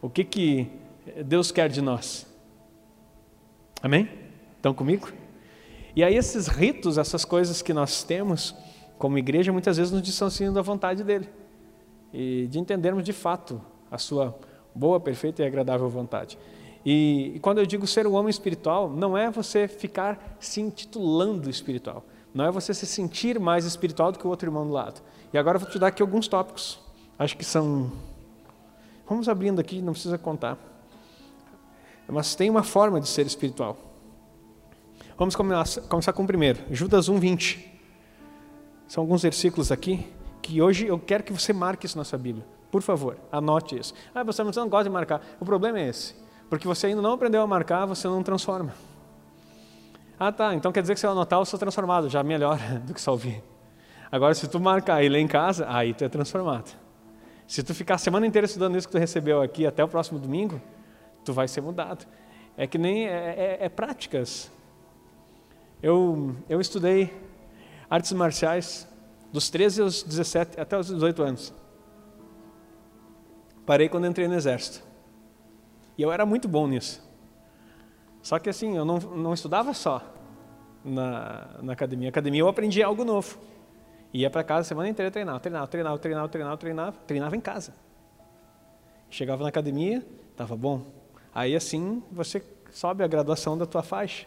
o 0.00 0.08
que, 0.08 0.24
que 0.24 0.70
Deus 1.26 1.52
quer 1.52 1.68
de 1.68 1.82
nós. 1.82 2.26
Amém? 3.82 4.08
Estão 4.56 4.72
comigo? 4.72 5.12
E 5.94 6.02
aí 6.02 6.16
esses 6.16 6.46
ritos, 6.46 6.96
essas 6.96 7.26
coisas 7.26 7.60
que 7.60 7.74
nós 7.74 8.02
temos 8.02 8.54
como 8.96 9.18
igreja, 9.18 9.52
muitas 9.52 9.76
vezes 9.76 9.92
nos 9.92 10.00
distanciam 10.00 10.50
da 10.50 10.62
vontade 10.62 11.04
dele. 11.04 11.28
E 12.10 12.46
de 12.46 12.58
entendermos 12.58 13.04
de 13.04 13.12
fato 13.12 13.60
a 13.90 13.98
sua 13.98 14.34
boa, 14.76 15.00
perfeita 15.00 15.42
e 15.42 15.46
agradável 15.46 15.88
vontade. 15.88 16.38
E, 16.84 17.32
e 17.34 17.40
quando 17.40 17.58
eu 17.58 17.66
digo 17.66 17.86
ser 17.86 18.06
um 18.06 18.14
homem 18.14 18.30
espiritual, 18.30 18.88
não 18.88 19.18
é 19.18 19.30
você 19.30 19.66
ficar 19.66 20.36
se 20.38 20.60
intitulando 20.60 21.50
espiritual. 21.50 22.04
Não 22.32 22.44
é 22.44 22.50
você 22.50 22.72
se 22.72 22.86
sentir 22.86 23.40
mais 23.40 23.64
espiritual 23.64 24.12
do 24.12 24.18
que 24.18 24.26
o 24.26 24.30
outro 24.30 24.46
irmão 24.46 24.66
do 24.66 24.72
lado. 24.72 25.00
E 25.32 25.38
agora 25.38 25.56
eu 25.56 25.60
vou 25.60 25.70
te 25.70 25.78
dar 25.78 25.88
aqui 25.88 26.02
alguns 26.02 26.28
tópicos. 26.28 26.78
Acho 27.18 27.36
que 27.36 27.44
são. 27.44 27.90
Vamos 29.08 29.28
abrindo 29.28 29.58
aqui, 29.58 29.80
não 29.80 29.94
precisa 29.94 30.18
contar. 30.18 30.58
Mas 32.06 32.34
tem 32.34 32.48
uma 32.50 32.62
forma 32.62 33.00
de 33.00 33.08
ser 33.08 33.26
espiritual. 33.26 33.76
Vamos 35.18 35.34
começar 35.34 36.12
com 36.12 36.22
o 36.22 36.26
primeiro, 36.26 36.60
Judas 36.70 37.08
1, 37.08 37.18
20. 37.18 37.80
São 38.86 39.02
alguns 39.02 39.22
versículos 39.22 39.72
aqui 39.72 40.06
que 40.42 40.60
hoje 40.60 40.86
eu 40.86 40.98
quero 40.98 41.24
que 41.24 41.32
você 41.32 41.52
marque 41.52 41.86
isso 41.86 41.96
na 41.98 42.04
sua 42.04 42.18
Bíblia. 42.18 42.46
Por 42.70 42.82
favor, 42.82 43.16
anote 43.30 43.78
isso. 43.78 43.94
Ah, 44.14 44.22
você 44.22 44.42
não 44.42 44.50
gosta 44.68 44.84
de 44.84 44.90
marcar. 44.90 45.20
O 45.40 45.44
problema 45.44 45.78
é 45.78 45.88
esse. 45.88 46.14
Porque 46.48 46.66
você 46.66 46.88
ainda 46.88 47.02
não 47.02 47.12
aprendeu 47.12 47.42
a 47.42 47.46
marcar, 47.46 47.86
você 47.86 48.06
não 48.06 48.22
transforma. 48.22 48.74
Ah, 50.18 50.32
tá. 50.32 50.54
Então 50.54 50.72
quer 50.72 50.80
dizer 50.80 50.94
que 50.94 51.00
se 51.00 51.06
eu 51.06 51.10
anotar, 51.10 51.38
eu 51.38 51.44
sou 51.44 51.58
transformado. 51.58 52.08
Já 52.08 52.22
melhor 52.22 52.58
do 52.84 52.94
que 52.94 53.00
só 53.00 53.12
ouvir. 53.12 53.42
Agora, 54.10 54.34
se 54.34 54.48
tu 54.48 54.60
marcar 54.60 55.02
e 55.02 55.08
ler 55.08 55.20
em 55.20 55.26
casa, 55.26 55.66
aí 55.68 55.92
tu 55.92 56.04
é 56.04 56.08
transformado. 56.08 56.76
Se 57.46 57.62
tu 57.62 57.74
ficar 57.74 57.94
a 57.94 57.98
semana 57.98 58.26
inteira 58.26 58.46
estudando 58.46 58.76
isso 58.76 58.86
que 58.86 58.92
tu 58.92 58.98
recebeu 58.98 59.42
aqui 59.42 59.66
até 59.66 59.82
o 59.84 59.88
próximo 59.88 60.18
domingo, 60.18 60.60
tu 61.24 61.32
vai 61.32 61.46
ser 61.46 61.60
mudado. 61.60 62.06
É 62.56 62.66
que 62.66 62.78
nem 62.78 63.06
é, 63.06 63.58
é, 63.60 63.66
é 63.66 63.68
práticas. 63.68 64.50
Eu, 65.82 66.34
eu 66.48 66.60
estudei 66.60 67.12
artes 67.90 68.12
marciais 68.12 68.88
dos 69.32 69.50
13 69.50 69.82
aos 69.82 70.02
17 70.02 70.60
até 70.60 70.78
os 70.78 70.86
18 70.86 71.22
anos. 71.22 71.54
Parei 73.66 73.88
quando 73.88 74.06
entrei 74.06 74.28
no 74.28 74.34
exército. 74.34 74.80
E 75.98 76.02
eu 76.02 76.12
era 76.12 76.24
muito 76.24 76.46
bom 76.46 76.68
nisso. 76.68 77.04
Só 78.22 78.38
que 78.38 78.48
assim, 78.48 78.76
eu 78.76 78.84
não, 78.84 78.98
não 78.98 79.34
estudava 79.34 79.74
só 79.74 80.00
na, 80.84 81.48
na 81.60 81.72
academia. 81.72 82.06
Na 82.06 82.10
academia 82.10 82.40
eu 82.40 82.48
aprendi 82.48 82.80
algo 82.80 83.04
novo. 83.04 83.38
Ia 84.12 84.30
para 84.30 84.44
casa 84.44 84.60
a 84.60 84.64
semana 84.64 84.88
inteira 84.88 85.10
treinar, 85.10 85.40
treinava, 85.40 85.66
treinava, 85.66 85.98
treinava, 85.98 86.28
treinava, 86.28 86.56
treinava, 86.56 86.96
treinava 87.06 87.36
em 87.36 87.40
casa. 87.40 87.74
Chegava 89.10 89.42
na 89.42 89.48
academia, 89.48 90.06
estava 90.30 90.56
bom. 90.56 90.82
Aí 91.34 91.56
assim 91.56 92.02
você 92.10 92.42
sobe 92.70 93.02
a 93.02 93.06
graduação 93.08 93.58
da 93.58 93.66
tua 93.66 93.82
faixa. 93.82 94.26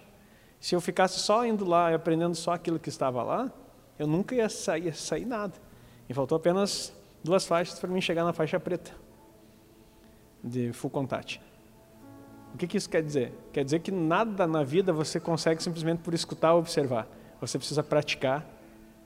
Se 0.59 0.75
eu 0.75 0.81
ficasse 0.81 1.17
só 1.19 1.45
indo 1.45 1.63
lá 1.63 1.91
e 1.91 1.93
aprendendo 1.93 2.35
só 2.35 2.51
aquilo 2.51 2.77
que 2.77 2.89
estava 2.89 3.23
lá, 3.23 3.49
eu 3.97 4.05
nunca 4.05 4.35
ia 4.35 4.49
sair, 4.49 4.85
ia 4.85 4.93
sair 4.93 5.25
nada. 5.25 5.53
E 6.09 6.13
faltou 6.13 6.35
apenas 6.35 6.93
duas 7.23 7.45
faixas 7.45 7.79
para 7.79 7.89
mim 7.89 8.01
chegar 8.01 8.25
na 8.25 8.33
faixa 8.33 8.59
preta 8.59 8.91
de 10.43 10.71
full 10.73 10.89
contact. 10.89 11.41
O 12.53 12.57
que, 12.57 12.67
que 12.67 12.77
isso 12.77 12.89
quer 12.89 13.03
dizer? 13.03 13.33
Quer 13.53 13.63
dizer 13.63 13.79
que 13.79 13.91
nada 13.91 14.47
na 14.47 14.63
vida 14.63 14.91
você 14.91 15.19
consegue 15.19 15.61
simplesmente 15.61 15.99
por 15.99 16.13
escutar 16.13 16.53
ou 16.53 16.59
observar. 16.59 17.07
Você 17.39 17.57
precisa 17.57 17.83
praticar 17.83 18.45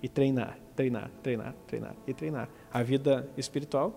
e 0.02 0.08
treinar, 0.08 0.58
treinar, 0.76 1.10
treinar, 1.22 1.54
treinar 1.68 1.96
e 2.08 2.14
treinar. 2.14 2.50
A 2.72 2.82
vida 2.82 3.30
espiritual 3.38 3.94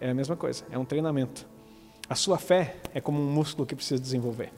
é 0.00 0.10
a 0.10 0.14
mesma 0.14 0.36
coisa, 0.36 0.64
é 0.70 0.78
um 0.78 0.84
treinamento. 0.84 1.46
A 2.08 2.14
sua 2.14 2.38
fé 2.38 2.76
é 2.94 3.00
como 3.00 3.20
um 3.20 3.30
músculo 3.30 3.66
que 3.66 3.74
precisa 3.74 4.00
desenvolver. 4.00 4.52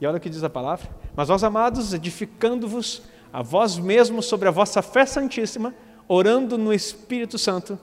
E 0.00 0.06
olha 0.06 0.18
o 0.18 0.20
que 0.20 0.30
diz 0.30 0.44
a 0.44 0.50
palavra: 0.50 0.88
Mas 1.16 1.28
vós, 1.28 1.42
amados, 1.42 1.92
edificando-vos 1.92 3.02
a 3.32 3.42
vós 3.42 3.78
mesmos 3.78 4.26
sobre 4.26 4.48
a 4.48 4.50
vossa 4.50 4.82
fé 4.82 5.06
santíssima, 5.06 5.74
orando 6.06 6.58
no 6.58 6.72
Espírito 6.72 7.38
Santo, 7.38 7.78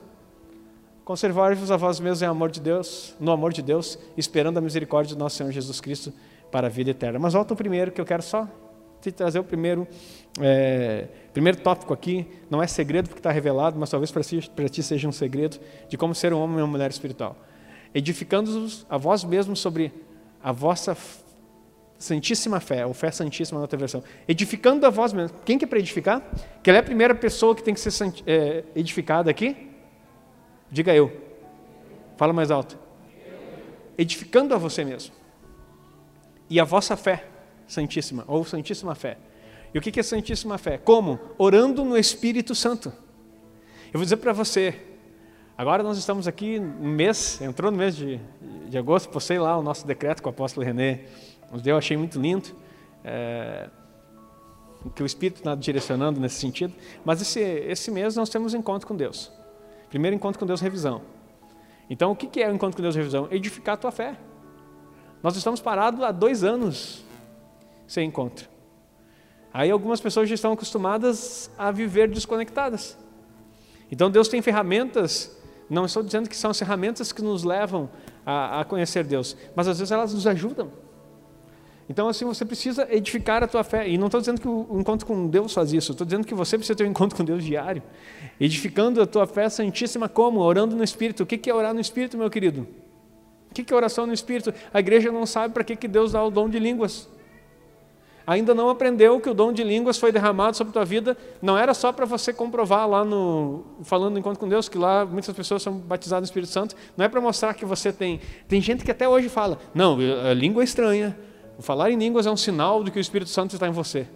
conservai-vos 1.09 1.71
a 1.71 1.75
vós 1.75 1.99
mesmos 1.99 2.21
em 2.21 2.27
amor 2.27 2.51
de 2.51 2.61
Deus, 2.61 3.15
no 3.19 3.31
amor 3.31 3.51
de 3.51 3.63
Deus, 3.63 3.97
esperando 4.15 4.59
a 4.59 4.61
misericórdia 4.61 5.15
do 5.15 5.19
nosso 5.19 5.37
Senhor 5.37 5.51
Jesus 5.51 5.81
Cristo 5.81 6.13
para 6.51 6.67
a 6.67 6.69
vida 6.69 6.91
eterna. 6.91 7.17
Mas 7.17 7.33
volta 7.33 7.51
o 7.51 7.57
primeiro, 7.57 7.91
que 7.91 7.99
eu 7.99 8.05
quero 8.05 8.21
só 8.21 8.47
te 9.01 9.11
trazer 9.11 9.39
o 9.39 9.43
primeiro, 9.43 9.87
é, 10.39 11.07
primeiro 11.33 11.57
tópico 11.61 11.95
aqui. 11.95 12.27
Não 12.47 12.61
é 12.61 12.67
segredo 12.67 13.07
porque 13.07 13.21
está 13.21 13.31
revelado, 13.31 13.75
mas 13.79 13.89
talvez 13.89 14.11
para 14.11 14.21
ti, 14.21 14.51
ti 14.69 14.83
seja 14.83 15.07
um 15.07 15.11
segredo 15.11 15.59
de 15.87 15.97
como 15.97 16.13
ser 16.13 16.31
um 16.31 16.39
homem 16.39 16.59
e 16.59 16.61
uma 16.61 16.67
mulher 16.67 16.91
espiritual. 16.91 17.35
Edificando-vos 17.91 18.85
a 18.87 18.95
vós 18.95 19.23
mesmos 19.23 19.59
sobre 19.59 19.91
a 20.43 20.51
vossa 20.51 20.95
Santíssima 21.97 22.59
fé, 22.59 22.85
ou 22.85 22.93
fé 22.93 23.09
santíssima 23.09 23.57
na 23.57 23.63
outra 23.63 23.77
versão. 23.79 24.03
Edificando 24.27 24.85
a 24.85 24.91
vós 24.91 25.11
mesmos. 25.11 25.33
Quem 25.43 25.57
que 25.57 25.65
é 25.65 25.67
para 25.67 25.79
edificar? 25.79 26.21
Que 26.61 26.69
ela 26.69 26.77
é 26.77 26.81
a 26.81 26.83
primeira 26.83 27.15
pessoa 27.15 27.55
que 27.55 27.63
tem 27.63 27.73
que 27.73 27.79
ser 27.79 28.13
é, 28.27 28.63
edificada 28.75 29.31
aqui? 29.31 29.68
Diga 30.71 30.93
eu. 30.93 31.11
Fala 32.17 32.33
mais 32.33 32.51
alto. 32.51 32.77
Edificando 33.97 34.53
a 34.53 34.57
você 34.57 34.83
mesmo. 34.83 35.13
E 36.49 36.59
a 36.59 36.63
vossa 36.63 36.95
fé 36.97 37.25
santíssima, 37.67 38.23
ou 38.27 38.43
santíssima 38.43 38.95
fé. 38.95 39.17
E 39.73 39.77
o 39.77 39.81
que 39.81 39.99
é 39.99 40.03
santíssima 40.03 40.57
fé? 40.57 40.77
Como? 40.77 41.19
Orando 41.37 41.85
no 41.85 41.97
Espírito 41.97 42.55
Santo. 42.55 42.91
Eu 43.87 43.93
vou 43.93 44.03
dizer 44.03 44.17
para 44.17 44.33
você, 44.33 44.75
agora 45.57 45.83
nós 45.83 45.97
estamos 45.97 46.27
aqui 46.27 46.59
no 46.59 46.89
mês, 46.89 47.39
entrou 47.41 47.71
no 47.71 47.77
mês 47.77 47.95
de, 47.95 48.19
de 48.67 48.77
agosto, 48.77 49.09
postei 49.09 49.37
lá 49.37 49.57
o 49.57 49.63
nosso 49.63 49.85
decreto 49.85 50.21
com 50.21 50.29
o 50.29 50.31
apóstolo 50.31 50.65
René 50.65 51.05
eu 51.65 51.77
achei 51.77 51.97
muito 51.97 52.19
lindo. 52.19 52.49
É, 53.03 53.69
que 54.95 55.03
o 55.03 55.05
Espírito 55.05 55.37
está 55.37 55.55
direcionando 55.55 56.19
nesse 56.19 56.35
sentido. 56.35 56.73
Mas 57.03 57.21
esse, 57.21 57.39
esse 57.41 57.91
mês 57.91 58.15
nós 58.15 58.29
temos 58.29 58.53
encontro 58.53 58.87
com 58.87 58.95
Deus. 58.95 59.31
Primeiro 59.89 60.15
encontro 60.15 60.39
com 60.39 60.45
Deus, 60.45 60.61
revisão. 60.61 61.01
Então, 61.89 62.11
o 62.11 62.15
que 62.15 62.41
é 62.41 62.47
o 62.49 62.53
encontro 62.53 62.77
com 62.77 62.83
Deus, 62.83 62.95
revisão? 62.95 63.27
Edificar 63.31 63.73
a 63.73 63.77
tua 63.77 63.91
fé. 63.91 64.15
Nós 65.21 65.35
estamos 65.35 65.59
parados 65.59 66.01
há 66.01 66.11
dois 66.11 66.43
anos 66.43 67.03
sem 67.87 68.07
encontro. 68.07 68.47
Aí 69.51 69.71
algumas 69.71 69.99
pessoas 69.99 70.29
já 70.29 70.35
estão 70.35 70.53
acostumadas 70.53 71.49
a 71.57 71.71
viver 71.71 72.07
desconectadas. 72.07 72.97
Então 73.91 74.11
Deus 74.11 74.27
tem 74.27 74.41
ferramentas, 74.41 75.35
não 75.69 75.85
estou 75.85 76.03
dizendo 76.03 76.29
que 76.29 76.37
são 76.37 76.51
as 76.51 76.59
ferramentas 76.59 77.11
que 77.11 77.21
nos 77.21 77.43
levam 77.43 77.89
a, 78.23 78.61
a 78.61 78.63
conhecer 78.63 79.03
Deus, 79.03 79.35
mas 79.55 79.67
às 79.67 79.79
vezes 79.79 79.91
elas 79.91 80.13
nos 80.13 80.27
ajudam. 80.27 80.71
Então, 81.89 82.07
assim, 82.07 82.23
você 82.23 82.45
precisa 82.45 82.87
edificar 82.91 83.43
a 83.43 83.47
tua 83.47 83.63
fé. 83.63 83.89
E 83.89 83.97
não 83.97 84.05
estou 84.05 84.19
dizendo 84.19 84.39
que 84.39 84.47
o 84.47 84.79
encontro 84.79 85.07
com 85.07 85.27
Deus 85.27 85.51
faz 85.51 85.73
isso. 85.73 85.91
Estou 85.91 86.05
dizendo 86.05 86.25
que 86.25 86.35
você 86.35 86.55
precisa 86.55 86.77
ter 86.77 86.83
um 86.83 86.91
encontro 86.91 87.17
com 87.17 87.25
Deus 87.25 87.43
diário. 87.43 87.81
Edificando 88.39 89.01
a 89.01 89.07
tua 89.07 89.25
fé 89.25 89.49
santíssima 89.49 90.07
como? 90.07 90.39
Orando 90.39 90.75
no 90.75 90.83
Espírito. 90.83 91.23
O 91.23 91.25
que 91.25 91.49
é 91.49 91.53
orar 91.53 91.73
no 91.73 91.81
Espírito, 91.81 92.15
meu 92.15 92.29
querido? 92.29 92.67
O 93.49 93.53
que 93.55 93.73
é 93.73 93.75
oração 93.75 94.05
no 94.05 94.13
Espírito? 94.13 94.53
A 94.71 94.79
igreja 94.79 95.11
não 95.11 95.25
sabe 95.25 95.51
para 95.51 95.63
que 95.63 95.87
Deus 95.87 96.11
dá 96.11 96.23
o 96.23 96.29
dom 96.29 96.47
de 96.47 96.59
línguas. 96.59 97.09
Ainda 98.27 98.53
não 98.53 98.69
aprendeu 98.69 99.19
que 99.19 99.27
o 99.27 99.33
dom 99.33 99.51
de 99.51 99.63
línguas 99.63 99.97
foi 99.97 100.11
derramado 100.11 100.55
sobre 100.55 100.69
a 100.69 100.73
tua 100.73 100.85
vida. 100.85 101.17
Não 101.41 101.57
era 101.57 101.73
só 101.73 101.91
para 101.91 102.05
você 102.05 102.31
comprovar 102.31 102.87
lá 102.87 103.03
no 103.03 103.63
falando 103.81 104.13
no 104.13 104.19
encontro 104.19 104.39
com 104.39 104.47
Deus, 104.47 104.69
que 104.69 104.77
lá 104.77 105.03
muitas 105.03 105.35
pessoas 105.35 105.63
são 105.63 105.73
batizadas 105.73 106.21
no 106.21 106.25
Espírito 106.25 106.51
Santo. 106.51 106.75
Não 106.95 107.03
é 107.03 107.09
para 107.09 107.19
mostrar 107.19 107.55
que 107.55 107.65
você 107.65 107.91
tem. 107.91 108.21
Tem 108.47 108.61
gente 108.61 108.85
que 108.85 108.91
até 108.91 109.09
hoje 109.09 109.27
fala: 109.27 109.57
não, 109.73 109.97
a 110.29 110.35
língua 110.35 110.61
é 110.61 110.65
estranha 110.65 111.17
o 111.59 111.61
falar 111.61 111.91
em 111.91 111.97
línguas 111.97 112.25
é 112.25 112.31
um 112.31 112.37
sinal 112.37 112.81
de 112.85 112.89
que 112.89 112.97
o 112.97 113.01
Espírito 113.01 113.29
Santo 113.29 113.53
está 113.53 113.67
em 113.67 113.71
você. 113.71 114.07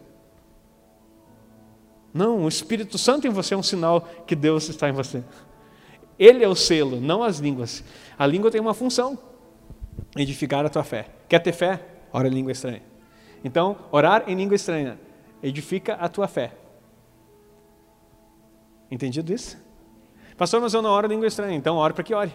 Não, 2.14 2.46
o 2.46 2.48
Espírito 2.48 2.98
Santo 2.98 3.28
em 3.28 3.30
você 3.30 3.54
é 3.54 3.58
um 3.58 3.62
sinal 3.62 4.00
que 4.26 4.34
Deus 4.34 4.70
está 4.70 4.88
em 4.88 4.94
você. 4.94 5.22
Ele 6.18 6.42
é 6.42 6.48
o 6.48 6.56
selo, 6.56 7.02
não 7.02 7.22
as 7.22 7.40
línguas. 7.40 7.84
A 8.18 8.26
língua 8.26 8.50
tem 8.50 8.62
uma 8.62 8.74
função: 8.74 9.20
edificar 10.16 10.66
a 10.66 10.70
tua 10.70 10.86
fé. 10.86 11.10
Quer 11.28 11.40
ter 11.40 11.52
fé? 11.52 11.86
Ora 12.14 12.30
em 12.30 12.32
língua 12.32 12.54
estranha. 12.54 12.82
Então, 13.44 13.78
orar 13.92 14.24
em 14.26 14.36
língua 14.36 14.56
estranha 14.56 14.98
edifica 15.42 15.96
a 15.96 16.08
tua 16.08 16.30
fé. 16.30 16.54
Entendido 18.90 19.34
isso? 19.34 19.58
Pastor, 20.38 20.62
mas 20.62 20.74
eu 20.74 20.82
não 20.82 20.92
oro 20.92 21.08
em 21.08 21.10
língua 21.10 21.28
estranha, 21.28 21.58
então 21.58 21.76
ore 21.76 21.94
para 21.94 22.06
que 22.06 22.14
ore. 22.14 22.34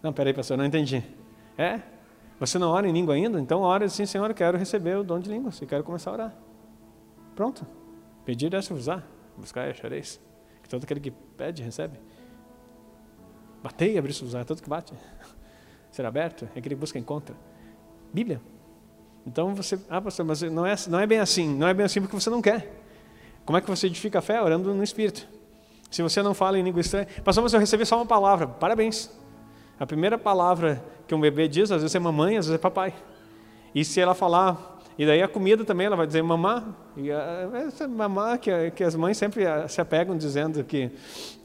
Não, 0.00 0.12
peraí, 0.12 0.32
pastor, 0.32 0.56
não 0.56 0.64
entendi. 0.64 1.02
É? 1.58 1.80
Você 2.38 2.58
não 2.58 2.70
ora 2.70 2.88
em 2.88 2.92
língua 2.92 3.14
ainda? 3.14 3.40
Então 3.40 3.60
ora 3.60 3.84
assim, 3.84 4.06
Senhor, 4.06 4.28
eu 4.28 4.34
quero 4.34 4.58
receber 4.58 4.96
o 4.96 5.04
dom 5.04 5.18
de 5.18 5.30
línguas 5.30 5.60
e 5.60 5.66
quero 5.66 5.84
começar 5.84 6.10
a 6.10 6.14
orar. 6.14 6.34
Pronto. 7.34 7.66
Pedir 8.24 8.52
é 8.52 8.58
usar. 8.58 9.06
Buscar 9.36 9.66
e 9.66 9.70
achareis. 9.70 10.20
Que 10.62 10.68
todo 10.68 10.84
aquele 10.84 11.00
que 11.00 11.10
pede, 11.10 11.62
recebe. 11.62 11.98
Batei 13.62 13.94
e 13.94 13.98
abrir 13.98 14.10
usar. 14.10 14.44
Todo 14.44 14.62
que 14.62 14.68
bate. 14.68 14.92
Ser 15.90 16.04
aberto 16.06 16.44
é 16.54 16.58
aquele 16.58 16.74
que 16.74 16.80
busca 16.80 16.98
encontra. 16.98 17.36
Bíblia. 18.12 18.40
Então 19.26 19.54
você, 19.54 19.78
ah, 19.88 20.00
pastor, 20.00 20.26
mas 20.26 20.42
não 20.42 20.66
é, 20.66 20.74
não 20.88 21.00
é 21.00 21.06
bem 21.06 21.18
assim. 21.18 21.48
Não 21.54 21.66
é 21.66 21.74
bem 21.74 21.86
assim 21.86 22.00
porque 22.00 22.14
você 22.14 22.30
não 22.30 22.42
quer. 22.42 22.82
Como 23.44 23.58
é 23.58 23.60
que 23.60 23.68
você 23.68 23.86
edifica 23.86 24.18
a 24.18 24.22
fé? 24.22 24.40
Orando 24.40 24.74
no 24.74 24.82
Espírito. 24.82 25.26
Se 25.90 26.02
você 26.02 26.22
não 26.22 26.34
fala 26.34 26.58
em 26.58 26.62
língua 26.62 26.80
estranha, 26.80 27.06
pastor, 27.22 27.42
mas 27.42 27.52
eu 27.52 27.60
recebi 27.60 27.86
só 27.86 27.96
uma 27.96 28.06
palavra. 28.06 28.46
Parabéns. 28.46 29.10
A 29.78 29.86
primeira 29.86 30.18
palavra 30.18 30.82
que 31.06 31.14
um 31.14 31.20
bebê 31.20 31.48
diz, 31.48 31.70
às 31.70 31.82
vezes 31.82 31.94
é 31.94 31.98
mamãe, 31.98 32.36
às 32.36 32.46
vezes 32.46 32.58
é 32.58 32.62
papai. 32.62 32.94
E 33.74 33.84
se 33.84 34.00
ela 34.00 34.14
falar, 34.14 34.80
e 34.96 35.04
daí 35.04 35.22
a 35.22 35.28
comida 35.28 35.64
também, 35.64 35.86
ela 35.86 35.96
vai 35.96 36.06
dizer 36.06 36.22
mamá. 36.22 36.64
E 36.96 37.10
essa 37.10 37.88
mamá 37.88 38.38
que, 38.38 38.70
que 38.70 38.84
as 38.84 38.94
mães 38.94 39.16
sempre 39.16 39.44
se 39.68 39.80
apegam 39.80 40.16
dizendo 40.16 40.62
que, 40.62 40.90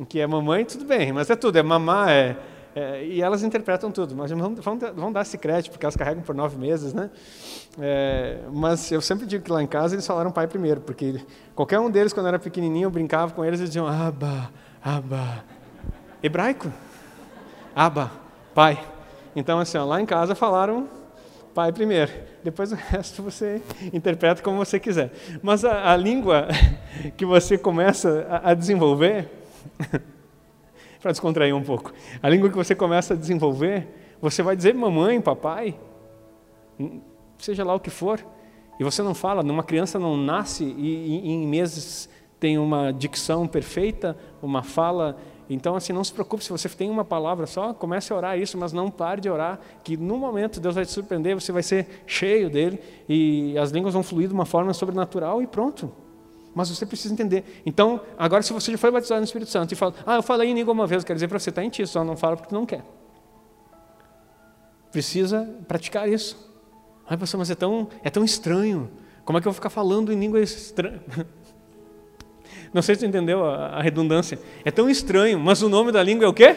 que 0.07 0.19
é 0.19 0.27
mamãe, 0.27 0.63
tudo 0.65 0.85
bem, 0.85 1.11
mas 1.11 1.29
é 1.29 1.35
tudo, 1.35 1.57
é 1.57 1.63
mamá, 1.63 2.11
é, 2.11 2.37
é, 2.75 3.03
e 3.03 3.21
elas 3.21 3.41
interpretam 3.41 3.91
tudo, 3.91 4.15
mas 4.15 4.29
vão, 4.31 4.55
vão, 4.95 5.11
dar 5.11 5.21
esse 5.21 5.37
crédito, 5.37 5.71
porque 5.71 5.85
elas 5.85 5.95
carregam 5.95 6.21
por 6.21 6.35
nove 6.35 6.55
meses, 6.57 6.93
né? 6.93 7.09
É, 7.79 8.37
mas 8.53 8.91
eu 8.91 9.01
sempre 9.01 9.25
digo 9.25 9.43
que 9.43 9.51
lá 9.51 9.61
em 9.63 9.67
casa 9.67 9.95
eles 9.95 10.05
falaram 10.05 10.31
pai 10.31 10.47
primeiro, 10.47 10.81
porque 10.81 11.19
qualquer 11.55 11.79
um 11.79 11.89
deles, 11.89 12.13
quando 12.13 12.27
era 12.27 12.37
pequenininho, 12.37 12.85
eu 12.85 12.91
brincava 12.91 13.33
com 13.33 13.43
eles 13.43 13.59
e 13.59 13.63
diziam, 13.63 13.87
aba, 13.87 14.51
aba. 14.83 15.43
Hebraico. 16.21 16.71
Aba, 17.75 18.11
pai. 18.53 18.79
Então, 19.35 19.59
assim, 19.59 19.77
ó, 19.77 19.85
lá 19.85 20.01
em 20.01 20.05
casa 20.05 20.35
falaram 20.35 20.87
pai 21.53 21.73
primeiro, 21.73 22.11
depois 22.43 22.71
o 22.71 22.75
resto 22.89 23.21
você 23.23 23.61
interpreta 23.91 24.41
como 24.41 24.57
você 24.57 24.79
quiser. 24.79 25.11
Mas 25.41 25.65
a, 25.65 25.91
a 25.91 25.97
língua 25.97 26.47
que 27.17 27.25
você 27.25 27.57
começa 27.57 28.25
a, 28.29 28.51
a 28.51 28.53
desenvolver 28.53 29.29
para 31.01 31.11
descontrair 31.11 31.55
um 31.55 31.63
pouco. 31.63 31.91
A 32.21 32.29
língua 32.29 32.49
que 32.49 32.55
você 32.55 32.75
começa 32.75 33.13
a 33.13 33.17
desenvolver, 33.17 33.87
você 34.21 34.41
vai 34.41 34.55
dizer 34.55 34.73
mamãe, 34.73 35.19
papai, 35.19 35.77
seja 37.37 37.63
lá 37.63 37.73
o 37.73 37.79
que 37.79 37.89
for, 37.89 38.23
e 38.79 38.83
você 38.83 39.01
não 39.01 39.13
fala, 39.13 39.41
uma 39.41 39.63
criança 39.63 39.99
não 39.99 40.15
nasce 40.15 40.63
e, 40.63 41.25
e 41.25 41.31
em 41.31 41.45
meses 41.47 42.09
tem 42.39 42.57
uma 42.57 42.93
dicção 42.93 43.45
perfeita, 43.45 44.17
uma 44.41 44.63
fala. 44.63 45.17
Então, 45.49 45.75
assim, 45.75 45.91
não 45.91 46.03
se 46.03 46.13
preocupe 46.13 46.43
se 46.43 46.51
você 46.51 46.69
tem 46.69 46.91
uma 46.91 47.03
palavra 47.03 47.47
só, 47.47 47.73
comece 47.73 48.13
a 48.13 48.15
orar 48.15 48.37
isso, 48.37 48.55
mas 48.55 48.71
não 48.71 48.91
pare 48.91 49.19
de 49.19 49.29
orar, 49.29 49.59
que 49.83 49.97
no 49.97 50.17
momento 50.17 50.59
Deus 50.59 50.75
vai 50.75 50.85
te 50.85 50.91
surpreender, 50.91 51.33
você 51.33 51.51
vai 51.51 51.63
ser 51.63 52.03
cheio 52.05 52.49
dele 52.51 52.79
e 53.07 53.57
as 53.57 53.71
línguas 53.71 53.95
vão 53.95 54.03
fluir 54.03 54.27
de 54.27 54.33
uma 54.33 54.45
forma 54.45 54.71
sobrenatural 54.73 55.41
e 55.41 55.47
pronto. 55.47 55.91
Mas 56.53 56.69
você 56.69 56.85
precisa 56.85 57.13
entender. 57.13 57.61
Então, 57.65 57.99
agora, 58.17 58.43
se 58.43 58.53
você 58.53 58.71
já 58.71 58.77
foi 58.77 58.91
batizado 58.91 59.21
no 59.21 59.25
Espírito 59.25 59.49
Santo 59.49 59.71
e 59.71 59.75
fala, 59.75 59.95
ah, 60.05 60.17
eu 60.17 60.23
falei 60.23 60.49
em 60.49 60.53
língua 60.53 60.71
uma 60.71 60.85
vez, 60.85 61.03
quer 61.03 61.13
dizer 61.13 61.27
para 61.27 61.39
você, 61.39 61.49
está 61.49 61.63
em 61.63 61.69
ti, 61.69 61.85
só 61.87 62.03
não 62.03 62.15
fala 62.15 62.37
porque 62.37 62.53
não 62.53 62.65
quer. 62.65 62.83
Precisa 64.91 65.49
praticar 65.67 66.07
isso. 66.07 66.37
Ai, 67.07 67.17
pastor, 67.17 67.39
mas 67.39 67.49
é 67.49 67.55
tão, 67.55 67.87
é 68.03 68.09
tão 68.09 68.23
estranho. 68.23 68.89
Como 69.25 69.37
é 69.37 69.41
que 69.41 69.47
eu 69.47 69.51
vou 69.51 69.55
ficar 69.55 69.69
falando 69.69 70.11
em 70.11 70.19
língua 70.19 70.39
estranha? 70.41 71.01
Não 72.73 72.81
sei 72.81 72.95
se 72.95 73.01
você 73.01 73.07
entendeu 73.07 73.45
a, 73.45 73.67
a 73.67 73.81
redundância. 73.81 74.39
É 74.63 74.71
tão 74.71 74.89
estranho, 74.89 75.39
mas 75.39 75.61
o 75.61 75.69
nome 75.69 75.91
da 75.91 76.03
língua 76.03 76.25
é 76.25 76.27
o 76.27 76.33
quê? 76.33 76.55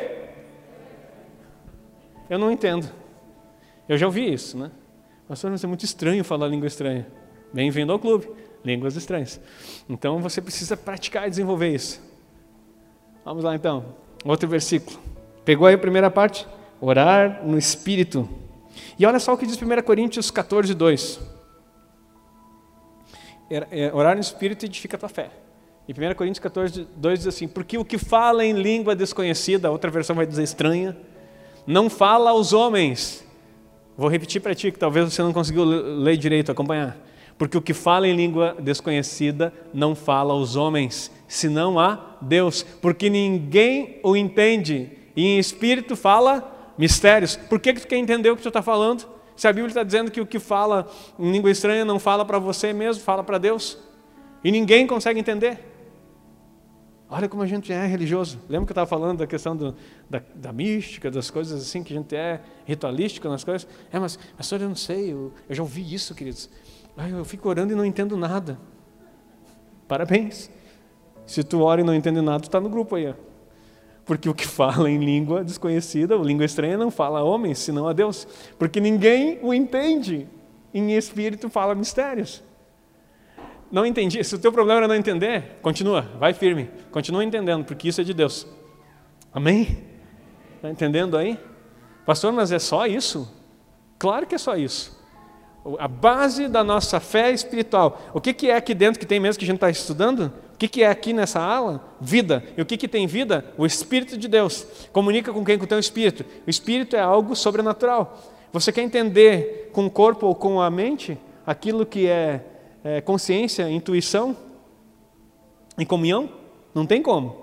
Eu 2.28 2.38
não 2.38 2.50
entendo. 2.50 2.88
Eu 3.88 3.96
já 3.98 4.06
ouvi 4.06 4.32
isso, 4.32 4.56
né? 4.58 4.70
Pastor, 5.28 5.50
mas 5.50 5.62
é 5.64 5.66
muito 5.66 5.84
estranho 5.84 6.22
falar 6.24 6.48
língua 6.48 6.66
estranha. 6.66 7.06
Bem-vindo 7.52 7.92
ao 7.92 7.98
clube, 7.98 8.28
línguas 8.64 8.96
estranhas. 8.96 9.40
Então 9.88 10.18
você 10.18 10.40
precisa 10.40 10.76
praticar 10.76 11.26
e 11.26 11.30
desenvolver 11.30 11.68
isso. 11.68 12.00
Vamos 13.24 13.44
lá 13.44 13.54
então. 13.54 13.94
Outro 14.24 14.48
versículo. 14.48 14.98
Pegou 15.44 15.66
aí 15.66 15.74
a 15.74 15.78
primeira 15.78 16.10
parte? 16.10 16.46
Orar 16.80 17.44
no 17.44 17.58
Espírito. 17.58 18.28
E 18.98 19.04
olha 19.04 19.18
só 19.18 19.32
o 19.32 19.36
que 19.36 19.46
diz 19.46 19.60
1 19.60 19.82
Coríntios 19.82 20.30
14, 20.30 20.74
2. 20.74 21.20
Orar 23.92 24.14
no 24.14 24.20
Espírito 24.20 24.64
edifica 24.64 24.96
a 24.96 25.00
tua 25.00 25.08
fé. 25.08 25.30
E 25.88 25.92
1 25.92 26.14
Coríntios 26.14 26.38
14, 26.38 26.86
2 26.96 27.18
diz 27.18 27.26
assim: 27.26 27.48
Porque 27.48 27.76
o 27.76 27.84
que 27.84 27.98
fala 27.98 28.44
em 28.44 28.52
língua 28.52 28.94
desconhecida, 28.94 29.70
outra 29.70 29.90
versão 29.90 30.14
vai 30.14 30.26
dizer 30.26 30.42
estranha, 30.42 30.96
não 31.66 31.90
fala 31.90 32.30
aos 32.30 32.52
homens. 32.52 33.26
Vou 33.96 34.08
repetir 34.08 34.40
para 34.40 34.54
ti, 34.54 34.70
que 34.70 34.78
talvez 34.78 35.12
você 35.12 35.22
não 35.22 35.32
conseguiu 35.32 35.64
ler 35.64 36.16
direito, 36.16 36.50
acompanhar. 36.50 36.96
Porque 37.36 37.58
o 37.58 37.62
que 37.62 37.74
fala 37.74 38.06
em 38.06 38.14
língua 38.14 38.56
desconhecida 38.58 39.52
não 39.74 39.94
fala 39.94 40.32
aos 40.32 40.54
homens, 40.54 41.10
senão 41.26 41.78
a 41.78 42.16
Deus. 42.20 42.62
Porque 42.62 43.10
ninguém 43.10 43.98
o 44.02 44.16
entende, 44.16 44.90
e 45.16 45.26
em 45.26 45.38
espírito 45.38 45.96
fala 45.96 46.72
mistérios. 46.78 47.36
Por 47.36 47.58
que, 47.58 47.74
que 47.74 47.80
tu 47.80 47.88
quer 47.88 47.96
entender 47.96 48.30
o 48.30 48.36
que 48.36 48.42
tu 48.42 48.48
está 48.48 48.62
falando? 48.62 49.06
Se 49.34 49.48
a 49.48 49.52
Bíblia 49.52 49.68
está 49.68 49.82
dizendo 49.82 50.10
que 50.10 50.20
o 50.20 50.26
que 50.26 50.38
fala 50.38 50.86
em 51.18 51.32
língua 51.32 51.50
estranha 51.50 51.84
não 51.84 51.98
fala 51.98 52.24
para 52.24 52.38
você 52.38 52.72
mesmo, 52.72 53.02
fala 53.02 53.24
para 53.24 53.38
Deus. 53.38 53.78
E 54.44 54.50
ninguém 54.50 54.86
consegue 54.86 55.18
entender. 55.18 55.71
Olha 57.14 57.28
como 57.28 57.42
a 57.42 57.46
gente 57.46 57.70
é 57.70 57.84
religioso. 57.84 58.38
Lembra 58.48 58.64
que 58.64 58.70
eu 58.70 58.72
estava 58.72 58.86
falando 58.86 59.18
da 59.18 59.26
questão 59.26 59.54
do, 59.54 59.76
da, 60.08 60.22
da, 60.34 60.50
mística, 60.50 61.10
das 61.10 61.30
coisas 61.30 61.60
assim, 61.60 61.82
que 61.82 61.92
a 61.92 61.96
gente 61.98 62.16
é 62.16 62.40
ritualístico 62.64 63.28
nas 63.28 63.44
coisas? 63.44 63.68
É, 63.92 63.98
mas, 63.98 64.18
pastor, 64.34 64.62
eu 64.62 64.68
não 64.70 64.74
sei, 64.74 65.12
eu, 65.12 65.30
eu 65.46 65.54
já 65.54 65.62
ouvi 65.62 65.92
isso, 65.92 66.14
queridos. 66.14 66.48
Ai, 66.96 67.12
eu 67.12 67.22
fico 67.22 67.50
orando 67.50 67.70
e 67.70 67.76
não 67.76 67.84
entendo 67.84 68.16
nada. 68.16 68.58
Parabéns. 69.86 70.50
Se 71.26 71.44
tu 71.44 71.60
ora 71.60 71.82
e 71.82 71.84
não 71.84 71.94
entende 71.94 72.22
nada, 72.22 72.40
tu 72.40 72.44
está 72.44 72.58
no 72.58 72.70
grupo 72.70 72.96
aí. 72.96 73.14
Porque 74.06 74.26
o 74.26 74.34
que 74.34 74.48
fala 74.48 74.90
em 74.90 74.96
língua 74.96 75.44
desconhecida, 75.44 76.16
ou 76.16 76.24
língua 76.24 76.46
estranha, 76.46 76.78
não 76.78 76.90
fala 76.90 77.18
a 77.18 77.22
homens, 77.22 77.58
senão 77.58 77.86
a 77.86 77.92
Deus. 77.92 78.26
Porque 78.58 78.80
ninguém 78.80 79.38
o 79.42 79.52
entende. 79.52 80.26
Em 80.72 80.96
espírito 80.96 81.50
fala 81.50 81.74
mistérios. 81.74 82.42
Não 83.72 83.86
entendi. 83.86 84.22
Se 84.22 84.34
o 84.34 84.38
teu 84.38 84.52
problema 84.52 84.80
era 84.80 84.88
não 84.88 84.94
entender, 84.94 85.58
continua, 85.62 86.02
vai 86.18 86.34
firme. 86.34 86.70
Continua 86.90 87.24
entendendo, 87.24 87.64
porque 87.64 87.88
isso 87.88 88.00
é 88.00 88.04
de 88.04 88.12
Deus. 88.12 88.46
Amém? 89.32 89.78
Está 90.56 90.70
entendendo 90.70 91.16
aí? 91.16 91.38
Pastor, 92.06 92.32
mas 92.32 92.52
é 92.52 92.58
só 92.58 92.86
isso? 92.86 93.34
Claro 93.98 94.26
que 94.26 94.34
é 94.34 94.38
só 94.38 94.56
isso. 94.56 95.00
A 95.78 95.88
base 95.88 96.48
da 96.48 96.62
nossa 96.62 97.00
fé 97.00 97.32
espiritual. 97.32 98.00
O 98.12 98.20
que, 98.20 98.34
que 98.34 98.50
é 98.50 98.56
aqui 98.56 98.74
dentro 98.74 99.00
que 99.00 99.06
tem 99.06 99.18
mesmo 99.18 99.38
que 99.38 99.44
a 99.44 99.46
gente 99.46 99.56
está 99.56 99.70
estudando? 99.70 100.32
que, 100.62 100.68
que 100.68 100.82
é 100.84 100.88
aqui 100.88 101.12
nessa 101.12 101.40
ala? 101.40 101.84
Vida. 102.00 102.44
E 102.56 102.62
o 102.62 102.66
que, 102.66 102.76
que 102.76 102.86
tem 102.86 103.04
vida? 103.06 103.44
O 103.58 103.66
Espírito 103.66 104.16
de 104.16 104.28
Deus. 104.28 104.64
Comunica 104.92 105.32
com 105.32 105.44
quem? 105.44 105.58
Com 105.58 105.64
o 105.64 105.66
teu 105.66 105.78
Espírito. 105.78 106.24
O 106.46 106.50
Espírito 106.50 106.94
é 106.94 107.00
algo 107.00 107.34
sobrenatural. 107.34 108.16
Você 108.52 108.70
quer 108.70 108.82
entender 108.82 109.70
com 109.72 109.86
o 109.86 109.90
corpo 109.90 110.26
ou 110.26 110.34
com 110.34 110.60
a 110.60 110.70
mente 110.70 111.18
aquilo 111.44 111.84
que 111.84 112.06
é, 112.06 112.44
é 112.84 113.00
consciência, 113.00 113.70
intuição 113.70 114.36
e 115.78 115.86
comunhão? 115.86 116.30
Não 116.74 116.86
tem 116.86 117.02
como. 117.02 117.42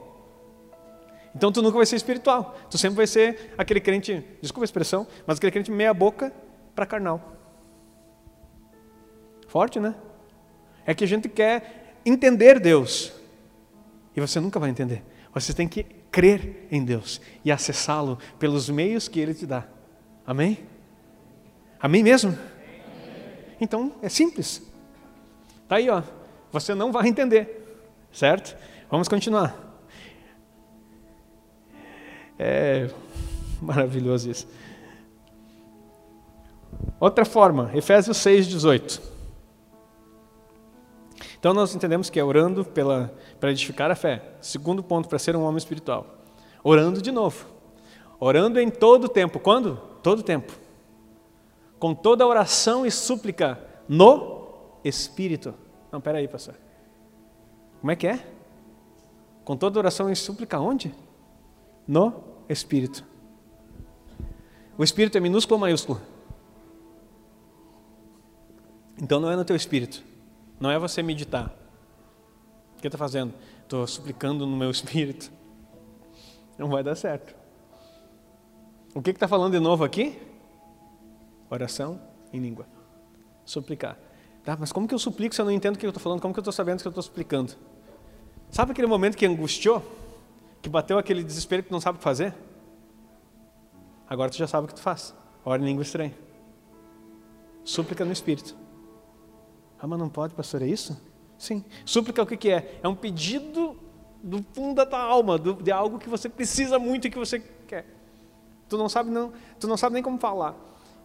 Então 1.36 1.52
tu 1.52 1.62
nunca 1.62 1.78
vai 1.78 1.86
ser 1.86 1.96
espiritual. 1.96 2.58
Tu 2.70 2.78
sempre 2.78 2.98
vai 2.98 3.08
ser 3.08 3.54
aquele 3.58 3.80
crente, 3.80 4.24
desculpa 4.42 4.64
a 4.64 4.66
expressão, 4.66 5.08
mas 5.26 5.38
aquele 5.38 5.52
crente 5.52 5.72
meia 5.72 5.94
boca 5.94 6.34
para 6.76 6.86
carnal. 6.86 7.36
Forte, 9.48 9.80
né? 9.80 9.96
É 10.86 10.94
que 10.94 11.04
a 11.04 11.08
gente 11.08 11.30
quer 11.30 11.96
entender 12.06 12.60
Deus. 12.60 13.12
E 14.16 14.22
você 14.22 14.40
nunca 14.40 14.60
vai 14.60 14.70
entender. 14.70 15.04
Você 15.34 15.54
tem 15.54 15.68
que 15.68 15.84
crer 16.12 16.68
em 16.72 16.84
Deus 16.84 17.22
e 17.46 17.52
acessá-lo 17.52 18.18
pelos 18.38 18.70
meios 18.70 19.08
que 19.08 19.20
Ele 19.20 19.34
te 19.34 19.46
dá. 19.46 19.68
Amém? 20.26 20.60
Amém 21.80 22.04
mesmo? 22.04 22.38
Então, 23.62 23.94
é 24.02 24.10
simples. 24.10 24.69
Tá 25.70 25.76
aí, 25.76 25.88
ó. 25.88 26.02
Você 26.52 26.74
não 26.74 26.92
vai 26.92 27.08
entender. 27.08 27.86
Certo? 28.12 28.58
Vamos 28.90 29.08
continuar. 29.08 29.56
É 32.40 32.90
maravilhoso 33.62 34.32
isso. 34.32 34.48
Outra 37.00 37.24
forma, 37.24 37.70
Efésios 37.76 38.18
6, 38.18 38.48
18. 38.48 39.02
Então 41.38 41.54
nós 41.54 41.76
entendemos 41.76 42.10
que 42.10 42.20
é 42.20 42.24
orando 42.24 42.66
pela, 42.66 43.14
para 43.40 43.52
edificar 43.52 43.92
a 43.92 43.96
fé. 43.96 44.24
Segundo 44.42 44.82
ponto, 44.82 45.08
para 45.08 45.20
ser 45.20 45.36
um 45.36 45.44
homem 45.44 45.58
espiritual. 45.58 46.18
Orando 46.64 47.00
de 47.00 47.12
novo. 47.12 47.46
Orando 48.20 48.60
em 48.60 48.72
todo 48.72 49.08
tempo. 49.08 49.40
Quando? 49.40 49.76
Todo 50.02 50.24
tempo. 50.24 50.52
Com 51.78 51.94
toda 51.94 52.26
oração 52.26 52.86
e 52.86 52.92
súplica 52.92 53.60
no 53.88 54.39
Espírito. 54.84 55.54
Não, 55.92 56.00
peraí, 56.00 56.28
pastor. 56.28 56.56
Como 57.80 57.92
é 57.92 57.96
que 57.96 58.08
é? 58.08 58.26
Com 59.44 59.56
toda 59.56 59.80
oração 59.80 60.10
e 60.10 60.16
súplica 60.16 60.60
onde? 60.60 60.94
No 61.88 62.24
Espírito. 62.48 63.04
O 64.78 64.84
Espírito 64.84 65.18
é 65.18 65.22
minúsculo 65.22 65.56
ou 65.56 65.62
maiúsculo? 65.62 66.02
Então 69.02 69.20
não 69.20 69.32
é 69.32 69.36
no 69.36 69.46
teu 69.46 69.56
Espírito. 69.56 70.04
Não 70.60 70.70
é 70.70 70.78
você 70.78 71.02
meditar. 71.02 71.54
O 72.78 72.82
que 72.82 72.88
está 72.88 72.98
fazendo? 72.98 73.34
Estou 73.64 73.86
suplicando 73.88 74.46
no 74.46 74.58
meu 74.58 74.72
espírito. 74.72 75.32
Não 76.58 76.70
vai 76.70 76.84
dar 76.84 76.96
certo. 76.96 77.36
O 78.94 79.02
que 79.02 79.12
está 79.12 79.28
falando 79.28 79.54
de 79.54 79.60
novo 79.60 79.84
aqui? 79.84 80.20
Oração 81.50 82.02
em 82.34 82.40
língua. 82.40 82.66
Suplicar. 83.46 83.98
Tá, 84.44 84.58
mas 84.60 84.72
como 84.72 84.88
que 84.88 84.94
eu 84.94 85.00
suplico 85.00 85.36
se 85.36 85.42
eu 85.42 85.46
não 85.46 85.52
entendo 85.52 85.76
o 85.76 85.80
que 85.80 85.86
eu 85.86 85.90
estou 85.90 86.02
falando? 86.02 86.22
Como 86.22 86.34
que 86.34 86.40
eu 86.40 86.42
estou 86.42 86.54
sabendo 86.54 86.82
que 86.82 86.88
eu 86.88 86.92
estou 86.92 87.04
suplicando? 87.04 87.54
Sabe 88.50 88.72
aquele 88.72 88.88
momento 88.88 89.16
que 89.16 89.26
angustiou? 89.26 89.84
Que 90.62 90.70
bateu 90.70 90.98
aquele 90.98 91.24
desespero 91.24 91.64
que 91.64 91.72
não 91.72 91.80
sabe 91.80 91.98
o 91.98 92.00
que 92.00 92.04
fazer? 92.04 92.34
Agora 94.10 94.30
tu 94.30 94.38
já 94.38 94.48
sabe 94.48 94.66
o 94.66 94.68
que 94.68 94.76
tu 94.76 94.82
faz. 94.82 95.14
Ora 95.46 95.62
em 95.62 95.66
língua 95.66 95.84
estranha. 95.84 96.14
Súplica 97.64 98.04
no 98.04 98.12
Espírito. 98.12 98.56
Ah, 99.80 99.88
mas 99.88 100.00
não 100.00 100.10
pode, 100.10 100.34
pastor, 100.34 100.62
é 100.62 100.68
isso? 100.68 101.00
Sim. 101.38 101.64
Súplica 101.86 102.22
o 102.22 102.26
que, 102.26 102.36
que 102.36 102.50
é? 102.50 102.80
É 102.82 102.88
um 102.88 102.96
pedido 102.96 103.78
do 104.22 104.44
fundo 104.54 104.76
da 104.76 104.86
tua 104.86 105.00
alma, 105.00 105.38
do, 105.38 105.54
de 105.54 105.72
algo 105.72 106.00
que 106.00 106.10
você 106.10 106.28
precisa 106.28 106.78
muito 106.78 107.08
e 107.08 107.10
que 107.10 107.18
você 107.18 107.40
quer. 107.40 107.86
Tu 108.68 108.78
não 108.78 108.90
sabe 108.90 109.10
não, 109.10 109.32
tu 109.60 109.68
não 109.68 109.78
sabe 109.78 109.94
nem 109.94 110.04
como 110.04 110.18
falar. 110.18 110.56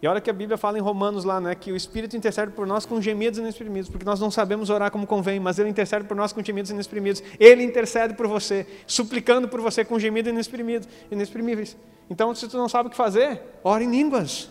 E 0.04 0.06
olha 0.06 0.20
que 0.20 0.28
a 0.28 0.34
Bíblia 0.34 0.58
fala 0.58 0.76
em 0.76 0.82
Romanos 0.82 1.24
lá, 1.24 1.40
né, 1.40 1.54
que 1.54 1.72
o 1.72 1.76
Espírito 1.76 2.14
intercede 2.14 2.52
por 2.52 2.66
nós 2.66 2.84
com 2.84 3.00
gemidos 3.00 3.38
inexprimidos, 3.38 3.88
porque 3.88 4.04
nós 4.04 4.20
não 4.20 4.30
sabemos 4.30 4.68
orar 4.68 4.90
como 4.90 5.06
convém, 5.06 5.40
mas 5.40 5.58
Ele 5.58 5.70
intercede 5.70 6.04
por 6.04 6.14
nós 6.14 6.30
com 6.30 6.44
gemidos 6.44 6.70
inexprimidos. 6.70 7.22
Ele 7.40 7.64
intercede 7.64 8.12
por 8.12 8.26
você, 8.26 8.66
suplicando 8.86 9.48
por 9.48 9.62
você 9.62 9.82
com 9.82 9.98
gemidos 9.98 10.30
inexprimidos, 10.30 10.86
inexprimíveis. 11.10 11.74
Então, 12.10 12.34
se 12.34 12.46
tu 12.46 12.58
não 12.58 12.68
sabe 12.68 12.88
o 12.88 12.90
que 12.90 12.96
fazer, 12.98 13.40
ore 13.64 13.86
em 13.86 13.90
línguas. 13.90 14.50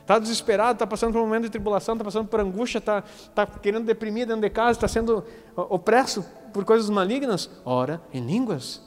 Está 0.00 0.18
desesperado, 0.18 0.72
está 0.72 0.86
passando 0.86 1.12
por 1.12 1.18
um 1.20 1.26
momento 1.26 1.42
de 1.42 1.50
tribulação, 1.50 1.92
está 1.92 2.04
passando 2.06 2.28
por 2.28 2.40
angústia, 2.40 2.78
está, 2.78 3.04
está 3.06 3.44
querendo 3.44 3.84
deprimir 3.84 4.26
dentro 4.26 4.40
de 4.40 4.48
casa, 4.48 4.78
está 4.78 4.88
sendo 4.88 5.22
opresso 5.54 6.24
por 6.50 6.64
coisas 6.64 6.88
malignas. 6.88 7.50
Ora 7.62 8.00
em 8.10 8.24
línguas. 8.24 8.80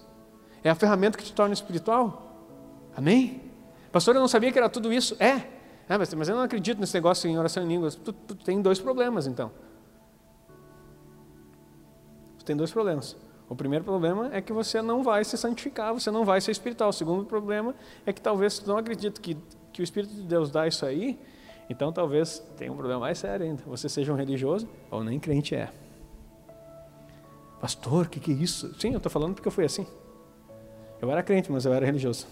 É 0.64 0.70
a 0.72 0.74
ferramenta 0.74 1.16
que 1.16 1.24
te 1.24 1.32
torna 1.32 1.54
espiritual. 1.54 2.50
Amém? 2.98 3.52
Pastor, 3.92 4.16
eu 4.16 4.22
não 4.22 4.28
sabia 4.28 4.52
que 4.52 4.58
era 4.58 4.68
tudo 4.68 4.92
isso. 4.92 5.16
É. 5.20 5.54
é 5.88 5.98
mas, 5.98 6.14
mas 6.14 6.30
eu 6.30 6.36
não 6.36 6.44
acredito 6.44 6.80
nesse 6.80 6.94
negócio 6.94 7.30
em 7.30 7.38
oração 7.38 7.64
em 7.64 7.68
línguas. 7.68 7.96
Tu, 7.96 8.12
tu 8.12 8.36
tem 8.36 8.62
dois 8.62 8.80
problemas, 8.80 9.28
então. 9.28 9.52
Tu 12.40 12.46
tem 12.46 12.56
dois 12.56 12.72
problemas. 12.72 13.16
O 13.48 13.56
primeiro 13.56 13.86
problema 13.86 14.30
é 14.34 14.42
que 14.42 14.52
você 14.52 14.82
não 14.82 15.04
vai 15.04 15.24
se 15.24 15.38
santificar, 15.38 15.94
você 15.94 16.10
não 16.10 16.26
vai 16.26 16.42
ser 16.42 16.52
espiritual. 16.52 16.90
O 16.90 16.94
segundo 16.94 17.26
problema 17.26 17.76
é 18.06 18.12
que 18.12 18.20
talvez 18.20 18.58
tu 18.58 18.68
não 18.68 18.78
acredite 18.78 19.22
que, 19.22 19.38
que 19.72 19.82
o 19.82 19.84
Espírito 19.84 20.14
de 20.16 20.24
Deus 20.24 20.50
dá 20.50 20.68
isso 20.68 20.84
aí, 20.86 21.20
então 21.70 21.92
talvez 21.92 22.40
tenha 22.58 22.72
um 22.72 22.76
problema 22.76 23.02
mais 23.02 23.20
sério 23.20 23.46
ainda. 23.46 23.62
Você 23.68 23.88
seja 23.88 24.12
um 24.12 24.16
religioso 24.16 24.68
ou 24.90 25.04
nem 25.04 25.20
crente 25.20 25.54
é. 25.54 25.72
Pastor, 27.62 28.06
o 28.06 28.10
que, 28.10 28.20
que 28.20 28.32
é 28.32 28.36
isso? 28.36 28.74
Sim, 28.80 28.92
eu 28.92 28.98
estou 28.98 29.12
falando 29.12 29.36
porque 29.36 29.48
eu 29.48 29.52
fui 29.52 29.66
assim. 29.66 29.86
Eu 31.00 31.12
era 31.12 31.22
crente, 31.22 31.52
mas 31.52 31.66
eu 31.66 31.74
era 31.74 31.86
religioso. 31.86 32.26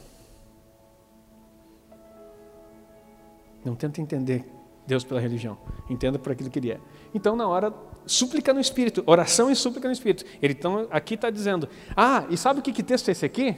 Não 3.64 3.76
tenta 3.76 4.02
entender 4.02 4.46
Deus 4.86 5.04
pela 5.04 5.20
religião. 5.20 5.58
Entenda 5.90 6.20
por 6.20 6.32
aquilo 6.32 6.50
que 6.50 6.60
Ele 6.60 6.72
é. 6.72 6.80
Então, 7.14 7.36
na 7.36 7.48
hora, 7.48 7.74
súplica 8.06 8.54
no 8.54 8.60
Espírito. 8.60 9.04
Oração 9.06 9.50
e 9.50 9.56
súplica 9.56 9.88
no 9.88 9.94
Espírito. 9.94 10.26
Ele 10.42 10.54
então, 10.54 10.88
aqui 10.92 11.16
está 11.16 11.30
dizendo, 11.30 11.70
ah, 11.96 12.26
e 12.30 12.38
sabe 12.38 12.60
o 12.60 12.64
que, 12.64 12.74
que 12.74 12.84
texto 12.84 13.10
é 13.10 13.12
esse 13.12 13.26
aqui? 13.26 13.56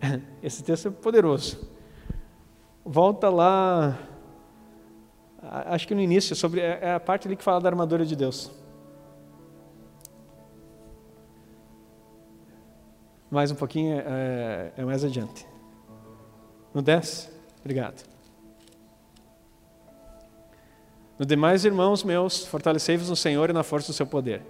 Esse 0.42 0.62
texto 0.62 0.88
é 0.88 0.90
poderoso. 0.90 1.66
Volta 2.84 3.30
lá, 3.30 3.98
acho 5.40 5.88
que 5.88 5.94
no 5.94 6.00
início, 6.00 6.36
sobre 6.36 6.60
é, 6.60 6.78
é 6.82 6.94
a 6.94 7.00
parte 7.00 7.26
ali 7.26 7.36
que 7.36 7.42
fala 7.42 7.60
da 7.60 7.70
armadura 7.70 8.04
de 8.04 8.14
Deus. 8.14 8.50
Mais 13.30 13.50
um 13.50 13.54
pouquinho, 13.54 13.98
é, 13.98 14.72
é 14.76 14.84
mais 14.84 15.02
adiante. 15.04 15.46
No 16.74 16.82
10? 16.82 17.32
Obrigado. 17.60 18.13
No 21.18 21.24
demais, 21.24 21.64
irmãos 21.64 22.02
meus, 22.02 22.44
fortalecei-vos 22.44 23.08
no 23.08 23.14
Senhor 23.14 23.48
e 23.48 23.52
na 23.52 23.62
força 23.62 23.92
do 23.92 23.94
seu 23.94 24.06
poder. 24.06 24.42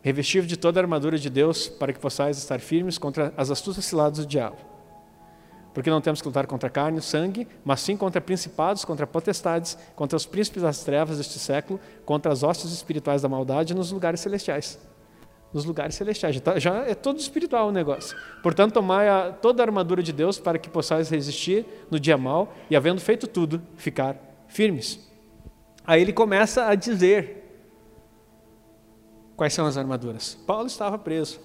Revestiv 0.00 0.46
de 0.46 0.56
toda 0.56 0.78
a 0.78 0.82
armadura 0.82 1.18
de 1.18 1.28
Deus, 1.28 1.68
para 1.68 1.92
que 1.92 1.98
possais 1.98 2.38
estar 2.38 2.60
firmes 2.60 2.96
contra 2.96 3.34
as 3.36 3.50
astutas 3.50 3.84
ciladas 3.84 4.20
do 4.20 4.26
diabo. 4.26 4.56
Porque 5.74 5.90
não 5.90 6.00
temos 6.00 6.22
que 6.22 6.28
lutar 6.28 6.46
contra 6.46 6.70
carne 6.70 6.98
e 6.98 7.02
sangue, 7.02 7.46
mas 7.64 7.80
sim 7.80 7.96
contra 7.96 8.20
principados, 8.20 8.84
contra 8.84 9.06
potestades, 9.06 9.76
contra 9.96 10.16
os 10.16 10.24
príncipes 10.24 10.62
das 10.62 10.84
trevas 10.84 11.18
deste 11.18 11.40
século, 11.40 11.80
contra 12.04 12.32
as 12.32 12.44
hostes 12.44 12.72
espirituais 12.72 13.22
da 13.22 13.28
maldade 13.28 13.74
nos 13.74 13.90
lugares 13.90 14.20
celestiais. 14.20 14.78
Nos 15.52 15.64
lugares 15.64 15.96
celestiais. 15.96 16.40
Já 16.58 16.84
é 16.84 16.94
todo 16.94 17.18
espiritual 17.18 17.68
o 17.68 17.72
negócio. 17.72 18.16
Portanto, 18.42 18.74
tomai 18.74 19.08
a, 19.08 19.32
toda 19.32 19.62
a 19.62 19.66
armadura 19.66 20.02
de 20.02 20.12
Deus 20.12 20.38
para 20.38 20.58
que 20.58 20.68
possais 20.68 21.10
resistir 21.10 21.66
no 21.90 21.98
dia 21.98 22.16
mal 22.16 22.54
e, 22.70 22.76
havendo 22.76 23.00
feito 23.00 23.26
tudo, 23.26 23.60
ficar 23.76 24.27
firmes. 24.48 25.08
Aí 25.86 26.02
ele 26.02 26.12
começa 26.12 26.66
a 26.66 26.74
dizer 26.74 27.38
quais 29.36 29.54
são 29.54 29.66
as 29.66 29.76
armaduras. 29.76 30.34
Paulo 30.46 30.66
estava 30.66 30.98
preso. 30.98 31.40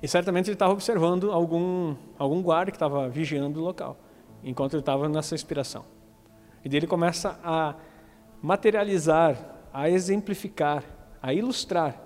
E 0.00 0.06
certamente 0.06 0.46
ele 0.46 0.54
estava 0.54 0.72
observando 0.72 1.32
algum, 1.32 1.96
algum 2.18 2.40
guarda 2.42 2.70
que 2.70 2.76
estava 2.76 3.08
vigiando 3.08 3.60
o 3.60 3.64
local, 3.64 3.96
enquanto 4.42 4.74
ele 4.74 4.80
estava 4.80 5.08
nessa 5.08 5.34
inspiração. 5.34 5.84
E 6.64 6.68
dele 6.68 6.86
começa 6.86 7.40
a 7.42 7.74
materializar, 8.40 9.36
a 9.72 9.88
exemplificar, 9.88 10.84
a 11.20 11.32
ilustrar 11.32 12.00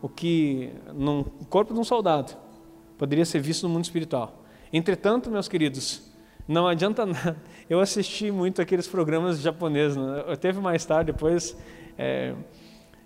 o 0.00 0.08
que 0.08 0.72
no 0.94 1.24
corpo 1.48 1.74
de 1.74 1.80
um 1.80 1.84
soldado 1.84 2.36
poderia 2.96 3.24
ser 3.24 3.40
visto 3.40 3.62
no 3.64 3.70
mundo 3.70 3.84
espiritual. 3.84 4.44
Entretanto, 4.72 5.30
meus 5.30 5.48
queridos, 5.48 6.07
não 6.48 6.66
adianta 6.66 7.04
nada. 7.04 7.36
Eu 7.68 7.78
assisti 7.78 8.30
muito 8.30 8.62
aqueles 8.62 8.88
programas 8.88 9.40
japoneses. 9.40 9.98
Né? 9.98 10.24
Eu 10.26 10.36
teve 10.36 10.58
mais 10.58 10.84
tarde, 10.86 11.12
depois. 11.12 11.54
É, 11.98 12.32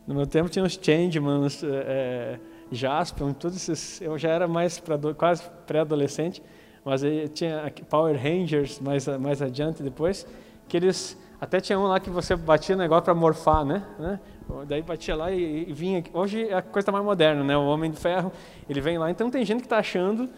no 0.06 0.14
meu 0.14 0.26
tempo 0.26 0.48
tinha 0.48 0.64
os 0.64 0.78
Changemans, 0.80 1.62
é, 1.64 2.38
Jaspion, 2.70 3.32
todos 3.32 3.56
esses. 3.56 4.00
Eu 4.00 4.16
já 4.16 4.28
era 4.30 4.46
mais 4.46 4.78
pra, 4.78 4.96
quase 5.14 5.42
pré-adolescente, 5.66 6.40
mas 6.84 7.02
tinha 7.34 7.72
Power 7.90 8.16
Rangers 8.16 8.78
mais, 8.78 9.06
mais 9.18 9.42
adiante 9.42 9.82
depois, 9.82 10.24
que 10.68 10.76
eles. 10.76 11.20
Até 11.40 11.60
tinha 11.60 11.76
um 11.76 11.88
lá 11.88 11.98
que 11.98 12.08
você 12.08 12.36
batia 12.36 12.76
negócio 12.76 13.02
para 13.02 13.14
morfar, 13.14 13.64
né? 13.64 13.84
né? 13.98 14.20
Daí 14.68 14.80
batia 14.80 15.16
lá 15.16 15.32
e, 15.32 15.68
e 15.68 15.72
vinha. 15.72 16.04
Hoje 16.12 16.48
é 16.48 16.54
a 16.54 16.62
coisa 16.62 16.92
mais 16.92 17.04
moderna, 17.04 17.42
né? 17.42 17.56
O 17.56 17.66
Homem 17.66 17.90
de 17.90 17.98
Ferro, 17.98 18.30
ele 18.68 18.80
vem 18.80 18.96
lá. 18.96 19.10
Então 19.10 19.28
tem 19.28 19.44
gente 19.44 19.58
que 19.58 19.66
está 19.66 19.78
achando 19.78 20.28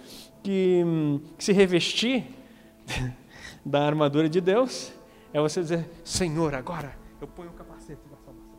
que, 0.42 0.82
hum, 0.82 1.20
que 1.36 1.44
se 1.44 1.52
revestir 1.52 2.24
da 3.64 3.84
armadura 3.84 4.28
de 4.28 4.40
Deus 4.40 4.92
é 5.32 5.40
você 5.40 5.60
dizer: 5.60 5.90
Senhor, 6.04 6.54
agora 6.54 6.96
eu 7.20 7.26
ponho 7.26 7.50
o 7.50 7.54
capacete 7.54 8.02
da 8.08 8.16
salvação. 8.16 8.58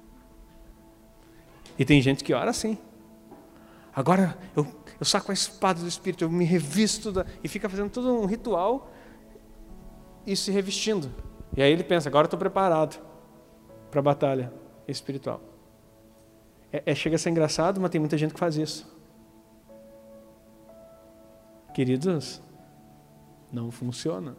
E 1.78 1.86
tem 1.86 2.02
gente 2.02 2.24
que 2.24 2.34
ora 2.34 2.50
assim. 2.50 2.78
Agora 3.94 4.38
eu, 4.56 4.68
eu 5.00 5.06
saco 5.06 5.32
a 5.32 5.34
espada 5.34 5.80
do 5.80 5.88
Espírito, 5.88 6.24
eu 6.24 6.30
me 6.30 6.44
revisto 6.44 7.12
da, 7.12 7.26
e 7.44 7.48
fica 7.48 7.70
fazendo 7.70 7.90
todo 7.90 8.14
um 8.14 8.26
ritual 8.26 8.92
e 10.28 10.36
se 10.36 10.52
revestindo. 10.52 11.12
E 11.56 11.62
aí 11.62 11.72
ele 11.72 11.84
pensa: 11.84 12.10
agora 12.10 12.26
estou 12.26 12.40
preparado 12.40 13.00
para 13.90 14.00
a 14.00 14.04
batalha 14.04 14.52
espiritual. 14.88 15.42
É, 16.72 16.84
é, 16.88 16.96
chega 16.96 17.16
a 17.16 17.20
ser 17.20 17.30
engraçado, 17.30 17.80
mas 17.80 17.90
tem 17.90 18.00
muita 18.00 18.18
gente 18.18 18.34
que 18.34 18.40
faz 18.40 18.58
isso. 18.58 18.94
Queridos, 21.74 22.42
não 23.52 23.72
funciona. 23.72 24.36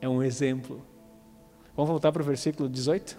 É 0.00 0.08
um 0.08 0.22
exemplo. 0.22 0.82
Vamos 1.74 1.90
voltar 1.90 2.12
para 2.12 2.22
o 2.22 2.24
versículo 2.24 2.68
18? 2.68 3.18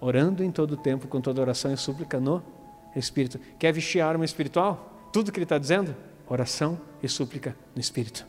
Orando 0.00 0.44
em 0.44 0.50
todo 0.50 0.76
tempo, 0.76 1.08
com 1.08 1.20
toda 1.20 1.40
oração 1.40 1.72
e 1.72 1.76
súplica 1.76 2.20
no 2.20 2.42
Espírito. 2.94 3.38
Quer 3.58 3.72
vestir 3.72 4.00
a 4.00 4.08
arma 4.08 4.24
espiritual? 4.24 5.08
Tudo 5.12 5.32
que 5.32 5.38
ele 5.38 5.44
está 5.44 5.58
dizendo? 5.58 5.94
Oração 6.28 6.80
e 7.02 7.08
súplica 7.08 7.56
no 7.74 7.80
Espírito. 7.80 8.26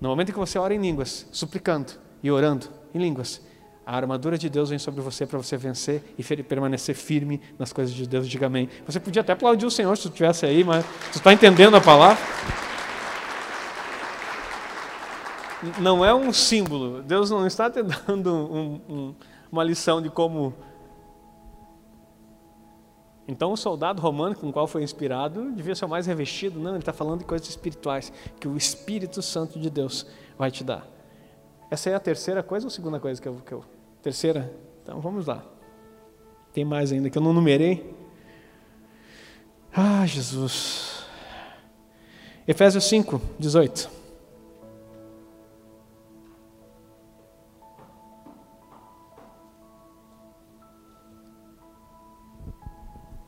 No 0.00 0.08
momento 0.08 0.30
em 0.30 0.32
que 0.32 0.38
você 0.38 0.58
ora 0.58 0.74
em 0.74 0.80
línguas, 0.80 1.26
suplicando 1.32 1.92
e 2.22 2.30
orando 2.30 2.68
em 2.94 2.98
línguas, 2.98 3.42
a 3.88 3.96
armadura 3.96 4.36
de 4.36 4.50
Deus 4.50 4.68
vem 4.68 4.78
sobre 4.78 5.00
você 5.00 5.24
para 5.24 5.38
você 5.38 5.56
vencer 5.56 6.04
e 6.18 6.42
permanecer 6.42 6.94
firme 6.94 7.40
nas 7.58 7.72
coisas 7.72 7.94
de 7.94 8.06
Deus. 8.06 8.28
Diga 8.28 8.44
amém. 8.44 8.68
Você 8.84 9.00
podia 9.00 9.22
até 9.22 9.32
aplaudir 9.32 9.64
o 9.64 9.70
Senhor 9.70 9.96
se 9.96 10.02
você 10.02 10.08
estivesse 10.08 10.44
aí, 10.44 10.62
mas 10.62 10.84
você 11.10 11.16
está 11.16 11.32
entendendo 11.32 11.74
a 11.74 11.80
palavra? 11.80 12.22
Não 15.80 16.04
é 16.04 16.14
um 16.14 16.30
símbolo. 16.34 17.02
Deus 17.02 17.30
não 17.30 17.46
está 17.46 17.70
te 17.70 17.82
dando 18.06 18.30
um, 18.30 18.80
um, 18.90 19.14
uma 19.50 19.64
lição 19.64 20.02
de 20.02 20.10
como. 20.10 20.52
Então, 23.26 23.52
o 23.52 23.56
soldado 23.56 24.02
romano 24.02 24.34
com 24.34 24.50
o 24.50 24.52
qual 24.52 24.66
foi 24.66 24.82
inspirado 24.82 25.50
devia 25.52 25.74
ser 25.74 25.86
o 25.86 25.88
mais 25.88 26.06
revestido. 26.06 26.60
Não, 26.60 26.72
ele 26.72 26.80
está 26.80 26.92
falando 26.92 27.20
de 27.20 27.24
coisas 27.24 27.48
espirituais 27.48 28.12
que 28.38 28.46
o 28.46 28.54
Espírito 28.54 29.22
Santo 29.22 29.58
de 29.58 29.70
Deus 29.70 30.04
vai 30.36 30.50
te 30.50 30.62
dar. 30.62 30.86
Essa 31.70 31.88
é 31.88 31.94
a 31.94 32.00
terceira 32.00 32.42
coisa 32.42 32.66
ou 32.66 32.68
a 32.68 32.70
segunda 32.70 33.00
coisa 33.00 33.20
que 33.20 33.26
eu, 33.26 33.34
que 33.36 33.52
eu 33.52 33.64
Terceira? 34.02 34.52
Então 34.82 35.00
vamos 35.00 35.26
lá. 35.26 35.44
Tem 36.52 36.64
mais 36.64 36.92
ainda 36.92 37.10
que 37.10 37.18
eu 37.18 37.22
não 37.22 37.32
numerei. 37.32 37.94
Ah, 39.72 40.06
Jesus. 40.06 41.04
Efésios 42.46 42.84
5, 42.84 43.20
18. 43.38 43.90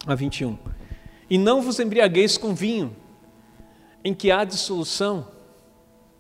A 0.07 0.15
21. 0.15 0.59
E 1.29 1.37
não 1.37 1.61
vos 1.61 1.79
embriagueis 1.79 2.39
com 2.39 2.55
vinho, 2.55 2.97
em 4.03 4.15
que 4.15 4.31
há 4.31 4.45
dissolução, 4.45 5.29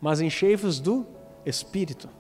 mas 0.00 0.20
enchei-vos 0.20 0.78
do 0.78 1.06
Espírito 1.46 2.19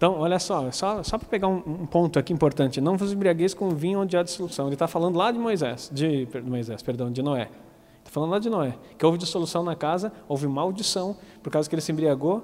então, 0.00 0.18
olha 0.18 0.38
só, 0.38 0.70
só, 0.70 1.02
só 1.02 1.18
para 1.18 1.28
pegar 1.28 1.46
um, 1.46 1.58
um, 1.58 1.84
ponto 1.84 2.18
aqui 2.18 2.32
importante, 2.32 2.80
não 2.80 2.96
vos 2.96 3.12
embriagueis 3.12 3.52
com 3.52 3.68
vinho 3.68 4.00
onde 4.00 4.16
há 4.16 4.22
dissolução. 4.22 4.64
Ele 4.64 4.74
está 4.74 4.88
falando 4.88 5.16
lá 5.16 5.30
de 5.30 5.38
Moisés, 5.38 5.90
de, 5.92 6.24
de 6.24 6.40
Moisés, 6.40 6.82
perdão, 6.82 7.12
de 7.12 7.22
Noé. 7.22 7.50
Está 7.98 8.10
falando 8.10 8.30
lá 8.30 8.38
de 8.38 8.48
Noé, 8.48 8.78
que 8.96 9.04
houve 9.04 9.18
dissolução 9.18 9.62
na 9.62 9.76
casa, 9.76 10.10
houve 10.26 10.48
maldição, 10.48 11.18
por 11.42 11.52
causa 11.52 11.68
que 11.68 11.74
ele 11.74 11.82
se 11.82 11.92
embriagou, 11.92 12.42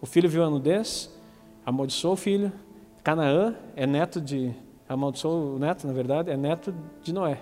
o 0.00 0.06
filho 0.06 0.30
viu 0.30 0.42
a 0.44 0.48
nudez, 0.48 1.14
amaldiçoou 1.66 2.14
o 2.14 2.16
filho, 2.16 2.50
Canaã 3.02 3.54
é 3.76 3.86
neto 3.86 4.18
de, 4.18 4.54
amaldiçoou 4.88 5.56
o 5.56 5.58
neto, 5.58 5.86
na 5.86 5.92
verdade, 5.92 6.30
é 6.30 6.38
neto 6.38 6.74
de 7.02 7.12
Noé, 7.12 7.38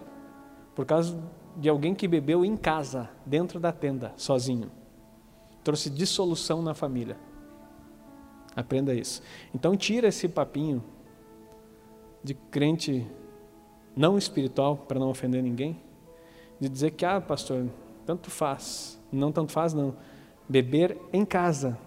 por 0.75 0.85
causa 0.85 1.17
de 1.57 1.69
alguém 1.69 1.95
que 1.95 2.09
bebeu 2.09 2.45
em 2.45 2.57
casa, 2.57 3.09
dentro 3.25 3.61
da 3.61 3.71
tenda, 3.71 4.13
sozinho. 4.17 4.73
Trouxe 5.63 5.89
dissolução 5.89 6.61
na 6.61 6.75
família. 6.75 7.17
Aprenda 8.55 8.95
isso. 8.95 9.23
Então 9.55 9.77
tira 9.77 10.09
esse 10.09 10.29
papinho 10.29 10.83
de 12.23 12.35
crente 12.35 13.07
não 13.97 14.17
espiritual, 14.17 14.77
para 14.77 14.99
não 14.99 15.11
ofender 15.11 15.43
ninguém, 15.43 15.79
de 16.59 16.69
dizer 16.69 16.93
que, 16.93 17.05
ah, 17.05 17.21
pastor, 17.21 17.67
tanto 18.07 18.31
faz, 18.31 18.99
não 19.11 19.31
tanto 19.33 19.53
faz, 19.53 19.75
não. 19.75 19.95
Beber 20.49 20.97
em 21.13 21.25
casa, 21.25 21.79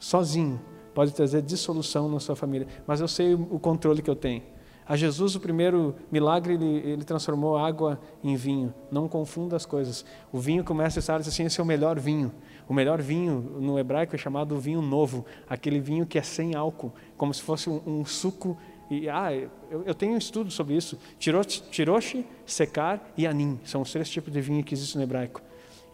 sozinho, 0.00 0.60
pode 0.94 1.12
trazer 1.12 1.42
dissolução 1.42 2.08
na 2.08 2.20
sua 2.20 2.36
família, 2.36 2.66
mas 2.86 3.00
eu 3.00 3.08
sei 3.08 3.34
o 3.34 3.58
controle 3.58 4.00
que 4.00 4.10
eu 4.10 4.16
tenho. 4.16 4.42
A 4.88 4.96
Jesus, 4.96 5.34
o 5.34 5.40
primeiro 5.40 5.96
milagre, 6.12 6.54
ele, 6.54 6.64
ele 6.64 7.04
transformou 7.04 7.56
água 7.56 8.00
em 8.22 8.36
vinho. 8.36 8.72
Não 8.88 9.08
confunda 9.08 9.56
as 9.56 9.66
coisas. 9.66 10.04
O 10.32 10.38
vinho 10.38 10.62
começa 10.62 10.98
a 10.98 11.00
estar 11.00 11.16
assim, 11.16 11.42
esse 11.42 11.60
é 11.60 11.62
o 11.62 11.66
melhor 11.66 11.98
vinho. 11.98 12.32
O 12.68 12.74
melhor 12.74 13.00
vinho 13.00 13.40
no 13.60 13.78
hebraico 13.78 14.14
é 14.14 14.18
chamado 14.18 14.58
vinho 14.58 14.82
novo, 14.82 15.24
aquele 15.48 15.78
vinho 15.78 16.04
que 16.04 16.18
é 16.18 16.22
sem 16.22 16.54
álcool, 16.54 16.92
como 17.16 17.32
se 17.32 17.42
fosse 17.42 17.70
um, 17.70 17.80
um 17.86 18.04
suco. 18.04 18.58
E, 18.90 19.08
ah, 19.08 19.32
eu, 19.32 19.82
eu, 19.84 19.94
tenho 19.94 20.14
um 20.14 20.18
estudo 20.18 20.50
sobre 20.50 20.76
isso. 20.76 20.98
Tiroshi, 21.18 22.26
secar 22.44 23.12
e 23.16 23.26
anim 23.26 23.58
são 23.64 23.82
os 23.82 23.92
três 23.92 24.08
tipos 24.08 24.32
de 24.32 24.40
vinho 24.40 24.64
que 24.64 24.74
existem 24.74 24.98
no 24.98 25.04
hebraico. 25.04 25.40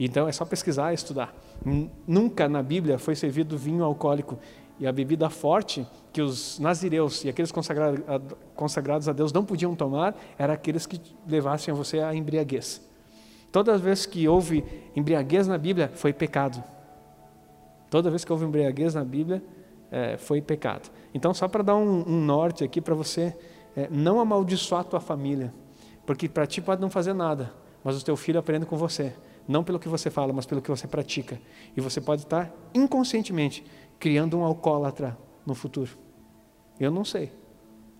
Então 0.01 0.27
é 0.27 0.33
só 0.33 0.45
pesquisar 0.45 0.93
e 0.93 0.95
estudar. 0.95 1.35
Nunca 2.07 2.49
na 2.49 2.63
Bíblia 2.63 2.99
foi 2.99 3.15
servido 3.15 3.57
vinho 3.57 3.85
alcoólico. 3.85 4.39
E 4.81 4.87
a 4.87 4.93
bebida 4.93 5.31
forte 5.31 5.87
que 6.13 6.21
os 6.21 6.59
nazireus 6.59 7.25
e 7.25 7.29
aqueles 7.29 7.53
consagrados 7.53 9.09
a 9.09 9.13
Deus 9.13 9.33
não 9.33 9.45
podiam 9.45 9.77
tomar 9.77 10.17
era 10.39 10.55
aqueles 10.55 10.87
que 10.87 11.01
levassem 11.27 11.73
você 11.73 12.01
à 12.01 12.15
embriaguez. 12.15 12.81
Toda 13.53 13.77
vez 13.77 14.07
que 14.07 14.27
houve 14.27 14.65
embriaguez 14.97 15.47
na 15.47 15.59
Bíblia, 15.59 15.91
foi 15.95 16.13
pecado. 16.13 16.65
Toda 17.91 18.09
vez 18.09 18.25
que 18.25 18.33
houve 18.33 18.47
embriaguez 18.47 18.95
na 18.95 19.05
Bíblia, 19.05 19.45
é, 19.91 20.17
foi 20.17 20.41
pecado. 20.41 20.91
Então, 21.13 21.35
só 21.35 21.47
para 21.47 21.63
dar 21.63 21.77
um, 21.77 22.09
um, 22.09 22.25
norte 22.25 22.65
aqui 22.65 22.81
para 22.81 22.95
você, 22.95 23.37
é, 23.77 23.87
não 23.91 24.19
amaldiçoar 24.19 24.81
a 24.81 24.85
tua 24.85 25.01
família, 25.01 25.53
porque 26.07 26.27
para 26.31 26.47
ti 26.47 26.63
pode 26.63 26.81
não 26.81 26.89
fazer 26.89 27.13
nada, 27.13 27.53
mas 27.85 28.01
o 28.01 28.05
teu 28.05 28.17
filho 28.17 28.41
aprende 28.41 28.65
com 28.65 28.77
você, 28.79 29.13
não 29.47 29.63
pelo 29.63 29.79
que 29.79 29.89
você 29.89 30.09
fala, 30.11 30.33
mas 30.33 30.47
pelo 30.47 30.63
que 30.63 30.71
você 30.71 30.89
pratica. 30.89 31.39
E 31.77 31.81
você 31.83 32.01
pode 32.01 32.23
estar 32.23 32.51
inconscientemente 32.73 33.63
criando 34.01 34.39
um 34.39 34.45
alcoólatra 34.45 35.19
no 35.45 35.55
futuro. 35.55 35.91
Eu 36.81 36.91
não 36.91 37.05
sei, 37.05 37.31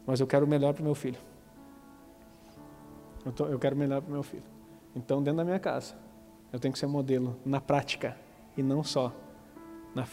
mas 0.07 0.19
eu 0.19 0.27
quero 0.27 0.47
o 0.47 0.49
melhor 0.49 0.73
para 0.73 0.81
o 0.81 0.85
meu 0.85 0.95
filho. 0.95 1.19
Eu, 3.27 3.33
tô, 3.33 3.47
eu 3.47 3.59
quero 3.59 3.77
o 3.77 3.79
melhor 3.79 4.01
para 4.01 4.09
o 4.09 4.13
meu 4.15 4.23
filho. 4.23 4.52
Então, 4.95 5.23
dentro 5.23 5.39
da 5.39 5.45
minha 5.45 5.59
casa, 5.59 5.95
eu 6.53 6.61
tenho 6.61 6.73
que 6.73 6.79
ser 6.79 6.87
modelo 6.87 7.37
na 7.45 7.61
prática 7.61 8.17
e 8.57 8.63
não 8.63 8.85
só 8.85 9.13
na, 9.95 10.07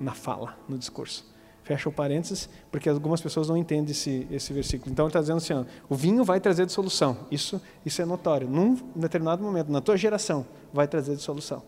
na 0.00 0.12
fala, 0.12 0.56
no 0.68 0.78
discurso. 0.78 1.28
Fecha 1.62 1.88
o 1.88 1.92
parênteses, 1.92 2.48
porque 2.70 2.88
algumas 2.88 3.20
pessoas 3.20 3.48
não 3.48 3.56
entendem 3.56 3.90
esse, 3.90 4.26
esse 4.30 4.52
versículo. 4.52 4.90
Então 4.90 5.04
ele 5.04 5.10
está 5.10 5.20
dizendo 5.20 5.36
assim: 5.36 5.52
ó, 5.52 5.64
o 5.88 5.94
vinho 5.94 6.24
vai 6.24 6.40
trazer 6.40 6.64
dissolução. 6.64 7.26
Isso, 7.30 7.60
isso 7.84 8.00
é 8.00 8.04
notório. 8.04 8.48
Num 8.48 8.74
determinado 8.96 9.42
momento, 9.42 9.70
na 9.70 9.80
tua 9.80 9.96
geração, 9.96 10.46
vai 10.72 10.88
trazer 10.88 11.14
dissolução. 11.14 11.62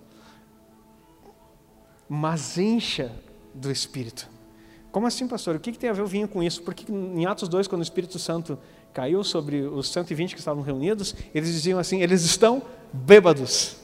Mas 2.08 2.58
encha 2.58 3.12
do 3.54 3.70
Espírito. 3.70 4.28
Como 4.90 5.06
assim, 5.06 5.26
pastor? 5.26 5.56
O 5.56 5.60
que, 5.60 5.72
que 5.72 5.78
tem 5.78 5.88
a 5.88 5.92
ver 5.92 6.02
o 6.02 6.06
vinho 6.06 6.28
com 6.28 6.42
isso? 6.42 6.62
Porque 6.62 6.90
em 6.90 7.24
Atos 7.24 7.48
2, 7.48 7.66
quando 7.66 7.80
o 7.80 7.82
Espírito 7.82 8.18
Santo 8.18 8.58
caiu 8.92 9.24
sobre 9.24 9.62
os 9.62 9.90
120 9.90 10.34
que 10.34 10.38
estavam 10.38 10.62
reunidos, 10.62 11.14
eles 11.34 11.52
diziam 11.52 11.78
assim: 11.78 12.00
eles 12.00 12.22
estão 12.22 12.62
bêbados. 12.92 13.76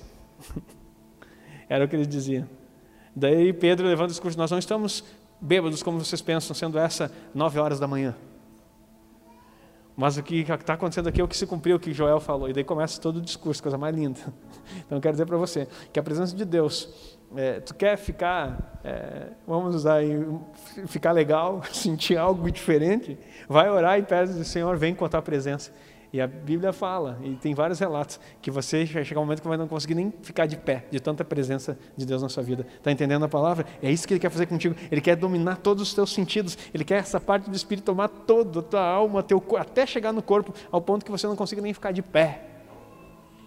Era 1.68 1.84
o 1.84 1.88
que 1.88 1.96
eles 1.96 2.08
diziam. 2.08 2.48
Daí 3.14 3.52
Pedro 3.52 3.86
levando 3.86 4.08
o 4.08 4.12
discurso: 4.12 4.38
nós 4.38 4.50
não 4.50 4.58
estamos 4.58 5.04
bêbados 5.40 5.82
como 5.82 5.98
vocês 5.98 6.20
pensam, 6.20 6.54
sendo 6.54 6.78
essa 6.78 7.12
nove 7.34 7.58
horas 7.58 7.80
da 7.80 7.86
manhã. 7.86 8.14
Mas 9.96 10.16
o 10.16 10.22
que 10.22 10.42
está 10.42 10.74
acontecendo 10.74 11.08
aqui 11.08 11.20
é 11.20 11.24
o 11.24 11.26
que 11.26 11.36
se 11.36 11.44
cumpriu, 11.44 11.76
o 11.76 11.80
que 11.80 11.92
Joel 11.92 12.20
falou. 12.20 12.48
E 12.48 12.52
daí 12.52 12.62
começa 12.62 13.00
todo 13.00 13.16
o 13.16 13.20
discurso, 13.20 13.60
coisa 13.60 13.76
mais 13.76 13.94
linda. 13.94 14.20
Então 14.86 15.00
quero 15.00 15.14
dizer 15.14 15.26
para 15.26 15.36
você 15.36 15.66
que 15.92 15.98
a 15.98 16.02
presença 16.02 16.36
de 16.36 16.44
Deus 16.44 17.17
é, 17.36 17.60
tu 17.60 17.74
quer 17.74 17.96
ficar, 17.96 18.80
é, 18.84 19.28
vamos 19.46 19.74
usar 19.74 19.96
aí, 19.96 20.26
ficar 20.86 21.12
legal, 21.12 21.62
sentir 21.72 22.16
algo 22.16 22.50
diferente, 22.50 23.18
vai 23.48 23.68
orar 23.68 23.98
e 23.98 24.02
pede, 24.02 24.44
Senhor, 24.44 24.76
vem 24.76 24.94
com 24.94 25.04
a 25.04 25.08
tua 25.08 25.22
presença. 25.22 25.72
E 26.10 26.22
a 26.22 26.26
Bíblia 26.26 26.72
fala, 26.72 27.18
e 27.22 27.34
tem 27.34 27.54
vários 27.54 27.78
relatos, 27.78 28.18
que 28.40 28.50
você 28.50 28.86
vai 28.86 29.04
chegar 29.04 29.20
um 29.20 29.24
momento 29.24 29.42
que 29.42 29.48
vai 29.48 29.58
não 29.58 29.68
conseguir 29.68 29.94
nem 29.94 30.10
ficar 30.22 30.46
de 30.46 30.56
pé, 30.56 30.86
de 30.90 30.98
tanta 31.00 31.22
presença 31.22 31.78
de 31.94 32.06
Deus 32.06 32.22
na 32.22 32.30
sua 32.30 32.42
vida. 32.42 32.66
Está 32.76 32.90
entendendo 32.90 33.26
a 33.26 33.28
palavra? 33.28 33.66
É 33.82 33.90
isso 33.92 34.08
que 34.08 34.14
Ele 34.14 34.20
quer 34.20 34.30
fazer 34.30 34.46
contigo. 34.46 34.74
Ele 34.90 35.02
quer 35.02 35.16
dominar 35.16 35.56
todos 35.56 35.82
os 35.82 35.92
teus 35.92 36.14
sentidos. 36.14 36.56
Ele 36.72 36.82
quer 36.82 37.00
essa 37.00 37.20
parte 37.20 37.50
do 37.50 37.54
Espírito 37.54 37.84
tomar 37.84 38.08
toda 38.08 38.60
a 38.60 38.62
tua 38.62 38.80
alma, 38.80 39.22
teu, 39.22 39.44
até 39.58 39.84
chegar 39.84 40.10
no 40.10 40.22
corpo, 40.22 40.54
ao 40.72 40.80
ponto 40.80 41.04
que 41.04 41.10
você 41.10 41.26
não 41.26 41.36
consiga 41.36 41.60
nem 41.60 41.74
ficar 41.74 41.92
de 41.92 42.00
pé. 42.00 42.47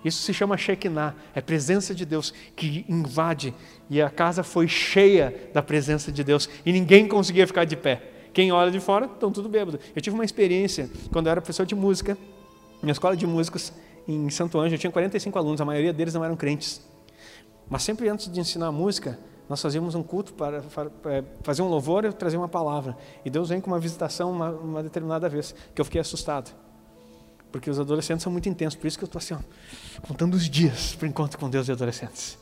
Isso 0.04 0.24
se 0.24 0.34
chama 0.34 0.58
Shekinah, 0.58 1.16
é 1.36 1.42
presença 1.42 1.94
de 1.94 2.06
Deus 2.06 2.34
que 2.56 2.86
invade. 2.90 3.54
E 3.90 4.02
a 4.02 4.10
casa 4.10 4.44
foi 4.44 4.68
cheia 4.68 5.52
da 5.54 5.62
presença 5.62 6.12
de 6.12 6.24
Deus 6.24 6.50
e 6.66 6.72
ninguém 6.72 7.08
conseguia 7.08 7.46
ficar 7.46 7.66
de 7.66 7.76
pé. 7.76 8.02
Quem 8.34 8.52
olha 8.52 8.72
de 8.72 8.80
fora, 8.80 9.06
estão 9.06 9.32
tudo 9.32 9.50
bêbado. 9.50 9.80
Eu 9.96 10.02
tive 10.02 10.14
uma 10.14 10.26
experiência 10.26 10.90
quando 11.12 11.28
eu 11.28 11.32
era 11.32 11.42
professor 11.42 11.66
de 11.66 11.76
música, 11.76 12.18
minha 12.82 12.94
escola 12.94 13.16
de 13.16 13.28
músicos 13.28 13.72
em 14.08 14.30
Santo 14.30 14.58
Ângelo, 14.58 14.76
eu 14.76 14.80
tinha 14.80 14.92
45 14.92 15.38
alunos, 15.38 15.62
a 15.62 15.66
maioria 15.66 15.94
deles 15.94 16.14
não 16.14 16.24
eram 16.24 16.36
crentes. 16.36 16.82
Mas 17.70 17.84
sempre 17.84 18.10
antes 18.10 18.32
de 18.32 18.40
ensinar 18.40 18.72
música, 18.72 19.20
nós 19.48 19.62
fazíamos 19.62 19.96
um 19.96 20.02
culto 20.02 20.34
para, 20.34 20.64
é, 21.06 21.24
fazer 21.44 21.62
um 21.62 21.68
louvor 21.68 22.06
e 22.06 22.12
trazer 22.12 22.38
uma 22.38 22.48
palavra. 22.48 22.98
E 23.24 23.30
Deus 23.30 23.50
vem 23.50 23.62
com 23.62 23.70
uma 23.70 23.80
visitação 23.80 24.32
uma, 24.32 24.50
uma 24.50 24.82
determinada 24.82 25.30
vez, 25.30 25.54
que 25.76 25.80
eu 25.80 25.86
fiquei 25.86 26.02
assustado. 26.02 26.52
Porque 27.52 27.70
os 27.70 27.80
adolescentes 27.80 28.24
são 28.24 28.32
muito 28.32 28.48
intensos, 28.48 28.80
por 28.80 28.88
isso 28.88 28.98
que 28.98 29.04
eu 29.04 29.08
estou 29.08 29.20
assim, 29.20 29.34
ó, 29.34 29.40
contando 30.08 30.36
os 30.36 30.50
dias 30.50 30.96
para 30.96 31.06
o 31.06 31.10
encontro 31.10 31.38
com 31.38 31.50
Deus 31.50 31.68
e 31.68 31.72
adolescentes. 31.72 32.38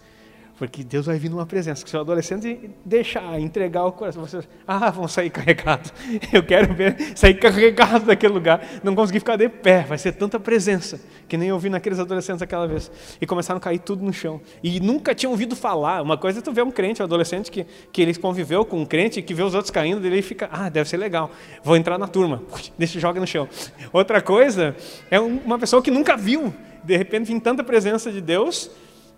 Porque 0.59 0.83
Deus 0.83 1.05
vai 1.05 1.17
vir 1.17 1.29
numa 1.29 1.45
presença. 1.45 1.87
Se 1.87 1.95
o 1.95 2.01
adolescente 2.01 2.69
deixar, 2.83 3.39
entregar 3.39 3.85
o 3.85 3.93
coração, 3.93 4.25
você, 4.25 4.41
ah, 4.67 4.91
vão 4.91 5.07
sair 5.07 5.29
carregados. 5.29 5.93
Eu 6.33 6.43
quero 6.43 6.73
ver 6.73 6.97
sair 7.15 7.35
carregado 7.35 8.05
daquele 8.05 8.33
lugar. 8.33 8.61
Não 8.83 8.93
conseguir 8.93 9.19
ficar 9.19 9.37
de 9.37 9.47
pé. 9.47 9.85
Vai 9.87 9.97
ser 9.97 10.11
tanta 10.11 10.37
presença 10.37 10.99
que 11.29 11.37
nem 11.37 11.47
eu 11.47 11.59
vi 11.59 11.69
naqueles 11.69 11.97
adolescentes 11.97 12.41
aquela 12.41 12.67
vez. 12.67 12.91
E 13.21 13.25
começaram 13.25 13.57
a 13.57 13.61
cair 13.61 13.79
tudo 13.79 14.03
no 14.03 14.11
chão. 14.11 14.41
E 14.61 14.81
nunca 14.81 15.15
tinham 15.15 15.31
ouvido 15.31 15.55
falar. 15.55 16.01
Uma 16.01 16.17
coisa 16.17 16.39
é 16.39 16.41
tu 16.41 16.51
ver 16.51 16.63
um 16.63 16.71
crente, 16.71 17.01
um 17.01 17.05
adolescente 17.05 17.49
que, 17.49 17.65
que 17.93 18.01
ele 18.01 18.13
conviveu 18.15 18.65
com 18.65 18.81
um 18.81 18.85
crente, 18.85 19.21
que 19.21 19.33
vê 19.33 19.43
os 19.43 19.53
outros 19.53 19.71
caindo, 19.71 20.05
ele 20.05 20.21
fica, 20.21 20.49
ah, 20.51 20.67
deve 20.67 20.89
ser 20.89 20.97
legal. 20.97 21.31
Vou 21.63 21.77
entrar 21.77 21.97
na 21.97 22.07
turma. 22.07 22.43
Deixa, 22.77 22.99
joga 22.99 23.21
no 23.21 23.27
chão. 23.27 23.47
Outra 23.93 24.21
coisa 24.21 24.75
é 25.09 25.19
uma 25.19 25.57
pessoa 25.57 25.81
que 25.81 25.89
nunca 25.89 26.17
viu. 26.17 26.53
De 26.83 26.97
repente, 26.97 27.27
vem 27.27 27.39
tanta 27.39 27.63
presença 27.63 28.11
de 28.11 28.19
Deus 28.19 28.69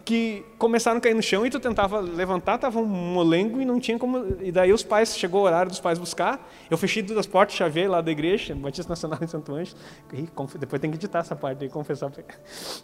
que 0.03 0.43
começaram 0.57 0.97
a 0.97 1.01
cair 1.01 1.13
no 1.13 1.21
chão 1.21 1.45
e 1.45 1.49
tu 1.49 1.59
tentava 1.59 1.99
levantar, 1.99 2.57
tava 2.57 2.79
um 2.79 2.85
molengo 2.85 3.61
e 3.61 3.65
não 3.65 3.79
tinha 3.79 3.97
como. 3.97 4.25
E 4.41 4.51
daí 4.51 4.73
os 4.73 4.83
pais, 4.83 5.17
chegou 5.17 5.41
o 5.41 5.45
horário 5.45 5.69
dos 5.69 5.79
pais 5.79 5.99
buscar, 5.99 6.49
eu 6.69 6.77
fechei 6.77 7.03
todas 7.03 7.19
as 7.19 7.27
portas, 7.27 7.55
chavei 7.55 7.87
lá 7.87 8.01
da 8.01 8.11
igreja, 8.11 8.55
Batista 8.55 8.89
Nacional 8.89 9.19
em 9.21 9.27
Santo 9.27 9.53
Anjo, 9.53 9.75
e 10.13 10.27
depois 10.57 10.81
tem 10.81 10.89
que 10.89 10.97
editar 10.97 11.19
essa 11.19 11.35
parte 11.35 11.63
aí, 11.63 11.69
confessar. 11.69 12.11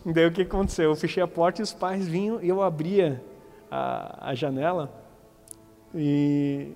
E 0.05 0.13
daí 0.13 0.25
o 0.25 0.31
que 0.31 0.43
aconteceu? 0.43 0.91
Eu 0.91 0.95
fechei 0.95 1.21
a 1.21 1.27
porta 1.27 1.61
e 1.61 1.63
os 1.63 1.73
pais 1.73 2.07
vinham 2.07 2.41
e 2.41 2.49
eu 2.49 2.61
abria 2.61 3.23
a, 3.69 4.29
a 4.29 4.35
janela 4.35 4.91
e 5.93 6.75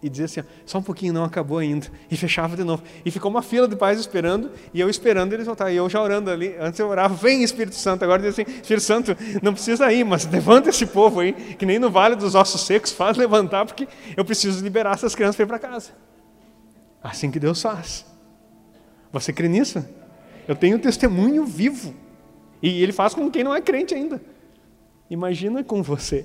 e 0.00 0.08
dizia 0.08 0.26
assim, 0.26 0.42
só 0.64 0.78
um 0.78 0.82
pouquinho, 0.82 1.12
não 1.12 1.24
acabou 1.24 1.58
ainda. 1.58 1.88
E 2.08 2.16
fechava 2.16 2.56
de 2.56 2.62
novo. 2.62 2.84
E 3.04 3.10
ficou 3.10 3.28
uma 3.28 3.42
fila 3.42 3.66
de 3.66 3.74
pais 3.74 3.98
esperando, 3.98 4.52
e 4.72 4.80
eu 4.80 4.88
esperando 4.88 5.32
eles 5.32 5.46
voltarem. 5.46 5.74
E 5.74 5.76
eu 5.76 5.90
já 5.90 6.00
orando 6.00 6.30
ali. 6.30 6.54
Antes 6.60 6.78
eu 6.78 6.86
orava, 6.86 7.14
vem 7.14 7.42
Espírito 7.42 7.74
Santo. 7.74 8.04
Agora 8.04 8.22
diz 8.22 8.38
assim, 8.38 8.42
Espírito 8.42 8.84
Santo, 8.84 9.16
não 9.42 9.52
precisa 9.52 9.92
ir, 9.92 10.04
mas 10.04 10.24
levanta 10.24 10.70
esse 10.70 10.86
povo 10.86 11.18
aí, 11.18 11.32
que 11.32 11.66
nem 11.66 11.80
no 11.80 11.90
Vale 11.90 12.14
dos 12.14 12.36
Ossos 12.36 12.60
Secos, 12.60 12.92
faz 12.92 13.16
levantar, 13.16 13.66
porque 13.66 13.88
eu 14.16 14.24
preciso 14.24 14.62
liberar 14.62 14.94
essas 14.94 15.16
crianças 15.16 15.34
para 15.34 15.44
ir 15.44 15.48
para 15.48 15.58
casa. 15.58 15.90
Assim 17.02 17.30
que 17.30 17.40
Deus 17.40 17.60
faz. 17.60 18.06
Você 19.12 19.32
crê 19.32 19.48
nisso? 19.48 19.84
Eu 20.46 20.54
tenho 20.54 20.78
testemunho 20.78 21.44
vivo. 21.44 21.92
E 22.62 22.82
ele 22.82 22.92
faz 22.92 23.14
com 23.14 23.28
quem 23.30 23.42
não 23.42 23.54
é 23.54 23.60
crente 23.60 23.94
ainda. 23.94 24.20
Imagina 25.10 25.64
com 25.64 25.82
você 25.82 26.24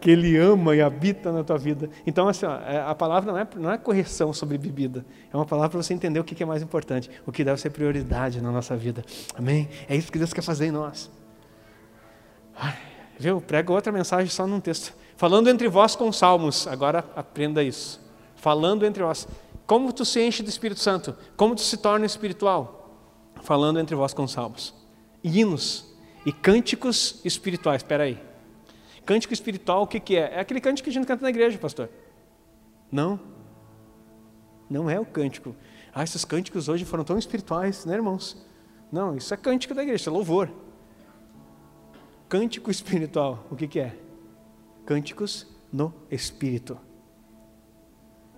que 0.00 0.10
Ele 0.10 0.36
ama 0.36 0.74
e 0.74 0.80
habita 0.80 1.30
na 1.30 1.44
tua 1.44 1.58
vida. 1.58 1.90
Então, 2.06 2.28
assim, 2.28 2.46
ó, 2.46 2.56
é, 2.60 2.80
a 2.80 2.94
palavra 2.94 3.30
não 3.30 3.38
é, 3.38 3.46
não 3.56 3.70
é 3.70 3.78
correção 3.78 4.32
sobre 4.32 4.56
bebida, 4.56 5.04
é 5.32 5.36
uma 5.36 5.46
palavra 5.46 5.70
para 5.70 5.82
você 5.82 5.92
entender 5.92 6.18
o 6.18 6.24
que 6.24 6.42
é 6.42 6.46
mais 6.46 6.62
importante, 6.62 7.10
o 7.26 7.32
que 7.32 7.44
deve 7.44 7.60
ser 7.60 7.70
prioridade 7.70 8.40
na 8.40 8.50
nossa 8.50 8.76
vida. 8.76 9.04
Amém? 9.34 9.68
É 9.88 9.94
isso 9.94 10.10
que 10.10 10.18
Deus 10.18 10.32
quer 10.32 10.42
fazer 10.42 10.66
em 10.66 10.70
nós. 10.70 11.10
Ai, 12.56 12.76
viu? 13.18 13.40
Prega 13.40 13.72
outra 13.72 13.92
mensagem 13.92 14.28
só 14.28 14.46
num 14.46 14.60
texto. 14.60 14.94
Falando 15.16 15.48
entre 15.48 15.68
vós 15.68 15.94
com 15.94 16.10
salmos, 16.12 16.66
agora 16.66 17.04
aprenda 17.14 17.62
isso. 17.62 18.00
Falando 18.36 18.86
entre 18.86 19.02
vós. 19.02 19.28
Como 19.66 19.92
tu 19.92 20.04
se 20.04 20.20
enche 20.20 20.42
do 20.42 20.48
Espírito 20.48 20.80
Santo? 20.80 21.14
Como 21.36 21.54
tu 21.54 21.60
se 21.60 21.76
torna 21.76 22.06
espiritual? 22.06 22.98
Falando 23.42 23.78
entre 23.78 23.94
vós 23.94 24.12
com 24.12 24.26
salmos. 24.26 24.74
Hinos 25.22 25.94
e 26.24 26.32
cânticos 26.32 27.20
espirituais. 27.24 27.82
Espera 27.82 28.04
aí. 28.04 28.29
Cântico 29.10 29.34
espiritual, 29.34 29.82
o 29.82 29.86
que, 29.88 29.98
que 29.98 30.14
é? 30.14 30.34
É 30.36 30.38
aquele 30.38 30.60
cântico 30.60 30.84
que 30.84 30.90
a 30.90 30.92
gente 30.92 31.04
canta 31.04 31.20
na 31.20 31.30
igreja, 31.30 31.58
pastor. 31.58 31.90
Não. 32.92 33.18
Não 34.70 34.88
é 34.88 35.00
o 35.00 35.04
cântico. 35.04 35.56
Ah, 35.92 36.04
esses 36.04 36.24
cânticos 36.24 36.68
hoje 36.68 36.84
foram 36.84 37.02
tão 37.02 37.18
espirituais, 37.18 37.84
né, 37.84 37.94
irmãos? 37.94 38.46
Não, 38.92 39.16
isso 39.16 39.34
é 39.34 39.36
cântico 39.36 39.74
da 39.74 39.82
igreja, 39.82 40.02
isso 40.02 40.10
é 40.10 40.12
louvor. 40.12 40.48
Cântico 42.28 42.70
espiritual, 42.70 43.44
o 43.50 43.56
que, 43.56 43.66
que 43.66 43.80
é? 43.80 43.96
Cânticos 44.86 45.44
no 45.72 45.92
Espírito. 46.08 46.78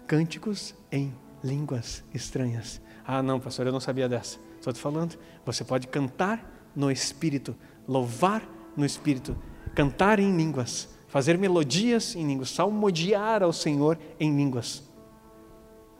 Cânticos 0.06 0.74
em 0.90 1.14
línguas 1.44 2.02
estranhas. 2.14 2.80
Ah, 3.04 3.22
não, 3.22 3.38
pastor, 3.38 3.66
eu 3.66 3.72
não 3.72 3.80
sabia 3.80 4.08
dessa. 4.08 4.38
Estou 4.56 4.72
te 4.72 4.80
falando. 4.80 5.18
Você 5.44 5.64
pode 5.64 5.86
cantar 5.86 6.70
no 6.74 6.90
Espírito, 6.90 7.54
louvar 7.86 8.48
no 8.74 8.86
Espírito, 8.86 9.36
cantar 9.74 10.18
em 10.18 10.36
línguas, 10.36 10.88
fazer 11.08 11.36
melodias 11.38 12.14
em 12.14 12.26
línguas, 12.26 12.50
salmodiar 12.50 13.42
ao 13.42 13.52
Senhor 13.52 13.98
em 14.18 14.34
línguas. 14.34 14.82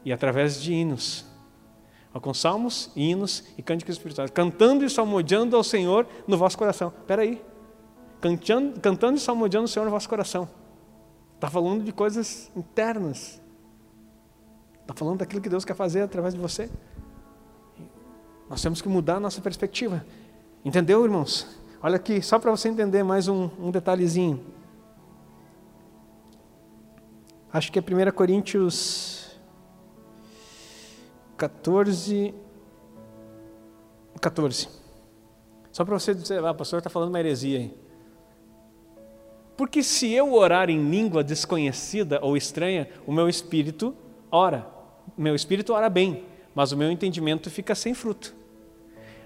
E 0.05 0.13
através 0.13 0.61
de 0.61 0.73
hinos, 0.73 1.25
com 2.21 2.35
salmos, 2.35 2.91
hinos 2.95 3.45
e 3.57 3.63
cânticos 3.63 3.97
espirituais, 3.97 4.31
cantando 4.31 4.85
e 4.85 4.91
salmodiando 4.91 5.57
ao 5.57 5.65
Senhor 5.65 6.07
no 6.27 6.37
vosso 6.37 6.59
coração. 6.59 6.93
Espera 7.01 7.23
aí, 7.23 7.43
cantando, 8.21 8.81
cantando 8.81 9.17
e 9.17 9.21
salmodiando 9.21 9.65
ao 9.65 9.69
Senhor 9.69 9.85
no 9.85 9.91
vosso 9.91 10.09
coração. 10.09 10.49
Está 11.35 11.49
falando 11.49 11.83
de 11.83 11.93
coisas 11.93 12.51
internas. 12.55 13.41
Está 14.81 14.95
falando 14.95 15.19
daquilo 15.19 15.41
que 15.41 15.49
Deus 15.49 15.65
quer 15.65 15.75
fazer 15.75 16.03
através 16.03 16.35
de 16.35 16.41
você. 16.41 16.71
Nós 18.49 18.61
temos 18.61 18.83
que 18.83 18.89
mudar 18.89 19.17
a 19.17 19.21
nossa 19.21 19.41
perspectiva. 19.41 20.05
Entendeu, 20.65 21.05
irmãos? 21.05 21.62
Olha 21.85 21.97
aqui, 21.97 22.23
só 22.23 22.39
para 22.39 22.49
você 22.53 22.69
entender 22.69 23.03
mais 23.03 23.27
um, 23.27 23.51
um 23.59 23.73
detalhezinho. 23.73 24.41
Acho 27.53 27.73
que 27.73 27.79
é 27.81 27.83
1 27.83 28.13
Coríntios 28.13 29.37
14. 31.37 32.33
14. 34.21 34.69
Só 35.73 35.85
para 35.85 35.99
você 35.99 36.15
dizer, 36.15 36.45
ah, 36.45 36.55
pastor 36.55 36.79
está 36.79 36.89
falando 36.89 37.09
uma 37.09 37.19
heresia 37.19 37.59
aí. 37.59 37.77
Porque 39.57 39.83
se 39.83 40.13
eu 40.13 40.33
orar 40.35 40.71
em 40.71 40.89
língua 40.89 41.25
desconhecida 41.25 42.21
ou 42.23 42.37
estranha, 42.37 42.89
o 43.05 43.13
meu 43.13 43.29
espírito 43.29 43.93
ora. 44.31 44.69
Meu 45.19 45.35
espírito 45.35 45.73
ora 45.73 45.91
bem, 45.91 46.27
mas 46.55 46.71
o 46.71 46.77
meu 46.77 46.93
entendimento 46.93 47.51
fica 47.51 47.75
sem 47.75 47.93
fruto. 47.93 48.33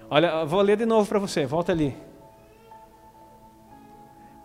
Olha, 0.09 0.43
vou 0.43 0.61
ler 0.61 0.75
de 0.75 0.87
novo 0.87 1.07
para 1.07 1.19
você, 1.19 1.45
volta 1.45 1.71
ali. 1.71 2.06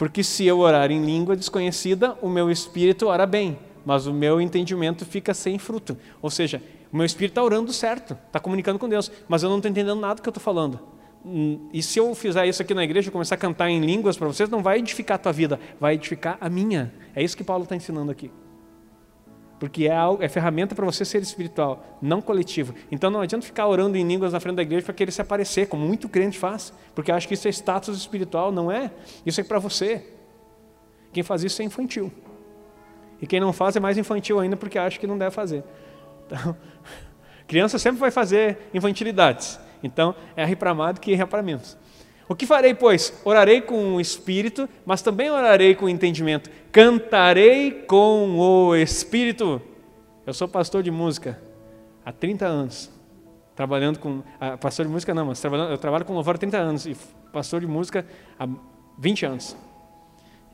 Porque 0.02 0.24
se 0.24 0.44
eu 0.44 0.58
orar 0.58 0.90
em 0.90 1.04
língua 1.04 1.36
desconhecida, 1.36 2.18
o 2.20 2.28
meu 2.28 2.50
espírito 2.50 3.06
ora 3.06 3.24
bem, 3.24 3.56
mas 3.86 4.04
o 4.04 4.12
meu 4.12 4.40
entendimento 4.40 5.06
fica 5.06 5.32
sem 5.32 5.60
fruto. 5.60 5.96
Ou 6.20 6.28
seja, 6.28 6.60
o 6.92 6.96
meu 6.96 7.06
espírito 7.06 7.30
está 7.30 7.44
orando 7.44 7.72
certo, 7.72 8.18
está 8.26 8.40
comunicando 8.40 8.80
com 8.80 8.88
Deus, 8.88 9.12
mas 9.28 9.44
eu 9.44 9.48
não 9.48 9.58
estou 9.58 9.70
entendendo 9.70 10.00
nada 10.00 10.16
do 10.16 10.22
que 10.22 10.28
eu 10.28 10.32
estou 10.32 10.42
falando. 10.42 10.80
Hum, 11.24 11.68
e 11.72 11.80
se 11.84 12.00
eu 12.00 12.12
fizer 12.16 12.44
isso 12.48 12.60
aqui 12.60 12.74
na 12.74 12.82
igreja, 12.82 13.12
começar 13.12 13.36
a 13.36 13.38
cantar 13.38 13.70
em 13.70 13.78
línguas 13.78 14.16
para 14.16 14.26
vocês, 14.26 14.50
não 14.50 14.60
vai 14.60 14.80
edificar 14.80 15.14
a 15.14 15.18
tua 15.18 15.32
vida, 15.32 15.60
vai 15.78 15.94
edificar 15.94 16.36
a 16.40 16.50
minha. 16.50 16.92
É 17.14 17.22
isso 17.22 17.36
que 17.36 17.44
Paulo 17.44 17.62
está 17.62 17.76
ensinando 17.76 18.10
aqui 18.10 18.28
porque 19.62 19.86
é, 19.86 19.94
algo, 19.94 20.20
é 20.20 20.28
ferramenta 20.28 20.74
para 20.74 20.84
você 20.84 21.04
ser 21.04 21.22
espiritual, 21.22 21.96
não 22.02 22.20
coletivo. 22.20 22.74
Então 22.90 23.08
não 23.12 23.20
adianta 23.20 23.46
ficar 23.46 23.68
orando 23.68 23.96
em 23.96 24.04
línguas 24.04 24.32
na 24.32 24.40
frente 24.40 24.56
da 24.56 24.62
igreja 24.62 24.84
para 24.84 24.92
querer 24.92 25.12
se 25.12 25.22
aparecer, 25.22 25.68
como 25.68 25.86
muito 25.86 26.08
crente 26.08 26.36
faz, 26.36 26.72
porque 26.96 27.12
acha 27.12 27.28
que 27.28 27.34
isso 27.34 27.46
é 27.46 27.50
status 27.52 27.96
espiritual, 27.96 28.50
não 28.50 28.72
é. 28.72 28.90
Isso 29.24 29.40
é 29.40 29.44
para 29.44 29.60
você. 29.60 30.04
Quem 31.12 31.22
faz 31.22 31.44
isso 31.44 31.62
é 31.62 31.64
infantil. 31.64 32.10
E 33.20 33.26
quem 33.28 33.38
não 33.38 33.52
faz 33.52 33.76
é 33.76 33.78
mais 33.78 33.96
infantil 33.96 34.40
ainda 34.40 34.56
porque 34.56 34.76
acha 34.76 34.98
que 34.98 35.06
não 35.06 35.16
deve 35.16 35.30
fazer. 35.30 35.62
Então, 36.26 36.56
criança 37.46 37.78
sempre 37.78 38.00
vai 38.00 38.10
fazer 38.10 38.58
infantilidades. 38.74 39.60
Então, 39.80 40.12
é 40.34 40.44
rir 40.44 40.56
para 40.56 40.74
mais 40.74 40.96
do 40.96 41.00
que 41.00 41.14
rir 41.14 41.26
para 41.28 41.40
menos. 41.40 41.78
O 42.32 42.34
que 42.34 42.46
farei, 42.46 42.72
pois? 42.72 43.12
Orarei 43.26 43.60
com 43.60 43.96
o 43.96 44.00
espírito, 44.00 44.66
mas 44.86 45.02
também 45.02 45.30
orarei 45.30 45.74
com 45.74 45.84
o 45.84 45.88
entendimento. 45.88 46.48
Cantarei 46.72 47.70
com 47.70 48.38
o 48.38 48.74
espírito. 48.74 49.60
Eu 50.26 50.32
sou 50.32 50.48
pastor 50.48 50.82
de 50.82 50.90
música 50.90 51.38
há 52.02 52.10
30 52.10 52.46
anos. 52.46 52.90
Trabalhando 53.54 53.98
com. 53.98 54.22
Ah, 54.40 54.56
pastor 54.56 54.86
de 54.86 54.92
música 54.92 55.12
não, 55.12 55.26
mas 55.26 55.44
eu 55.44 55.76
trabalho 55.76 56.06
com 56.06 56.14
louvor 56.14 56.36
há 56.36 56.38
30 56.38 56.56
anos 56.56 56.86
e 56.86 56.96
pastor 57.30 57.60
de 57.60 57.66
música 57.66 58.06
há 58.40 58.48
20 58.98 59.26
anos. 59.26 59.54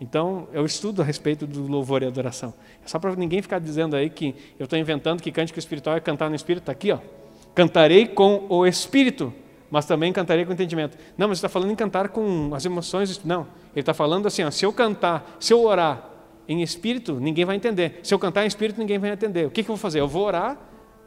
Então, 0.00 0.48
eu 0.52 0.66
estudo 0.66 1.00
a 1.00 1.04
respeito 1.04 1.46
do 1.46 1.68
louvor 1.68 2.02
e 2.02 2.06
adoração. 2.06 2.54
É 2.84 2.88
só 2.88 2.98
para 2.98 3.14
ninguém 3.14 3.40
ficar 3.40 3.60
dizendo 3.60 3.94
aí 3.94 4.10
que 4.10 4.34
eu 4.58 4.64
estou 4.64 4.76
inventando 4.76 5.22
que 5.22 5.30
cântico 5.30 5.60
espiritual 5.60 5.96
é 5.96 6.00
cantar 6.00 6.28
no 6.28 6.34
espírito. 6.34 6.62
Está 6.62 6.72
aqui, 6.72 6.90
ó. 6.90 6.98
Cantarei 7.54 8.08
com 8.08 8.46
o 8.48 8.66
espírito 8.66 9.32
mas 9.70 9.86
também 9.86 10.12
cantarei 10.12 10.44
com 10.44 10.52
entendimento. 10.52 10.96
Não, 11.16 11.28
mas 11.28 11.38
está 11.38 11.48
falando 11.48 11.70
em 11.70 11.76
cantar 11.76 12.08
com 12.08 12.54
as 12.54 12.64
emoções. 12.64 13.22
Não, 13.24 13.46
ele 13.72 13.80
está 13.80 13.94
falando 13.94 14.26
assim: 14.26 14.42
ó, 14.42 14.50
se 14.50 14.64
eu 14.64 14.72
cantar, 14.72 15.36
se 15.38 15.52
eu 15.52 15.62
orar 15.62 16.10
em 16.48 16.62
espírito, 16.62 17.14
ninguém 17.20 17.44
vai 17.44 17.56
entender. 17.56 18.00
Se 18.02 18.14
eu 18.14 18.18
cantar 18.18 18.44
em 18.44 18.48
espírito, 18.48 18.78
ninguém 18.78 18.98
vai 18.98 19.10
entender. 19.10 19.46
O 19.46 19.50
que, 19.50 19.62
que 19.62 19.70
eu 19.70 19.74
vou 19.74 19.80
fazer? 19.80 20.00
Eu 20.00 20.08
vou 20.08 20.24
orar 20.24 20.54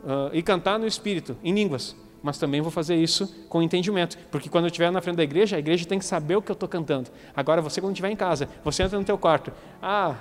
uh, 0.04 0.30
e 0.34 0.42
cantar 0.42 0.78
no 0.78 0.86
espírito, 0.86 1.36
em 1.44 1.54
línguas. 1.54 1.96
Mas 2.22 2.38
também 2.38 2.62
vou 2.62 2.70
fazer 2.70 2.96
isso 2.96 3.46
com 3.50 3.64
entendimento, 3.64 4.16
porque 4.30 4.48
quando 4.48 4.66
eu 4.66 4.68
estiver 4.68 4.92
na 4.92 5.02
frente 5.02 5.16
da 5.16 5.24
igreja, 5.24 5.56
a 5.56 5.60
igreja 5.60 5.88
tem 5.88 5.98
que 5.98 6.06
saber 6.06 6.36
o 6.36 6.42
que 6.42 6.52
eu 6.52 6.54
estou 6.54 6.70
cantando. 6.70 7.10
Agora, 7.36 7.64
você 7.64 7.82
quando 7.82 7.94
estiver 7.94 8.12
em 8.12 8.16
casa, 8.16 8.48
você 8.64 8.84
entra 8.84 9.00
no 9.00 9.04
teu 9.04 9.18
quarto, 9.18 9.52
ah, 9.82 10.16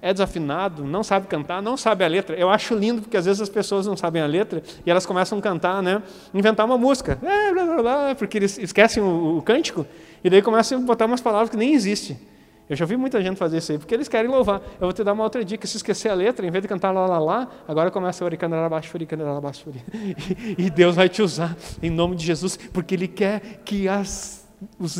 é 0.00 0.12
desafinado, 0.12 0.84
não 0.84 1.02
sabe 1.02 1.26
cantar, 1.26 1.60
não 1.60 1.76
sabe 1.76 2.04
a 2.04 2.08
letra. 2.08 2.36
Eu 2.36 2.50
acho 2.50 2.74
lindo 2.74 3.02
porque 3.02 3.16
às 3.16 3.26
vezes 3.26 3.40
as 3.40 3.48
pessoas 3.48 3.86
não 3.86 3.96
sabem 3.96 4.22
a 4.22 4.26
letra 4.26 4.62
e 4.86 4.90
elas 4.90 5.04
começam 5.04 5.38
a 5.38 5.42
cantar, 5.42 5.82
né? 5.82 6.02
Inventar 6.32 6.64
uma 6.66 6.78
música, 6.78 7.18
é, 7.22 7.52
blá, 7.52 7.64
blá, 7.64 7.82
blá, 7.82 8.14
porque 8.14 8.38
eles 8.38 8.58
esquecem 8.58 9.02
o, 9.02 9.38
o, 9.38 9.42
cântico 9.42 9.86
e 10.22 10.30
daí 10.30 10.40
começam 10.40 10.78
a 10.78 10.82
botar 10.82 11.06
umas 11.06 11.20
palavras 11.20 11.50
que 11.50 11.56
nem 11.56 11.74
existem. 11.74 12.18
Eu 12.68 12.76
já 12.76 12.84
vi 12.84 12.96
muita 12.96 13.20
gente 13.22 13.36
fazer 13.36 13.58
isso 13.58 13.72
aí, 13.72 13.78
porque 13.78 13.94
eles 13.94 14.08
querem 14.08 14.30
louvar. 14.30 14.60
Eu 14.74 14.82
vou 14.82 14.92
te 14.92 15.02
dar 15.02 15.14
uma 15.14 15.24
outra 15.24 15.42
dica: 15.42 15.66
se 15.66 15.78
esquecer 15.78 16.10
a 16.10 16.14
letra, 16.14 16.46
em 16.46 16.50
vez 16.50 16.62
de 16.62 16.68
cantar 16.68 16.92
lá, 16.92 17.06
lá, 17.06 17.18
lá, 17.18 17.48
agora 17.66 17.90
começa 17.90 18.22
a 18.22 18.26
oricanar 18.26 18.64
abaixo. 18.64 18.92
E 20.58 20.70
Deus 20.70 20.94
vai 20.94 21.08
te 21.08 21.22
usar 21.22 21.56
em 21.82 21.90
nome 21.90 22.14
de 22.14 22.26
Jesus, 22.26 22.56
porque 22.72 22.94
Ele 22.94 23.08
quer 23.08 23.62
que 23.64 23.88
as, 23.88 24.46
os, 24.78 24.96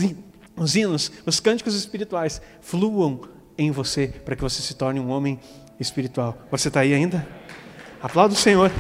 os 0.57 0.77
hinos, 0.77 1.13
os 1.27 1.41
cânticos 1.41 1.75
espirituais 1.75 2.41
fluam 2.61 3.21
em 3.59 3.73
você 3.73 4.07
para 4.07 4.37
que 4.37 4.43
você 4.43 4.63
se 4.63 4.75
torne 4.75 5.01
um 5.01 5.11
homem 5.11 5.39
espiritual. 5.81 6.39
Você 6.51 6.69
está 6.69 6.81
aí 6.81 6.95
ainda? 6.95 7.27
Aplauda 8.01 8.33
o 8.33 8.37
Senhor. 8.37 8.71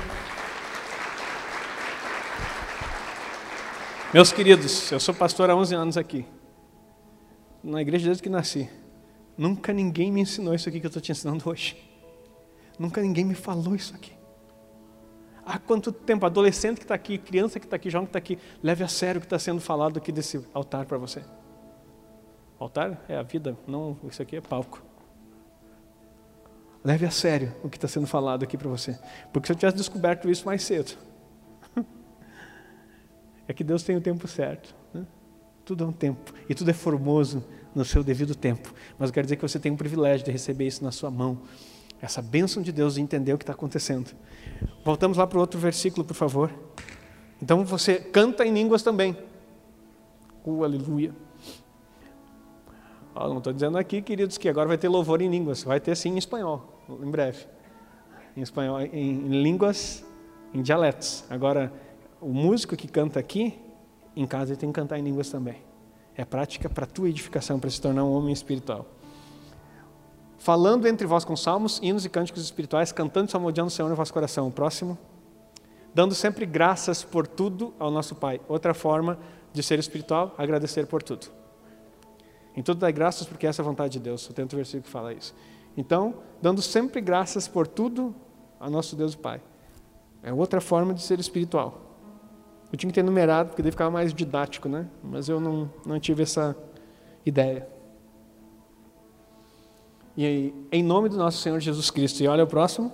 Meus 4.15 4.33
queridos, 4.33 4.91
eu 4.91 4.99
sou 4.99 5.13
pastor 5.13 5.51
há 5.51 5.57
11 5.57 5.75
anos 5.75 5.97
aqui, 5.99 6.25
na 7.63 7.83
igreja 7.83 8.07
desde 8.07 8.23
que 8.23 8.31
nasci. 8.31 8.71
Nunca 9.37 9.73
ninguém 9.73 10.11
me 10.11 10.23
ensinou 10.23 10.55
isso 10.55 10.69
aqui 10.69 10.81
que 10.81 10.87
eu 10.87 10.89
estou 10.89 11.03
te 11.03 11.13
ensinando 11.13 11.49
hoje. 11.51 11.77
Nunca 12.79 13.03
ninguém 13.03 13.25
me 13.25 13.35
falou 13.35 13.75
isso 13.75 13.95
aqui. 13.95 14.13
Há 15.45 15.59
quanto 15.59 15.91
tempo, 15.93 16.25
adolescente 16.25 16.79
que 16.79 16.85
está 16.85 16.95
aqui, 16.95 17.19
criança 17.19 17.59
que 17.59 17.67
está 17.67 17.77
aqui, 17.77 17.91
jovem 17.91 18.07
que 18.07 18.11
está 18.11 18.19
aqui, 18.19 18.39
leve 18.63 18.85
a 18.85 18.89
sério 18.89 19.19
o 19.19 19.21
que 19.21 19.27
está 19.27 19.39
sendo 19.39 19.61
falado 19.61 19.99
aqui 19.99 20.13
desse 20.13 20.43
altar 20.55 20.87
para 20.87 20.99
você. 20.99 21.23
Altar 22.59 23.01
é 23.09 23.17
a 23.17 23.23
vida, 23.23 23.57
não, 23.67 23.97
isso 24.09 24.21
aqui 24.21 24.37
é 24.37 24.41
palco. 24.41 24.83
Leve 26.83 27.07
a 27.07 27.11
sério 27.11 27.55
o 27.63 27.69
que 27.69 27.77
está 27.77 27.87
sendo 27.87 28.07
falado 28.07 28.43
aqui 28.43 28.57
para 28.57 28.69
você. 28.69 28.99
Porque 29.33 29.47
se 29.47 29.53
eu 29.53 29.57
tivesse 29.57 29.77
descoberto 29.77 30.31
isso 30.31 30.47
mais 30.47 30.63
cedo, 30.63 30.97
é 33.47 33.53
que 33.53 33.63
Deus 33.63 33.83
tem 33.83 33.97
o 33.97 34.01
tempo 34.01 34.27
certo. 34.27 34.75
Né? 34.93 35.07
Tudo 35.65 35.85
é 35.85 35.87
um 35.87 35.93
tempo. 35.93 36.33
E 36.49 36.55
tudo 36.55 36.71
é 36.71 36.75
formoso 36.75 37.45
no 37.75 37.85
seu 37.85 38.03
devido 38.03 38.35
tempo. 38.35 38.73
Mas 38.99 39.11
eu 39.11 39.15
quero 39.15 39.27
dizer 39.27 39.37
que 39.37 39.43
você 39.43 39.59
tem 39.59 39.73
o 39.73 39.77
privilégio 39.77 40.25
de 40.25 40.33
receber 40.33 40.67
isso 40.67 40.83
na 40.83 40.91
sua 40.91 41.11
mão. 41.11 41.43
Essa 42.01 42.23
bênção 42.23 42.63
de 42.63 42.73
Deus 42.73 42.95
de 42.95 43.01
entender 43.01 43.33
o 43.33 43.39
que 43.39 43.43
está 43.43 43.53
acontecendo. 43.53 44.11
Voltamos 44.85 45.19
lá 45.19 45.27
para 45.27 45.37
o 45.37 45.41
outro 45.41 45.59
versículo, 45.59 46.05
por 46.05 46.15
favor. 46.15 46.53
Então 47.43 47.65
você 47.65 47.97
canta 47.97 48.47
em 48.47 48.53
línguas 48.53 48.83
também. 48.83 49.17
Uh, 50.45 50.65
aleluia. 50.65 51.13
Oh, 53.21 53.27
não 53.27 53.39
estou 53.39 53.53
dizendo 53.53 53.77
aqui, 53.77 54.01
queridos, 54.01 54.39
que 54.39 54.49
agora 54.49 54.69
vai 54.69 54.79
ter 54.79 54.89
louvor 54.89 55.21
em 55.21 55.29
línguas. 55.29 55.65
Vai 55.65 55.81
ter 55.81 55.97
sim 55.97 56.11
em 56.11 56.19
espanhol, 56.19 56.81
em 56.89 57.11
breve. 57.11 57.47
Em 58.37 58.43
espanhol, 58.43 58.81
em, 58.81 58.89
em 58.93 59.43
línguas, 59.43 60.05
em 60.55 60.63
dialetos. 60.63 61.25
Agora, 61.29 61.73
o 62.21 62.29
músico 62.29 62.77
que 62.77 62.87
canta 62.87 63.19
aqui, 63.19 63.59
em 64.15 64.25
casa 64.25 64.53
ele 64.53 64.61
tem 64.61 64.69
que 64.71 64.81
cantar 64.81 65.01
em 65.01 65.03
línguas 65.03 65.29
também. 65.29 65.57
É 66.15 66.25
prática 66.25 66.69
para 66.71 66.85
a 66.85 66.87
tua 66.87 67.09
edificação, 67.09 67.59
para 67.59 67.69
se 67.69 67.81
tornar 67.81 68.05
um 68.05 68.13
homem 68.13 68.33
espiritual. 68.33 68.87
Falando 70.39 70.87
entre 70.87 71.05
vós 71.05 71.25
com 71.25 71.35
salmos, 71.35 71.81
hinos 71.83 72.05
e 72.05 72.09
cânticos 72.09 72.45
espirituais, 72.45 72.93
cantando 72.93 73.27
e 73.27 73.33
salmodiando 73.33 73.67
o 73.67 73.71
Senhor 73.71 73.89
no 73.89 73.97
vosso 73.97 74.13
coração. 74.13 74.47
O 74.47 74.53
próximo. 74.53 74.97
Dando 75.93 76.15
sempre 76.15 76.47
graças 76.47 77.03
por 77.03 77.27
tudo 77.27 77.75
ao 77.81 77.91
nosso 77.91 78.15
Pai. 78.15 78.41
Outra 78.47 78.75
forma 78.75 79.19
de 79.53 79.61
ser 79.61 79.81
espiritual, 79.81 80.37
agradecer 80.39 80.87
por 80.87 81.03
tudo. 81.03 81.38
Em 82.59 82.63
tudo 82.63 82.81
dai 82.81 82.93
graças 82.93 83.25
porque 83.25 83.47
essa 83.47 83.63
é 83.63 83.65
a 83.65 83.67
vontade 83.67 83.93
de 83.93 84.01
Deus. 84.01 84.27
Tem 84.35 84.43
outro 84.43 84.57
versículo 84.57 84.83
que 84.83 84.91
fala 84.91 85.13
isso. 85.13 85.33
Então, 85.77 86.17
dando 86.43 86.61
sempre 86.61 87.01
graças 87.01 87.47
por 87.47 87.69
tudo 87.69 88.13
a 88.59 88.69
nosso 88.69 88.97
Deus 88.97 89.15
Pai. 89.15 89.41
É 90.25 90.33
outra 90.33 90.61
forma 90.61 90.93
de 90.93 91.01
ser 91.01 91.21
espiritual. 91.21 91.81
Eu 92.73 92.77
tinha 92.77 92.91
que 92.91 92.97
ter 92.97 93.05
numerado, 93.05 93.51
porque 93.51 93.63
daí 93.63 93.71
ficava 93.71 93.93
mais 93.93 94.13
didático, 94.13 94.69
né? 94.69 94.89
Mas 95.05 95.29
eu 95.29 95.39
não, 95.39 95.71
não 95.87 96.01
tive 96.01 96.25
essa 96.25 96.57
ideia. 97.25 97.69
E 100.17 100.27
aí, 100.27 100.67
em 100.73 100.83
nome 100.83 101.09
do 101.09 101.17
nosso 101.17 101.39
Senhor 101.39 101.61
Jesus 101.61 101.93
Cristo, 101.93 102.25
e 102.25 102.27
olha 102.27 102.43
o 102.43 102.49
próximo. 102.49 102.93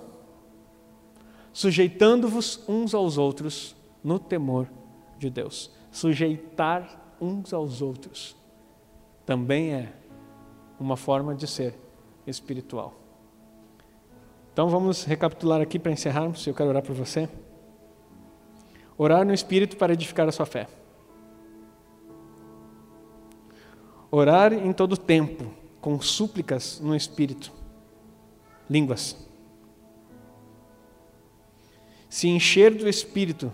Sujeitando-vos 1.51 2.63
uns 2.67 2.93
aos 2.93 3.17
outros 3.17 3.75
no 4.03 4.19
temor 4.19 4.69
de 5.17 5.31
Deus. 5.31 5.71
Sujeitar 5.89 7.15
uns 7.19 7.51
aos 7.51 7.81
outros 7.81 8.44
também 9.25 9.73
é 9.73 9.93
uma 10.79 10.95
forma 10.95 11.33
de 11.33 11.47
ser 11.47 11.75
espiritual. 12.27 12.93
Então 14.53 14.69
vamos 14.69 15.03
recapitular 15.03 15.61
aqui 15.61 15.77
para 15.79 15.91
encerrarmos. 15.91 16.45
Eu 16.45 16.53
quero 16.53 16.69
orar 16.69 16.83
por 16.83 16.95
você. 16.95 17.27
Orar 18.97 19.25
no 19.25 19.33
Espírito 19.33 19.75
para 19.75 19.93
edificar 19.93 20.27
a 20.27 20.31
sua 20.31 20.45
fé. 20.45 20.67
Orar 24.09 24.53
em 24.53 24.71
todo 24.71 24.95
tempo, 24.95 25.51
com 25.81 25.99
súplicas 25.99 26.79
no 26.79 26.95
Espírito. 26.95 27.51
Línguas. 28.69 29.17
Se 32.09 32.29
encher 32.29 32.73
do 32.73 32.87
Espírito, 32.87 33.51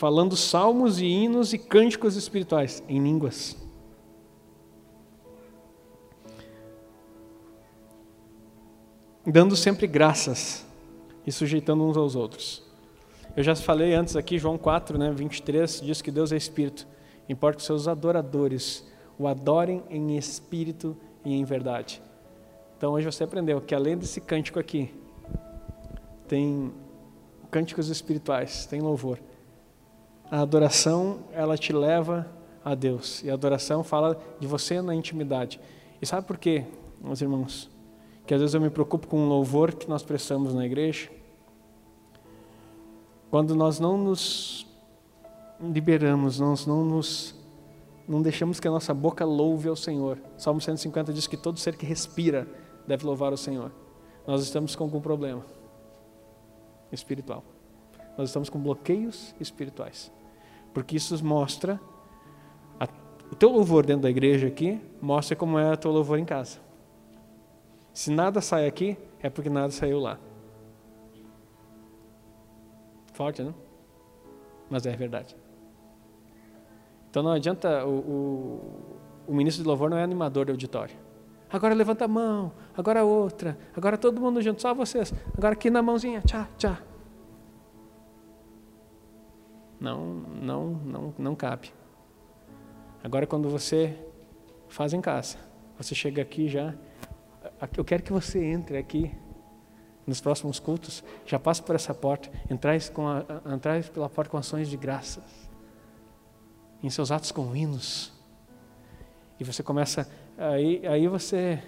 falando 0.00 0.34
salmos 0.34 0.98
e 0.98 1.04
hinos 1.04 1.52
e 1.52 1.58
cânticos 1.58 2.16
espirituais 2.16 2.82
em 2.88 2.98
línguas. 3.02 3.54
Dando 9.26 9.54
sempre 9.54 9.86
graças 9.86 10.64
e 11.26 11.30
sujeitando 11.30 11.84
uns 11.84 11.98
aos 11.98 12.16
outros. 12.16 12.62
Eu 13.36 13.42
já 13.42 13.54
falei 13.54 13.92
antes 13.92 14.16
aqui, 14.16 14.38
João 14.38 14.56
4, 14.56 14.96
né, 14.96 15.12
23, 15.12 15.82
diz 15.82 16.00
que 16.00 16.10
Deus 16.10 16.32
é 16.32 16.36
Espírito. 16.38 16.86
Importa 17.28 17.58
que 17.58 17.62
seus 17.62 17.86
adoradores 17.86 18.82
o 19.18 19.28
adorem 19.28 19.82
em 19.90 20.16
espírito 20.16 20.96
e 21.22 21.34
em 21.34 21.44
verdade. 21.44 22.00
Então 22.78 22.92
hoje 22.92 23.04
você 23.04 23.24
aprendeu 23.24 23.60
que 23.60 23.74
além 23.74 23.98
desse 23.98 24.18
cântico 24.18 24.58
aqui, 24.58 24.94
tem 26.26 26.72
cânticos 27.50 27.90
espirituais, 27.90 28.64
tem 28.64 28.80
louvor. 28.80 29.18
A 30.30 30.40
adoração, 30.40 31.20
ela 31.32 31.58
te 31.58 31.72
leva 31.72 32.26
a 32.64 32.74
Deus. 32.74 33.22
E 33.24 33.30
a 33.30 33.34
adoração 33.34 33.82
fala 33.82 34.20
de 34.38 34.46
você 34.46 34.80
na 34.80 34.94
intimidade. 34.94 35.60
E 36.00 36.06
sabe 36.06 36.26
por 36.26 36.38
quê, 36.38 36.64
meus 37.00 37.20
irmãos? 37.20 37.68
Que 38.26 38.34
às 38.34 38.40
vezes 38.40 38.54
eu 38.54 38.60
me 38.60 38.70
preocupo 38.70 39.08
com 39.08 39.24
o 39.24 39.28
louvor 39.28 39.74
que 39.74 39.88
nós 39.88 40.02
prestamos 40.02 40.54
na 40.54 40.64
igreja 40.64 41.10
quando 43.30 43.54
nós 43.54 43.78
não 43.78 43.96
nos 43.96 44.66
liberamos, 45.60 46.40
nós 46.40 46.66
não 46.66 46.84
nos 46.84 47.38
não 48.08 48.20
deixamos 48.20 48.58
que 48.58 48.66
a 48.66 48.70
nossa 48.72 48.92
boca 48.92 49.24
louve 49.24 49.68
ao 49.68 49.76
Senhor. 49.76 50.18
Salmo 50.36 50.60
150 50.60 51.12
diz 51.12 51.28
que 51.28 51.36
todo 51.36 51.60
ser 51.60 51.76
que 51.76 51.86
respira 51.86 52.48
deve 52.84 53.06
louvar 53.06 53.32
o 53.32 53.36
Senhor. 53.36 53.70
Nós 54.26 54.42
estamos 54.42 54.74
com 54.74 54.82
algum 54.82 55.00
problema 55.00 55.46
espiritual. 56.90 57.44
Nós 58.18 58.30
estamos 58.30 58.50
com 58.50 58.58
bloqueios 58.58 59.32
espirituais. 59.38 60.10
Porque 60.72 60.96
isso 60.96 61.24
mostra 61.24 61.80
a, 62.78 62.86
o 63.30 63.34
teu 63.34 63.50
louvor 63.50 63.84
dentro 63.84 64.02
da 64.02 64.10
igreja 64.10 64.46
aqui 64.46 64.80
mostra 65.00 65.36
como 65.36 65.58
é 65.58 65.72
o 65.72 65.76
teu 65.76 65.90
louvor 65.90 66.18
em 66.18 66.24
casa. 66.24 66.58
Se 67.92 68.10
nada 68.10 68.40
sai 68.40 68.66
aqui, 68.66 68.96
é 69.20 69.28
porque 69.28 69.50
nada 69.50 69.70
saiu 69.70 69.98
lá. 69.98 70.18
Forte, 73.12 73.42
né? 73.42 73.52
Mas 74.70 74.86
é 74.86 74.94
verdade. 74.94 75.36
Então 77.10 77.22
não 77.22 77.32
adianta, 77.32 77.84
o, 77.84 77.98
o, 77.98 79.00
o 79.26 79.34
ministro 79.34 79.62
de 79.62 79.68
louvor 79.68 79.90
não 79.90 79.96
é 79.96 80.02
animador 80.02 80.44
de 80.44 80.52
auditório. 80.52 80.94
Agora 81.52 81.74
levanta 81.74 82.04
a 82.04 82.08
mão, 82.08 82.52
agora 82.76 83.02
outra, 83.02 83.58
agora 83.76 83.98
todo 83.98 84.20
mundo 84.20 84.40
junto, 84.40 84.62
só 84.62 84.72
vocês. 84.72 85.12
Agora 85.36 85.54
aqui 85.54 85.68
na 85.68 85.82
mãozinha, 85.82 86.22
tchá, 86.22 86.48
tchá. 86.56 86.80
Não, 89.80 90.04
não, 90.04 90.66
não, 90.66 91.14
não 91.18 91.34
cabe. 91.34 91.72
Agora 93.02 93.26
quando 93.26 93.48
você 93.48 93.96
faz 94.68 94.92
em 94.92 95.00
casa, 95.00 95.38
você 95.78 95.94
chega 95.94 96.20
aqui 96.20 96.48
já, 96.48 96.74
eu 97.76 97.84
quero 97.84 98.02
que 98.02 98.12
você 98.12 98.44
entre 98.44 98.76
aqui 98.76 99.10
nos 100.06 100.20
próximos 100.20 100.58
cultos, 100.58 101.04
já 101.24 101.38
passe 101.38 101.62
por 101.62 101.74
essa 101.74 101.94
porta, 101.94 102.30
entrais, 102.50 102.88
com 102.88 103.06
a, 103.06 103.24
entrais 103.54 103.88
pela 103.88 104.08
porta 104.08 104.30
com 104.30 104.36
ações 104.36 104.68
de 104.68 104.76
graças, 104.76 105.22
em 106.82 106.90
seus 106.90 107.10
atos 107.10 107.30
com 107.30 107.54
hinos. 107.54 108.12
E 109.38 109.44
você 109.44 109.62
começa, 109.62 110.10
aí, 110.36 110.86
aí 110.86 111.08
você, 111.08 111.62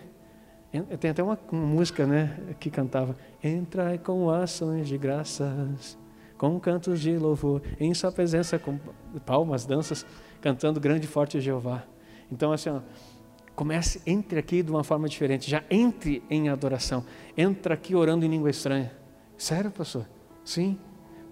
tem 1.00 1.10
até 1.10 1.22
uma, 1.22 1.38
música 1.50 2.06
né, 2.06 2.54
que 2.58 2.70
cantava, 2.70 3.16
entrai 3.42 3.96
com 3.96 4.28
ações 4.28 4.88
de 4.88 4.98
graças, 4.98 5.96
com 6.43 6.59
cantos 6.59 7.01
de 7.01 7.16
louvor, 7.16 7.62
em 7.78 7.95
sua 7.95 8.11
presença 8.11 8.59
com 8.59 8.76
palmas, 9.24 9.64
danças, 9.64 10.05
cantando 10.40 10.80
grande 10.80 11.05
e 11.05 11.09
forte 11.09 11.40
Jeová. 11.40 11.84
Então 12.32 12.51
assim, 12.51 12.68
ó, 12.68 12.80
Comece, 13.55 14.03
entre 14.05 14.40
aqui 14.40 14.61
de 14.61 14.68
uma 14.68 14.82
forma 14.82 15.09
diferente. 15.09 15.49
Já 15.49 15.62
entre 15.70 16.20
em 16.28 16.49
adoração. 16.49 17.05
Entra 17.36 17.74
aqui 17.74 17.95
orando 17.95 18.24
em 18.24 18.28
língua 18.28 18.51
estranha. 18.51 18.90
Sério, 19.36 19.70
pastor? 19.70 20.05
Sim. 20.45 20.80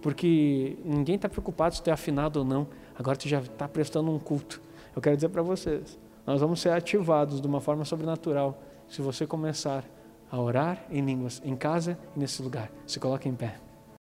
Porque 0.01 0.77
ninguém 0.85 1.17
está 1.17 1.29
preocupado 1.29 1.75
se 1.75 1.83
tu 1.83 1.91
é 1.91 1.93
afinado 1.93 2.39
ou 2.39 2.45
não. 2.45 2.69
Agora 2.97 3.17
tu 3.17 3.29
já 3.29 3.41
está 3.41 3.67
prestando 3.67 4.13
um 4.13 4.19
culto. 4.19 4.63
Eu 4.95 5.03
quero 5.03 5.17
dizer 5.17 5.31
para 5.31 5.43
vocês, 5.43 5.99
nós 6.25 6.41
vamos 6.41 6.61
ser 6.61 6.71
ativados 6.71 7.41
de 7.41 7.49
uma 7.49 7.61
forma 7.61 7.85
sobrenatural 7.85 8.63
se 8.87 9.03
você 9.03 9.27
começar 9.27 9.83
a 10.31 10.39
orar 10.39 10.85
em 10.89 11.01
línguas, 11.01 11.43
em 11.45 11.57
casa 11.57 11.99
e 12.15 12.21
nesse 12.21 12.41
lugar. 12.43 12.71
Se 12.87 13.01
coloque 13.01 13.29
em 13.29 13.35
pé. 13.35 13.70